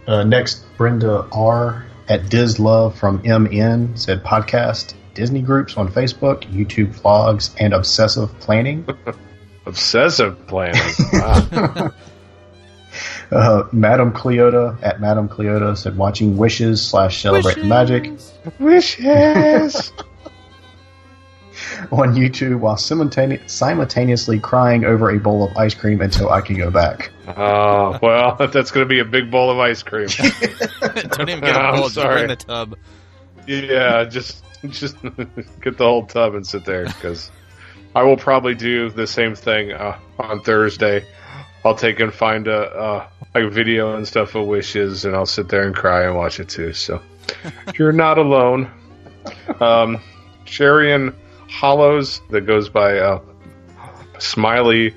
Uh, 0.06 0.22
next, 0.22 0.64
Brenda 0.76 1.26
R. 1.32 1.84
at 2.08 2.28
Diz 2.28 2.60
Love 2.60 2.96
from 2.96 3.16
MN 3.24 3.96
said 3.96 4.22
podcast, 4.22 4.94
Disney 5.14 5.42
groups 5.42 5.76
on 5.76 5.90
Facebook, 5.90 6.42
YouTube 6.44 6.96
vlogs, 7.00 7.54
and 7.58 7.74
obsessive 7.74 8.38
planning. 8.38 8.86
Obsessive 9.66 10.46
planning. 10.46 10.94
Wow. 11.12 11.90
Uh, 13.30 13.68
Madam 13.72 14.12
Cleota 14.12 14.76
at 14.82 15.00
Madam 15.00 15.28
Cleota 15.28 15.76
said 15.76 15.96
watching 15.96 16.36
Wishes 16.36 16.84
slash 16.86 17.22
Celebrate 17.22 17.56
the 17.58 17.64
Magic 17.64 18.10
Wishes. 18.58 19.92
on 21.92 22.14
YouTube 22.14 22.60
while 22.60 22.76
simultane- 22.76 23.48
simultaneously 23.48 24.38
crying 24.40 24.84
over 24.84 25.10
a 25.10 25.18
bowl 25.18 25.44
of 25.48 25.56
ice 25.56 25.74
cream 25.74 26.00
until 26.00 26.30
I 26.30 26.40
can 26.40 26.56
go 26.56 26.70
back. 26.70 27.10
Oh 27.28 27.98
well, 28.02 28.36
that's 28.52 28.70
going 28.70 28.84
to 28.84 28.88
be 28.88 28.98
a 29.00 29.04
big 29.04 29.30
bowl 29.30 29.50
of 29.50 29.58
ice 29.58 29.82
cream. 29.82 30.08
Don't 30.80 31.28
even 31.28 31.40
get 31.40 31.56
a 31.56 31.60
I'm 31.60 31.74
bowl, 31.74 31.82
just 31.84 31.94
sorry. 31.94 32.26
bring 32.26 32.28
the 32.28 32.36
tub. 32.36 32.76
Yeah, 33.46 34.04
just 34.04 34.44
just 34.68 34.96
get 35.02 35.76
the 35.78 35.84
whole 35.84 36.06
tub 36.06 36.34
and 36.34 36.46
sit 36.46 36.64
there 36.64 36.84
because 36.84 37.30
I 37.94 38.02
will 38.02 38.16
probably 38.16 38.54
do 38.54 38.90
the 38.90 39.06
same 39.06 39.34
thing 39.34 39.72
uh, 39.72 39.98
on 40.18 40.42
Thursday. 40.42 41.04
I'll 41.64 41.74
take 41.74 42.00
and 42.00 42.12
find 42.12 42.48
a, 42.48 42.58
uh, 42.58 43.08
a 43.34 43.48
video 43.48 43.94
and 43.96 44.06
stuff 44.06 44.34
of 44.34 44.46
wishes, 44.46 45.04
and 45.04 45.14
I'll 45.14 45.26
sit 45.26 45.48
there 45.48 45.66
and 45.66 45.74
cry 45.74 46.04
and 46.04 46.16
watch 46.16 46.40
it 46.40 46.48
too. 46.48 46.72
So 46.72 47.02
you're 47.74 47.92
not 47.92 48.18
alone. 48.18 48.70
Um, 49.60 50.00
Sharian 50.46 51.14
Hollows 51.48 52.22
that 52.30 52.42
goes 52.42 52.68
by 52.68 52.98
uh, 52.98 53.20
Smiley 54.18 54.94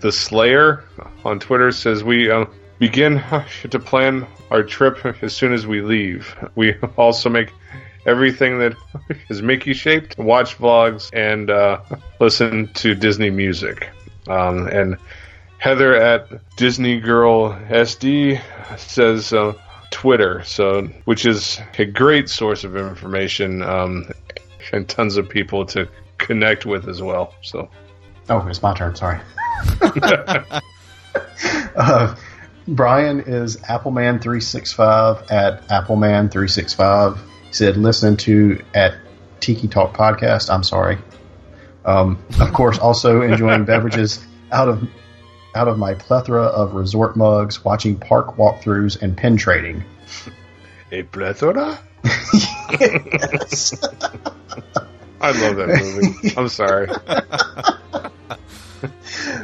the 0.00 0.12
Slayer 0.12 0.84
on 1.24 1.40
Twitter 1.40 1.72
says 1.72 2.04
we 2.04 2.30
uh, 2.30 2.44
begin 2.78 3.22
to 3.70 3.78
plan 3.78 4.26
our 4.50 4.62
trip 4.62 5.22
as 5.22 5.34
soon 5.34 5.52
as 5.52 5.66
we 5.66 5.80
leave. 5.80 6.34
We 6.54 6.74
also 6.96 7.30
make 7.30 7.50
everything 8.06 8.58
that 8.58 8.74
is 9.30 9.42
Mickey 9.42 9.72
shaped, 9.72 10.18
watch 10.18 10.58
vlogs, 10.58 11.10
and 11.12 11.50
uh, 11.50 11.80
listen 12.20 12.68
to 12.74 12.94
Disney 12.94 13.30
music. 13.30 13.88
Um, 14.28 14.68
and 14.68 14.96
Heather 15.64 15.96
at 15.96 16.28
Disney 16.56 17.00
Girl 17.00 17.54
SD 17.70 18.38
says 18.76 19.32
uh, 19.32 19.54
Twitter, 19.90 20.42
so 20.44 20.82
which 21.06 21.24
is 21.24 21.58
a 21.78 21.86
great 21.86 22.28
source 22.28 22.64
of 22.64 22.76
information 22.76 23.62
um, 23.62 24.10
and 24.74 24.86
tons 24.86 25.16
of 25.16 25.30
people 25.30 25.64
to 25.64 25.88
connect 26.18 26.66
with 26.66 26.86
as 26.86 27.00
well. 27.00 27.34
So. 27.40 27.70
Oh, 28.28 28.46
it's 28.46 28.60
my 28.62 28.74
turn. 28.74 28.94
Sorry. 28.94 29.18
uh, 31.74 32.14
Brian 32.68 33.20
is 33.20 33.56
Appleman365 33.56 35.32
at 35.32 35.66
Appleman365. 35.68 37.18
He 37.46 37.52
said, 37.54 37.78
listening 37.78 38.18
to 38.18 38.62
at 38.74 38.96
Tiki 39.40 39.68
Talk 39.68 39.96
Podcast. 39.96 40.52
I'm 40.52 40.62
sorry. 40.62 40.98
Um, 41.86 42.22
of 42.38 42.52
course, 42.52 42.78
also 42.78 43.22
enjoying 43.22 43.64
beverages 43.64 44.22
out 44.52 44.68
of 44.68 44.86
out 45.54 45.68
of 45.68 45.78
my 45.78 45.94
plethora 45.94 46.44
of 46.44 46.74
resort 46.74 47.16
mugs, 47.16 47.64
watching 47.64 47.96
park 47.96 48.36
walkthroughs, 48.36 49.00
and 49.00 49.16
pin 49.16 49.36
trading. 49.36 49.84
A 50.92 51.02
plethora? 51.04 51.78
I 55.20 55.30
love 55.30 55.56
that 55.56 55.68
movie. 55.80 56.34
I'm 56.36 56.48
sorry. 56.48 56.86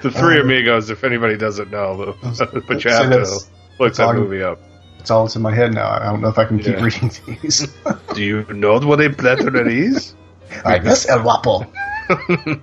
the 0.02 0.10
Three 0.10 0.38
Um, 0.40 0.44
Amigos, 0.46 0.90
if 0.90 1.04
anybody 1.04 1.36
doesn't 1.36 1.70
know, 1.70 2.14
but 2.22 2.22
you 2.84 2.90
have 2.90 3.10
to 3.10 3.38
look 3.78 3.94
that 3.94 4.00
all- 4.06 4.14
movie 4.14 4.42
up. 4.42 4.58
It's 4.98 5.10
all 5.10 5.24
that's 5.24 5.34
in 5.36 5.40
my 5.40 5.54
head 5.54 5.72
now. 5.72 5.88
I 5.88 6.04
don't 6.04 6.20
know 6.20 6.28
if 6.28 6.36
I 6.36 6.44
can 6.44 6.58
keep 6.58 6.78
reading 6.78 7.10
these. 7.26 7.66
Do 8.14 8.22
you 8.22 8.44
know 8.52 8.78
what 8.80 9.00
a 9.00 9.08
plethora 9.08 9.66
is? 9.66 10.14
Right, 10.62 10.84
that's 10.84 11.08
El 11.08 11.22
Guapo. 11.22 11.60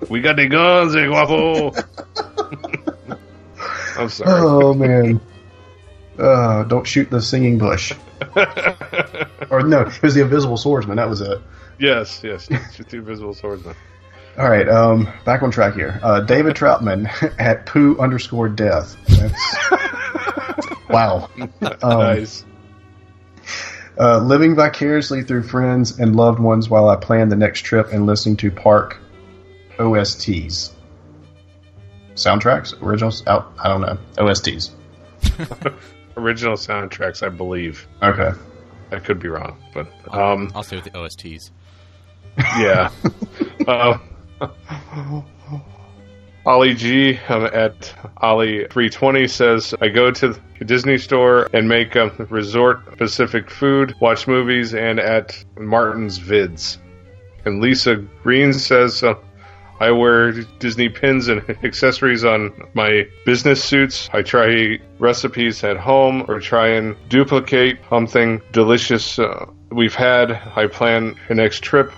we 0.07 0.21
got 0.21 0.36
the 0.36 0.45
guns, 0.47 0.95
El 0.95 1.07
guapo. 1.10 1.71
I'm 3.97 4.10
sorry. 4.10 4.31
Oh 4.31 4.73
man. 4.73 5.19
Uh, 6.17 6.63
don't 6.63 6.88
shoot 6.88 7.10
the 7.12 7.21
singing 7.21 7.57
bush. 7.60 7.93
or 9.51 9.62
no, 9.62 9.81
it 9.81 10.01
was 10.01 10.15
the 10.15 10.21
invisible 10.21 10.57
swordsman. 10.57 10.97
That 10.97 11.10
was 11.10 11.21
it. 11.21 11.39
Yes, 11.79 12.21
yes. 12.23 12.47
Just 12.47 12.89
two 12.89 13.03
visible 13.03 13.36
swordsmen. 13.36 13.75
All 14.36 14.49
right, 14.49 14.67
um, 14.67 15.07
back 15.25 15.43
on 15.43 15.51
track 15.51 15.75
here. 15.75 15.99
Uh, 16.01 16.21
David 16.21 16.55
Troutman 16.55 17.07
at 17.39 17.65
poo 17.67 17.97
underscore 17.99 18.49
death. 18.49 18.95
Wow. 20.89 21.29
Um, 21.62 21.99
nice. 21.99 22.45
Uh, 23.99 24.19
living 24.19 24.55
vicariously 24.55 25.23
through 25.23 25.43
friends 25.43 25.99
and 25.99 26.15
loved 26.15 26.39
ones 26.39 26.69
while 26.69 26.88
I 26.88 26.95
plan 26.95 27.29
the 27.29 27.36
next 27.36 27.62
trip 27.62 27.91
and 27.91 28.06
listening 28.06 28.37
to 28.37 28.52
park 28.52 28.98
OSTs. 29.77 30.71
Soundtracks? 32.17 32.79
Originals? 32.81 33.25
Out? 33.27 33.53
I 33.59 33.69
don't 33.69 33.81
know. 33.81 33.97
OSTs. 34.17 34.71
Original 36.17 36.55
soundtracks, 36.55 37.21
I 37.25 37.29
believe. 37.29 37.87
Okay. 38.01 38.31
I 38.91 38.99
could 38.99 39.19
be 39.19 39.27
wrong, 39.27 39.57
but 39.73 39.87
um, 40.13 40.51
I'll 40.55 40.63
stay 40.63 40.77
with 40.77 40.85
the 40.85 40.91
OSTs. 40.91 41.51
Yeah. 42.59 42.91
uh, 43.67 43.97
Ollie 46.45 46.75
G 46.75 47.17
um, 47.29 47.45
at 47.45 47.93
Ollie320 48.21 49.27
says, 49.27 49.73
I 49.81 49.87
go 49.87 50.11
to 50.11 50.39
the 50.59 50.65
Disney 50.65 50.99
store 50.99 51.49
and 51.51 51.67
make 51.67 51.95
um, 51.95 52.11
resort 52.29 52.81
specific 52.93 53.49
food, 53.49 53.95
watch 53.99 54.27
movies, 54.27 54.75
and 54.75 54.99
at 54.99 55.43
Martin's 55.57 56.19
Vids. 56.19 56.77
And 57.45 57.59
Lisa 57.59 57.95
Green 57.95 58.53
says, 58.53 59.01
uh, 59.03 59.15
I 59.80 59.92
wear 59.92 60.32
Disney 60.60 60.90
pins 60.90 61.28
and 61.28 61.42
accessories 61.63 62.23
on 62.23 62.52
my 62.73 63.08
business 63.25 63.63
suits. 63.63 64.10
I 64.13 64.21
try 64.21 64.80
recipes 65.00 65.63
at 65.63 65.78
home 65.78 66.25
or 66.28 66.40
try 66.40 66.69
and 66.69 66.96
duplicate 67.10 67.80
something 67.90 68.42
delicious 68.52 69.19
uh, 69.19 69.46
we've 69.71 69.96
had. 69.96 70.32
I 70.56 70.67
plan 70.67 71.15
a 71.30 71.36
next 71.36 71.62
trip 71.63 71.92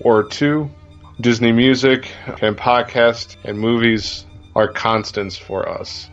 or 0.00 0.24
two. 0.24 0.70
Disney 1.20 1.52
music 1.52 2.10
and 2.42 2.56
podcast 2.56 3.36
and 3.44 3.58
movies 3.58 4.26
are 4.54 4.68
constants 4.68 5.36
for 5.36 5.68
us. 5.68 6.10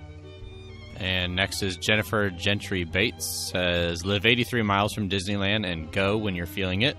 And 0.98 1.36
next 1.36 1.62
is 1.64 1.76
Jennifer 1.76 2.30
Gentry 2.30 2.84
Bates 2.86 3.50
says, 3.52 4.06
"Live 4.06 4.26
83 4.26 4.62
miles 4.62 4.94
from 4.94 5.10
Disneyland 5.10 5.66
and 5.66 5.92
go 5.92 6.18
when 6.18 6.36
you're 6.36 6.46
feeling 6.46 6.84
it." 6.84 6.96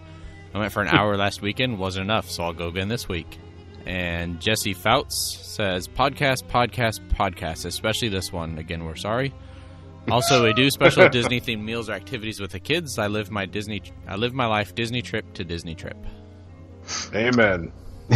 I 0.53 0.59
went 0.59 0.72
for 0.72 0.83
an 0.83 0.89
hour 0.93 1.16
last 1.16 1.41
weekend, 1.41 1.79
wasn't 1.79 2.05
enough, 2.05 2.29
so 2.31 2.45
I'll 2.45 2.53
go 2.53 2.68
again 2.68 2.89
this 2.89 3.09
week. 3.09 3.39
And 3.87 4.41
Jesse 4.41 4.74
Fouts 4.74 5.39
says, 5.43 5.89
"Podcast, 5.89 6.45
podcast, 6.45 7.01
podcast, 7.11 7.66
especially 7.66 8.09
this 8.09 8.32
one." 8.32 8.59
Again, 8.59 8.85
we're 8.85 8.97
sorry. 8.97 9.35
Also, 10.11 10.45
we 10.45 10.53
do 10.53 10.70
special 10.70 11.09
Disney 11.11 11.41
themed 11.41 11.62
meals 11.62 11.89
or 11.89 11.93
activities 11.93 12.41
with 12.41 12.53
the 12.53 12.61
kids. 12.61 12.99
I 12.99 13.07
live 13.07 13.30
my 13.30 13.47
Disney, 13.47 13.82
I 14.07 14.16
live 14.16 14.35
my 14.35 14.47
life 14.47 14.74
Disney 14.74 15.03
trip 15.03 15.32
to 15.35 15.45
Disney 15.45 15.74
trip. 15.74 15.97
Amen. 17.14 17.72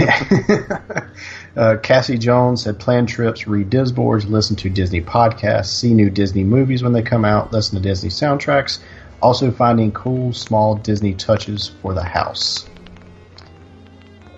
uh, 1.56 1.76
Cassie 1.82 2.18
Jones 2.18 2.64
said 2.64 2.78
plan 2.78 3.06
trips, 3.06 3.46
read 3.46 3.70
Disboards, 3.70 4.28
listen 4.28 4.54
to 4.56 4.68
Disney 4.68 5.00
podcasts, 5.00 5.68
see 5.68 5.94
new 5.94 6.10
Disney 6.10 6.44
movies 6.44 6.82
when 6.82 6.92
they 6.92 7.02
come 7.02 7.24
out, 7.24 7.52
listen 7.52 7.76
to 7.76 7.82
Disney 7.82 8.10
soundtracks, 8.10 8.80
also 9.22 9.50
finding 9.50 9.90
cool 9.92 10.34
small 10.34 10.74
Disney 10.74 11.14
touches 11.14 11.68
for 11.80 11.94
the 11.94 12.04
house. 12.04 12.68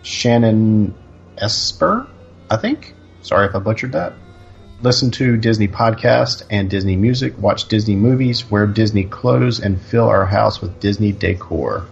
Shannon 0.03 0.95
Esper, 1.41 2.07
I 2.51 2.57
think. 2.57 2.95
Sorry 3.23 3.47
if 3.47 3.55
I 3.55 3.59
butchered 3.59 3.93
that. 3.93 4.15
Listen 4.83 5.11
to 5.13 5.37
Disney 5.37 5.69
podcast 5.69 6.43
and 6.51 6.71
Disney 6.71 6.97
music, 6.97 7.37
watch 7.39 7.69
Disney 7.69 7.97
movies, 7.97 8.51
wear 8.51 8.67
Disney 8.67 9.05
clothes, 9.05 9.61
and 9.61 9.81
fill 9.81 10.09
our 10.09 10.25
house 10.25 10.63
with 10.63 10.81
Disney 10.81 11.13
decor. 11.13 11.87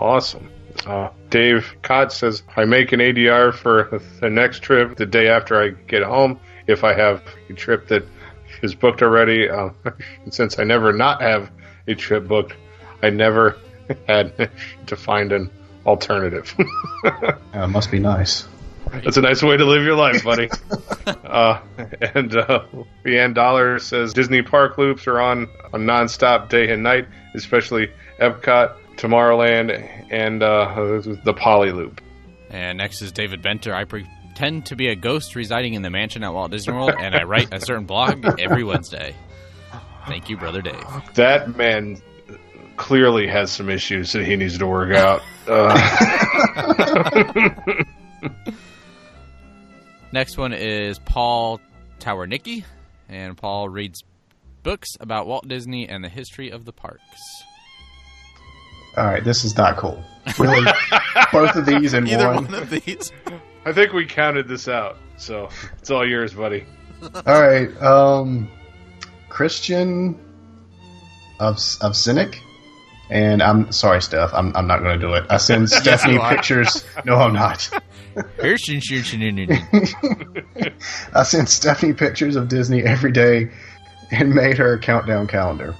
Awesome. 0.00 0.48
Uh, 0.86 1.10
Dave 1.28 1.72
Cott 1.82 2.12
says, 2.12 2.42
I 2.56 2.64
make 2.64 2.92
an 2.92 3.00
ADR 3.00 3.54
for 3.54 4.00
the 4.20 4.30
next 4.30 4.62
trip 4.62 4.96
the 4.96 5.06
day 5.06 5.28
after 5.28 5.62
I 5.62 5.68
get 5.68 6.02
home 6.02 6.40
if 6.66 6.82
I 6.84 6.94
have 6.94 7.22
a 7.48 7.52
trip 7.52 7.86
that 7.88 8.04
is 8.62 8.74
booked 8.74 9.02
already. 9.02 9.48
Uh, 9.48 9.70
since 10.30 10.58
I 10.58 10.64
never 10.64 10.92
not 10.92 11.22
have 11.22 11.50
a 11.86 11.94
trip 11.94 12.26
booked, 12.26 12.54
I 13.02 13.10
never 13.10 13.56
had 14.08 14.50
to 14.86 14.96
find 14.96 15.32
an 15.32 15.50
alternative. 15.86 16.54
uh, 17.52 17.66
must 17.68 17.90
be 17.90 17.98
nice. 17.98 18.48
That's 18.92 19.16
a 19.16 19.20
nice 19.20 19.42
way 19.42 19.56
to 19.56 19.64
live 19.64 19.84
your 19.84 19.96
life, 19.96 20.24
buddy. 20.24 20.50
uh, 21.06 21.60
and 22.14 22.36
uh, 22.36 22.64
Leanne 23.04 23.34
Dollar 23.34 23.78
says 23.78 24.12
Disney 24.12 24.42
park 24.42 24.78
loops 24.78 25.06
are 25.06 25.20
on 25.20 25.48
a 25.72 25.78
nonstop 25.78 26.48
day 26.48 26.72
and 26.72 26.82
night, 26.82 27.06
especially 27.34 27.90
Epcot, 28.20 28.74
Tomorrowland, 28.96 30.06
and 30.10 30.42
uh, 30.42 31.00
the 31.24 31.34
Poly 31.34 31.72
Loop. 31.72 32.00
And 32.50 32.78
next 32.78 33.00
is 33.00 33.12
David 33.12 33.42
Benter. 33.42 33.72
I 33.72 33.84
pretend 33.84 34.66
to 34.66 34.76
be 34.76 34.88
a 34.88 34.96
ghost 34.96 35.36
residing 35.36 35.74
in 35.74 35.82
the 35.82 35.90
mansion 35.90 36.24
at 36.24 36.34
Walt 36.34 36.50
Disney 36.50 36.74
World, 36.74 36.94
and 36.98 37.14
I 37.14 37.22
write 37.22 37.54
a 37.54 37.60
certain 37.60 37.84
blog 37.84 38.40
every 38.40 38.64
Wednesday. 38.64 39.14
Thank 40.06 40.28
you, 40.28 40.36
brother 40.36 40.62
Dave. 40.62 40.84
That 41.14 41.56
man 41.56 42.02
clearly 42.76 43.28
has 43.28 43.52
some 43.52 43.68
issues 43.68 44.12
that 44.12 44.24
he 44.24 44.34
needs 44.36 44.58
to 44.58 44.66
work 44.66 44.92
out. 44.96 45.22
Uh, 45.46 45.74
Next 50.12 50.36
one 50.36 50.52
is 50.52 50.98
Paul 50.98 51.60
Towernicki, 52.00 52.64
and 53.08 53.36
Paul 53.36 53.68
reads 53.68 54.02
books 54.62 54.88
about 54.98 55.26
Walt 55.26 55.46
Disney 55.46 55.88
and 55.88 56.02
the 56.04 56.08
history 56.08 56.50
of 56.50 56.64
the 56.64 56.72
parks. 56.72 57.02
All 58.96 59.04
right, 59.06 59.22
this 59.22 59.44
is 59.44 59.56
not 59.56 59.76
cool. 59.76 60.02
Really, 60.38 60.66
both 61.32 61.54
of 61.54 61.64
these 61.64 61.94
in 61.94 62.08
Either 62.08 62.26
one. 62.26 62.44
one 62.46 62.54
of 62.54 62.70
these. 62.70 63.12
I 63.64 63.72
think 63.72 63.92
we 63.92 64.04
counted 64.06 64.48
this 64.48 64.66
out, 64.68 64.96
so 65.16 65.48
it's 65.78 65.90
all 65.90 66.06
yours, 66.06 66.34
buddy. 66.34 66.64
All 67.26 67.40
right, 67.40 67.70
um, 67.82 68.50
Christian 69.28 70.18
of 71.38 71.58
of 71.80 71.94
Cynic, 71.96 72.42
and 73.10 73.42
I'm 73.42 73.70
sorry, 73.70 74.02
Steph. 74.02 74.34
I'm 74.34 74.54
I'm 74.56 74.66
not 74.66 74.80
going 74.82 74.98
to 74.98 75.06
do 75.06 75.14
it. 75.14 75.24
I 75.30 75.36
send 75.36 75.70
Stephanie 75.70 76.18
pictures. 76.18 76.84
No, 77.04 77.14
I'm 77.16 77.32
not. 77.32 77.70
I 81.14 81.22
sent 81.22 81.48
Stephanie 81.48 81.92
pictures 81.92 82.36
of 82.36 82.48
Disney 82.48 82.82
every 82.82 83.12
day, 83.12 83.50
and 84.10 84.34
made 84.34 84.58
her 84.58 84.74
a 84.74 84.78
countdown 84.78 85.26
calendar. 85.26 85.74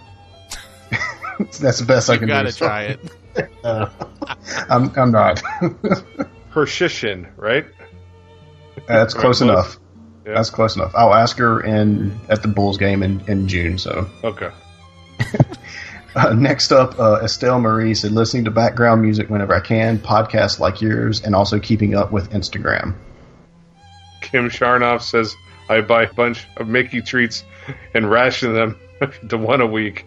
That's 1.61 1.79
the 1.81 1.85
best 1.87 2.11
I 2.11 2.15
You 2.15 2.19
can 2.21 2.29
gotta 2.29 2.53
do. 2.53 2.59
try 2.59 2.83
it. 2.85 3.01
Uh, 3.63 3.89
I'm 4.69 4.91
I'm 4.99 5.13
not. 5.13 5.37
Pershishin, 6.53 7.31
right? 7.37 7.65
That's 8.89 9.15
close 9.15 9.39
close. 9.39 9.41
enough. 9.41 9.79
Yeah. 10.27 10.35
That's 10.35 10.51
close 10.51 10.75
enough. 10.75 10.91
I'll 10.97 11.15
ask 11.15 11.39
her 11.39 11.61
in 11.61 12.19
at 12.29 12.43
the 12.43 12.49
Bulls 12.49 12.77
game 12.77 13.05
in, 13.05 13.21
in 13.29 13.47
June. 13.47 13.79
So 13.79 14.11
Okay. 14.25 14.51
Uh, 16.15 16.35
next 16.35 16.73
up, 16.73 16.99
uh, 16.99 17.21
Estelle 17.23 17.61
Marie 17.61 17.95
said, 17.95 18.13
listening 18.13 18.45
to 18.45 18.51
background 18.51 19.03
music 19.03 19.31
whenever 19.31 19.55
I 19.55 19.61
can, 19.61 19.99
podcasts 19.99 20.59
like 20.59 20.81
yours, 20.81 21.23
and 21.23 21.35
also 21.35 21.59
keeping 21.59 21.95
up 21.95 22.13
with 22.13 22.31
Instagram. 22.31 22.95
Kim 24.21 24.49
Sharnoff 24.49 25.03
says, 25.03 25.35
I 25.69 25.81
buy 25.81 26.05
a 26.05 26.13
bunch 26.13 26.47
of 26.57 26.69
Mickey 26.69 27.01
treats 27.01 27.45
and 27.95 28.11
ration 28.11 28.55
them 28.55 28.79
to 29.29 29.39
one 29.39 29.61
a 29.61 29.67
week. 29.67 30.07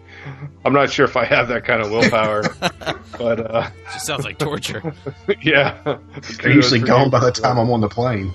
I'm 0.64 0.72
not 0.72 0.90
sure 0.90 1.04
if 1.04 1.16
I 1.16 1.24
have 1.24 1.48
that 1.48 1.64
kind 1.64 1.82
of 1.82 1.90
willpower, 1.90 2.42
but 3.18 3.40
uh, 3.40 3.70
Just 3.92 4.06
sounds 4.06 4.24
like 4.24 4.38
torture. 4.38 4.94
yeah. 5.42 5.98
They're 6.42 6.52
usually 6.52 6.80
gone 6.80 7.10
by 7.10 7.20
the 7.20 7.32
time 7.32 7.58
I'm 7.58 7.70
on 7.70 7.80
the 7.80 7.88
plane. 7.88 8.32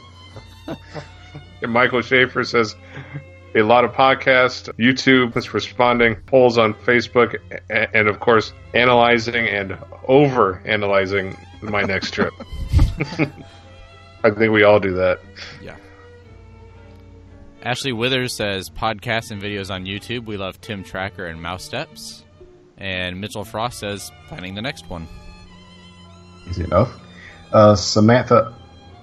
And 1.62 1.72
Michael 1.72 2.02
Schaefer 2.02 2.44
says, 2.44 2.76
a 3.56 3.62
lot 3.62 3.84
of 3.84 3.92
podcasts, 3.92 4.70
YouTube 4.78 5.36
is 5.36 5.54
responding, 5.54 6.16
polls 6.28 6.58
on 6.58 6.74
Facebook, 6.74 7.36
and 7.70 8.08
of 8.08 8.20
course, 8.20 8.54
analyzing 8.74 9.48
and 9.48 9.78
over 10.08 10.62
analyzing 10.66 11.36
my 11.62 11.82
next 11.82 12.12
trip. 12.12 12.34
I 14.24 14.32
think 14.32 14.52
we 14.52 14.64
all 14.64 14.80
do 14.80 14.94
that. 14.96 15.20
Yeah. 15.62 15.78
Ashley 17.64 17.92
Withers 17.92 18.34
says 18.34 18.70
podcasts 18.70 19.32
and 19.32 19.42
videos 19.42 19.70
on 19.70 19.86
YouTube. 19.86 20.26
We 20.26 20.38
love 20.38 20.62
Tim 20.62 20.84
Tracker 20.84 21.26
and 21.26 21.42
Mouse 21.42 21.64
Steps. 21.64 22.24
And 22.78 23.20
Mitchell 23.20 23.44
Frost 23.44 23.80
says 23.80 24.12
planning 24.28 24.56
the 24.56 24.62
next 24.62 24.90
one. 24.90 25.08
Easy 26.50 26.64
enough. 26.64 26.98
Uh, 27.52 27.76
Samantha, 27.76 28.56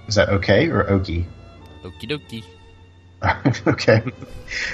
is 0.08 0.14
that 0.14 0.30
okay 0.30 0.68
or 0.68 0.84
Okie? 0.84 1.26
Okie 1.82 2.08
dokie. 2.08 2.44
okay. 3.66 4.02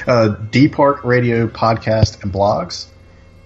Uh, 0.06 0.28
D 0.28 0.68
Park 0.68 1.04
Radio 1.04 1.46
podcast 1.46 2.22
and 2.22 2.32
blogs. 2.32 2.86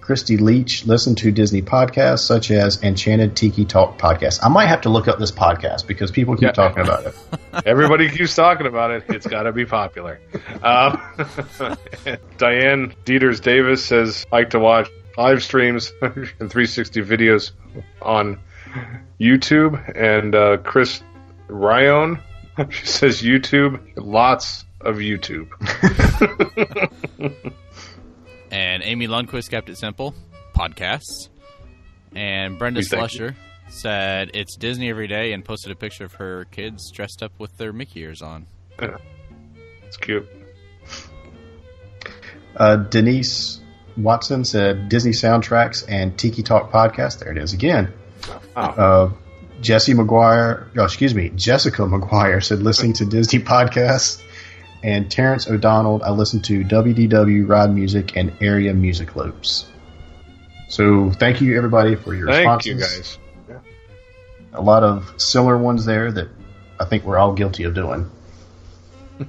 Christy 0.01 0.37
Leach, 0.37 0.87
listen 0.87 1.17
to 1.17 1.33
Disney 1.33 1.63
podcasts 1.63 2.21
such 2.21 2.53
as 2.53 2.81
Enchanted 2.81 3.35
Tiki 3.35 3.65
Talk 3.65 3.99
podcast. 3.99 4.39
I 4.41 4.49
might 4.49 4.67
have 4.67 4.83
to 4.83 4.89
look 4.89 5.09
up 5.09 5.19
this 5.19 5.33
podcast 5.33 5.89
because 5.89 6.13
people 6.13 6.35
keep 6.37 6.43
Yeah. 6.45 6.53
talking 6.53 6.85
about 6.85 7.07
it. 7.07 7.15
Everybody 7.67 8.09
keeps 8.09 8.35
talking 8.37 8.69
about 8.69 8.93
it. 8.93 9.05
It's 9.09 9.27
got 9.27 9.43
to 9.45 9.53
be 9.53 9.65
popular. 9.67 10.21
Um, 10.63 11.01
Diane 12.39 12.95
Dieters 13.05 13.41
Davis 13.43 13.85
says, 13.85 14.25
like 14.31 14.51
to 14.51 14.61
watch 14.61 14.89
live 15.19 15.43
streams 15.43 15.93
and 16.01 16.13
360 16.39 17.03
videos 17.03 17.51
on 18.01 18.39
YouTube. 19.21 19.97
And 19.97 20.35
uh, 20.37 20.59
Chris 20.59 21.03
Ryan, 21.49 22.21
she 22.71 22.87
says 22.87 23.23
YouTube, 23.23 23.81
lots 23.97 24.66
of 24.81 24.97
YouTube. 24.97 25.49
And 28.51 28.83
Amy 28.83 29.09
Lundquist 29.09 29.51
kept 29.51 29.69
it 29.69 29.77
simple 29.77 30.15
podcasts. 30.55 31.29
And 32.15 32.59
Brenda 32.59 32.79
We. 32.79 32.85
Slusher 32.87 33.35
said 33.69 34.31
it's 34.35 34.57
Disney 34.57 34.89
every 34.89 35.09
day 35.09 35.33
and 35.33 35.45
posted 35.45 35.73
a 35.73 35.75
picture 35.75 36.05
of 36.05 36.15
her 36.15 36.47
kids 36.47 36.91
dressed 36.91 37.23
up 37.23 37.33
with 37.39 37.57
their 37.59 37.73
Mickey 37.73 38.01
ears 38.01 38.23
on. 38.23 38.47
It's 38.79 39.97
cute. 39.97 40.27
Uh, 42.57 42.77
Denise 42.77 43.61
Watson 43.97 44.45
said 44.45 44.89
Disney 44.89 45.13
soundtracks 45.13 45.85
and 45.89 46.17
Tiki 46.19 46.43
Talk 46.43 46.71
podcast. 46.73 47.19
There 47.19 47.33
it 47.33 47.39
is 47.39 47.53
again. 47.53 47.93
Uh, 48.55 49.11
Jesse 49.61 49.93
McGuire, 49.93 50.69
oh, 50.77 50.85
excuse 50.85 51.15
me, 51.15 51.31
Jessica 51.31 51.83
McGuire 51.83 52.43
said 52.43 52.63
listening 52.63 52.95
to 52.95 53.05
Disney 53.05 53.41
podcasts. 53.41 54.23
And 54.87 55.11
Terrence 55.11 55.51
O'Donnell, 55.51 56.01
I 56.05 56.11
listen 56.11 56.41
to 56.43 56.63
WDW 56.63 57.49
Ride 57.49 57.75
Music 57.75 58.17
and 58.17 58.33
Area 58.41 58.73
Music 58.73 59.17
Loops. 59.17 59.67
So 60.69 61.11
thank 61.11 61.41
you 61.41 61.57
everybody 61.57 61.97
for 61.97 62.15
your 62.15 62.27
responses. 62.27 62.71
Thank 62.71 62.79
you, 62.79 62.81
responses. 62.81 63.19
guys. 63.49 63.63
A 64.53 64.63
lot 64.63 64.85
of 64.85 65.13
similar 65.17 65.59
ones 65.59 65.87
there 65.87 66.13
that 66.13 66.29
I 66.79 66.85
think 66.85 67.03
we're 67.03 67.19
all 67.19 67.35
guilty 67.35 67.65
of 67.65 67.75
doing. 67.75 68.09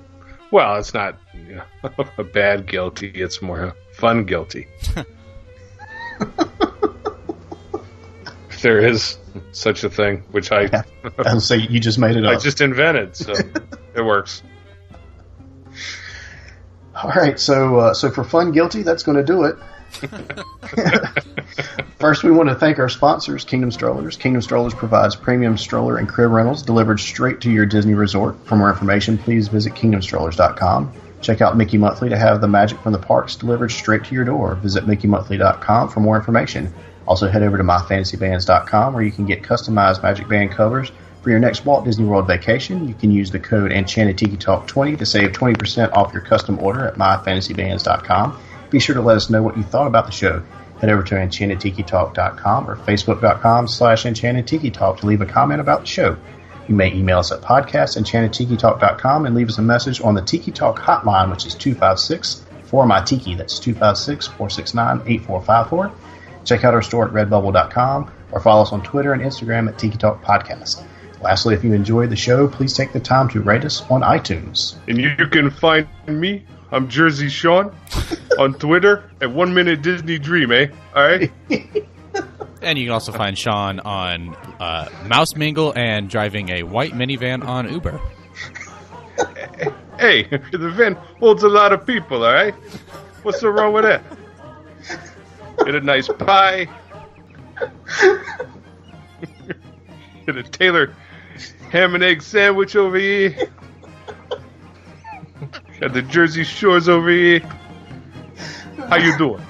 Well, 0.49 0.77
it's 0.77 0.93
not 0.93 1.17
you 1.33 1.55
know, 1.83 2.05
a 2.17 2.23
bad 2.23 2.67
guilty, 2.67 3.09
it's 3.09 3.41
more 3.41 3.63
a 3.63 3.75
fun 3.95 4.23
guilty. 4.23 4.67
if 8.49 8.61
there 8.61 8.79
is 8.79 9.17
such 9.51 9.83
a 9.83 9.89
thing, 9.89 10.23
which 10.31 10.53
I 10.53 10.85
I'll 11.17 11.41
say 11.41 11.57
you 11.57 11.81
just 11.81 11.99
made 11.99 12.15
it 12.15 12.25
up. 12.25 12.37
I 12.37 12.39
just 12.39 12.61
invented, 12.61 13.17
so 13.17 13.33
it 13.93 14.05
works. 14.05 14.41
All 17.03 17.11
right, 17.11 17.39
so 17.39 17.77
uh, 17.77 17.93
so 17.93 18.09
for 18.09 18.23
fun 18.23 18.51
guilty, 18.51 18.81
that's 18.81 19.03
going 19.03 19.17
to 19.17 19.23
do 19.23 19.43
it. 19.43 19.55
First, 21.99 22.23
we 22.23 22.31
want 22.31 22.49
to 22.49 22.55
thank 22.55 22.79
our 22.79 22.89
sponsors, 22.89 23.43
Kingdom 23.43 23.71
Strollers. 23.71 24.17
Kingdom 24.17 24.41
Strollers 24.41 24.73
provides 24.73 25.15
premium 25.15 25.57
stroller 25.57 25.97
and 25.97 26.09
crib 26.09 26.31
rentals 26.31 26.63
delivered 26.63 26.99
straight 26.99 27.41
to 27.41 27.51
your 27.51 27.65
Disney 27.65 27.93
resort. 27.93 28.35
For 28.45 28.55
more 28.55 28.69
information, 28.69 29.17
please 29.17 29.47
visit 29.47 29.73
kingdomstrollers.com. 29.73 30.91
Check 31.21 31.41
out 31.41 31.55
Mickey 31.55 31.77
Monthly 31.77 32.09
to 32.09 32.17
have 32.17 32.41
the 32.41 32.47
magic 32.47 32.79
from 32.79 32.93
the 32.93 32.99
parks 32.99 33.35
delivered 33.35 33.71
straight 33.71 34.03
to 34.05 34.15
your 34.15 34.25
door. 34.25 34.55
Visit 34.55 34.85
mickeymonthly.com 34.85 35.89
for 35.89 35.99
more 35.99 36.17
information. 36.17 36.73
Also, 37.07 37.27
head 37.29 37.43
over 37.43 37.57
to 37.57 37.63
myfantasybands.com 37.63 38.93
where 38.93 39.03
you 39.03 39.11
can 39.11 39.25
get 39.25 39.41
customized 39.43 40.03
Magic 40.03 40.27
Band 40.27 40.51
covers 40.51 40.91
for 41.27 41.31
your 41.31 41.41
next 41.41 41.65
Walt 41.65 41.83
Disney 41.83 42.05
World 42.05 42.25
vacation. 42.25 42.87
You 42.87 42.93
can 42.93 43.11
use 43.11 43.31
the 43.31 43.39
code 43.39 43.73
Enchanted 43.73 44.17
Tiki 44.17 44.37
Talk 44.37 44.65
20 44.65 44.95
to 44.95 45.05
save 45.05 45.33
20% 45.33 45.91
off 45.91 46.13
your 46.13 46.21
custom 46.21 46.57
order 46.59 46.87
at 46.87 46.95
myfantasybands.com. 46.95 48.39
Be 48.69 48.79
sure 48.79 48.95
to 48.95 49.01
let 49.01 49.17
us 49.17 49.29
know 49.29 49.43
what 49.43 49.57
you 49.57 49.63
thought 49.63 49.87
about 49.87 50.05
the 50.05 50.13
show. 50.13 50.41
Head 50.79 50.89
over 50.89 51.03
to 51.03 51.15
enchantedtikitalk.com 51.15 52.69
or 52.69 52.77
facebook.com 52.77 53.67
slash 53.67 54.03
enchantedtikitalk 54.03 55.01
to 55.01 55.05
leave 55.05 55.19
a 55.19 55.25
comment 55.25 55.59
about 55.59 55.81
the 55.81 55.85
show. 55.87 56.15
You 56.69 56.75
may 56.75 56.93
email 56.93 57.19
us 57.19 57.33
at 57.33 57.41
podcast 57.41 58.01
enchantedtikitalk.com 58.01 59.25
and 59.25 59.35
leave 59.35 59.49
us 59.49 59.57
a 59.57 59.61
message 59.61 59.99
on 59.99 60.15
the 60.15 60.21
Tiki 60.21 60.53
Talk 60.53 60.79
hotline, 60.79 61.29
which 61.29 61.45
is 61.45 61.55
256 61.55 62.45
for 62.63 62.85
my 62.85 63.03
Tiki. 63.03 63.35
That's 63.35 63.59
256 63.59 64.27
469 64.27 65.01
8454. 65.05 65.91
Check 66.45 66.63
out 66.63 66.73
our 66.73 66.81
store 66.81 67.09
at 67.09 67.13
redbubble.com 67.13 68.13
or 68.31 68.39
follow 68.39 68.61
us 68.61 68.71
on 68.71 68.81
Twitter 68.81 69.11
and 69.11 69.21
Instagram 69.21 69.67
at 69.67 69.77
Tiki 69.77 69.97
Talk 69.97 70.23
Podcast. 70.23 70.85
Lastly, 71.21 71.55
if 71.55 71.63
you 71.63 71.73
enjoyed 71.73 72.09
the 72.09 72.15
show, 72.15 72.47
please 72.47 72.73
take 72.73 72.93
the 72.93 72.99
time 72.99 73.27
to 73.29 73.41
rate 73.41 73.65
us 73.65 73.81
on 73.89 74.01
iTunes. 74.01 74.75
And 74.87 74.99
you 74.99 75.15
can 75.27 75.49
find 75.49 75.87
me. 76.07 76.45
I'm 76.71 76.89
Jersey 76.89 77.29
Sean 77.29 77.73
on 78.39 78.53
Twitter 78.55 79.09
at 79.21 79.31
One 79.31 79.53
Minute 79.53 79.81
Disney 79.81 80.19
Dream, 80.19 80.51
eh? 80.51 80.67
All 80.95 81.07
right. 81.07 81.31
And 82.59 82.79
you 82.79 82.85
can 82.85 82.93
also 82.93 83.11
find 83.11 83.37
Sean 83.37 83.79
on 83.79 84.35
uh, 84.59 84.89
Mouse 85.05 85.35
Mingle 85.35 85.73
and 85.75 86.09
driving 86.09 86.49
a 86.49 86.63
white 86.63 86.93
minivan 86.93 87.45
on 87.45 87.71
Uber. 87.71 88.01
Hey, 89.99 90.23
the 90.25 90.71
van 90.75 90.93
holds 91.19 91.41
a 91.41 91.49
lot 91.49 91.73
of 91.73 91.87
people, 91.87 92.23
all 92.23 92.31
right? 92.31 92.53
What's 93.23 93.39
so 93.39 93.49
wrong 93.49 93.73
with 93.73 93.83
that? 93.83 94.03
Get 95.65 95.73
a 95.73 95.81
nice 95.81 96.07
pie. 96.07 96.67
Get 100.27 100.37
a 100.37 100.43
Taylor 100.43 100.95
ham 101.71 101.95
and 101.95 102.03
egg 102.03 102.21
sandwich 102.21 102.75
over 102.75 102.97
here. 102.97 103.35
Got 105.79 105.93
the 105.93 106.01
Jersey 106.01 106.43
Shores 106.43 106.89
over 106.89 107.09
here. 107.09 107.39
How 108.87 108.97
you 108.97 109.17
doing? 109.17 109.43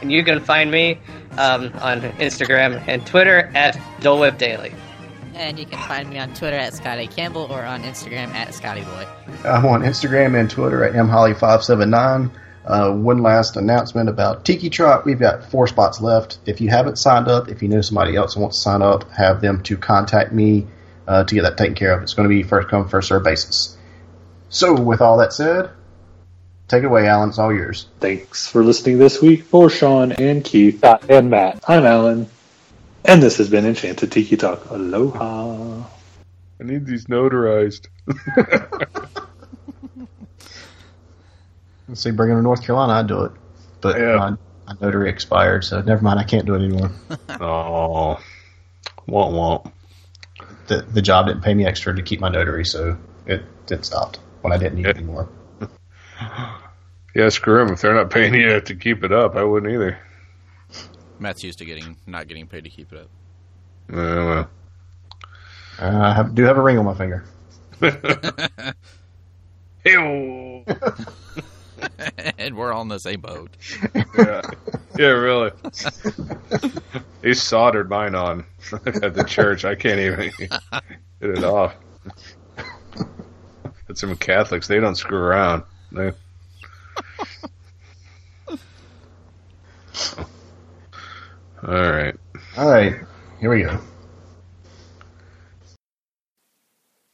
And 0.00 0.10
you 0.10 0.24
can 0.24 0.40
find 0.40 0.70
me 0.70 0.98
um, 1.32 1.72
on 1.80 2.00
Instagram 2.18 2.82
and 2.88 3.06
Twitter 3.06 3.50
at 3.54 3.78
Dole 4.00 4.20
Whip 4.20 4.38
Daily. 4.38 4.74
And 5.34 5.58
you 5.58 5.66
can 5.66 5.78
find 5.86 6.08
me 6.10 6.18
on 6.18 6.34
Twitter 6.34 6.56
at 6.56 6.74
Scotty 6.74 7.06
Campbell 7.06 7.46
or 7.50 7.64
on 7.64 7.82
Instagram 7.82 8.28
at 8.34 8.48
ScottyBoy. 8.48 9.44
I'm 9.44 9.64
on 9.66 9.82
Instagram 9.82 10.38
and 10.38 10.50
Twitter 10.50 10.84
at 10.84 10.94
mholly579. 10.94 12.30
Uh, 12.64 12.92
one 12.92 13.22
last 13.22 13.56
announcement 13.56 14.08
about 14.08 14.44
Tiki 14.44 14.70
Trot. 14.70 15.04
We've 15.04 15.18
got 15.18 15.44
four 15.50 15.66
spots 15.66 16.00
left. 16.00 16.38
If 16.46 16.60
you 16.60 16.68
haven't 16.68 16.96
signed 16.96 17.26
up, 17.28 17.48
if 17.48 17.62
you 17.62 17.68
know 17.68 17.80
somebody 17.80 18.14
else 18.14 18.34
who 18.34 18.40
wants 18.40 18.58
to 18.58 18.62
sign 18.62 18.82
up, 18.82 19.10
have 19.10 19.40
them 19.40 19.62
to 19.64 19.76
contact 19.76 20.32
me 20.32 20.68
uh, 21.08 21.24
to 21.24 21.34
get 21.34 21.42
that 21.42 21.56
taken 21.56 21.74
care 21.74 21.92
of. 21.92 22.02
It's 22.02 22.14
going 22.14 22.28
to 22.28 22.34
be 22.34 22.44
first 22.44 22.68
come, 22.68 22.88
first 22.88 23.08
serve 23.08 23.24
basis. 23.24 23.76
So, 24.48 24.80
with 24.80 25.00
all 25.00 25.18
that 25.18 25.32
said, 25.32 25.70
take 26.68 26.84
it 26.84 26.86
away, 26.86 27.08
Alan. 27.08 27.30
It's 27.30 27.38
all 27.38 27.52
yours. 27.52 27.86
Thanks 27.98 28.46
for 28.46 28.62
listening 28.62 28.98
this 28.98 29.20
week 29.20 29.44
for 29.44 29.68
Sean 29.68 30.12
and 30.12 30.44
Keith 30.44 30.84
and 30.84 31.30
Matt. 31.30 31.64
I'm 31.66 31.84
Alan, 31.84 32.28
and 33.04 33.22
this 33.22 33.38
has 33.38 33.48
been 33.48 33.66
Enchanted 33.66 34.12
Tiki 34.12 34.36
Talk. 34.36 34.70
Aloha. 34.70 35.82
I 36.60 36.64
need 36.64 36.86
these 36.86 37.06
notarized. 37.06 37.88
Let's 41.88 42.02
see, 42.02 42.10
bring 42.10 42.28
them 42.30 42.38
to 42.38 42.42
North 42.42 42.64
Carolina, 42.64 42.94
I'd 42.94 43.06
do 43.06 43.24
it. 43.24 43.32
But 43.80 43.98
my, 43.98 44.30
my 44.66 44.76
notary 44.80 45.10
expired, 45.10 45.64
so 45.64 45.80
never 45.82 46.02
mind. 46.02 46.20
I 46.20 46.24
can't 46.24 46.46
do 46.46 46.54
it 46.54 46.58
anymore. 46.58 46.92
oh, 47.40 48.20
won't 49.06 49.34
won't. 49.34 49.66
The 50.68 50.82
the 50.82 51.02
job 51.02 51.26
didn't 51.26 51.42
pay 51.42 51.54
me 51.54 51.66
extra 51.66 51.94
to 51.94 52.02
keep 52.02 52.20
my 52.20 52.28
notary, 52.28 52.64
so 52.64 52.96
it 53.26 53.42
it 53.70 53.84
stopped 53.84 54.20
when 54.42 54.52
I 54.52 54.56
didn't 54.56 54.76
need 54.76 54.86
it 54.86 54.96
anymore. 54.96 55.28
Yeah, 57.14 57.28
screw 57.28 57.58
them. 57.58 57.74
If 57.74 57.82
they're 57.82 57.94
not 57.94 58.10
paying 58.10 58.32
you 58.34 58.60
to 58.60 58.74
keep 58.74 59.04
it 59.04 59.12
up, 59.12 59.36
I 59.36 59.44
wouldn't 59.44 59.70
either. 59.70 59.98
Matt's 61.18 61.44
used 61.44 61.58
to 61.58 61.64
getting 61.64 61.96
not 62.06 62.26
getting 62.26 62.46
paid 62.46 62.64
to 62.64 62.70
keep 62.70 62.92
it 62.92 62.98
up. 62.98 63.10
Yeah, 63.90 64.24
well. 64.24 64.50
Uh, 65.78 66.00
I 66.04 66.14
have, 66.14 66.34
do 66.34 66.44
have 66.44 66.56
a 66.56 66.62
ring 66.62 66.78
on 66.78 66.84
my 66.84 66.94
finger. 66.94 67.24
Ew. 69.84 70.64
and 72.38 72.56
we're 72.56 72.72
all 72.72 72.82
in 72.82 72.88
the 72.88 72.98
same 72.98 73.20
boat. 73.20 73.50
yeah. 74.18 74.42
yeah, 74.98 75.06
really. 75.06 75.50
he 77.22 77.34
soldered 77.34 77.88
mine 77.88 78.14
on 78.14 78.44
at 78.72 79.14
the 79.14 79.24
church. 79.26 79.64
I 79.64 79.74
can't 79.74 80.00
even 80.00 80.30
get 80.38 80.60
it 81.20 81.44
off. 81.44 81.74
But 83.86 83.98
some 83.98 84.16
Catholics, 84.16 84.68
they 84.68 84.80
don't 84.80 84.96
screw 84.96 85.18
around. 85.18 85.64
They... 85.90 86.12
All 91.66 91.90
right. 91.90 92.16
All 92.56 92.70
right, 92.70 92.96
here 93.40 93.50
we 93.50 93.62
go. 93.62 93.80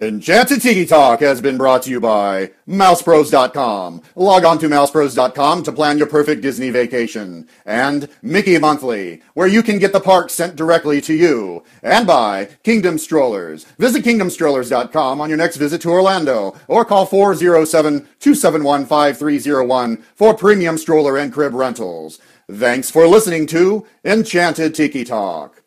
Enchanted 0.01 0.63
Tiki 0.63 0.87
Talk 0.87 1.19
has 1.19 1.41
been 1.41 1.59
brought 1.59 1.83
to 1.83 1.91
you 1.91 1.99
by 1.99 2.53
MousePros.com. 2.69 4.01
Log 4.15 4.45
on 4.45 4.57
to 4.61 4.69
MousePros.com 4.69 5.65
to 5.65 5.73
plan 5.73 5.99
your 5.99 6.07
perfect 6.07 6.41
Disney 6.41 6.71
vacation. 6.71 7.49
And 7.67 8.09
Mickey 8.23 8.57
Monthly, 8.59 9.23
where 9.35 9.49
you 9.49 9.61
can 9.61 9.81
get 9.81 9.93
the 9.93 9.99
park 9.99 10.31
sent 10.31 10.55
directly 10.55 11.01
to 11.01 11.13
you. 11.13 11.65
And 11.83 12.07
by 12.07 12.45
Kingdom 12.63 12.99
Strollers. 12.99 13.65
Visit 13.79 14.05
KingdomStrollers.com 14.05 15.21
on 15.21 15.29
your 15.29 15.39
next 15.39 15.57
visit 15.57 15.81
to 15.81 15.91
Orlando 15.91 16.55
or 16.69 16.85
call 16.85 17.05
407-271-5301 17.09 20.03
for 20.15 20.33
premium 20.33 20.79
stroller 20.79 21.17
and 21.17 21.33
crib 21.33 21.55
rentals. 21.55 22.21
Thanks 22.49 22.89
for 22.89 23.09
listening 23.09 23.49
to 23.49 23.85
Enchanted 24.05 24.77
Tiki 24.77 25.03
Talk. 25.03 25.65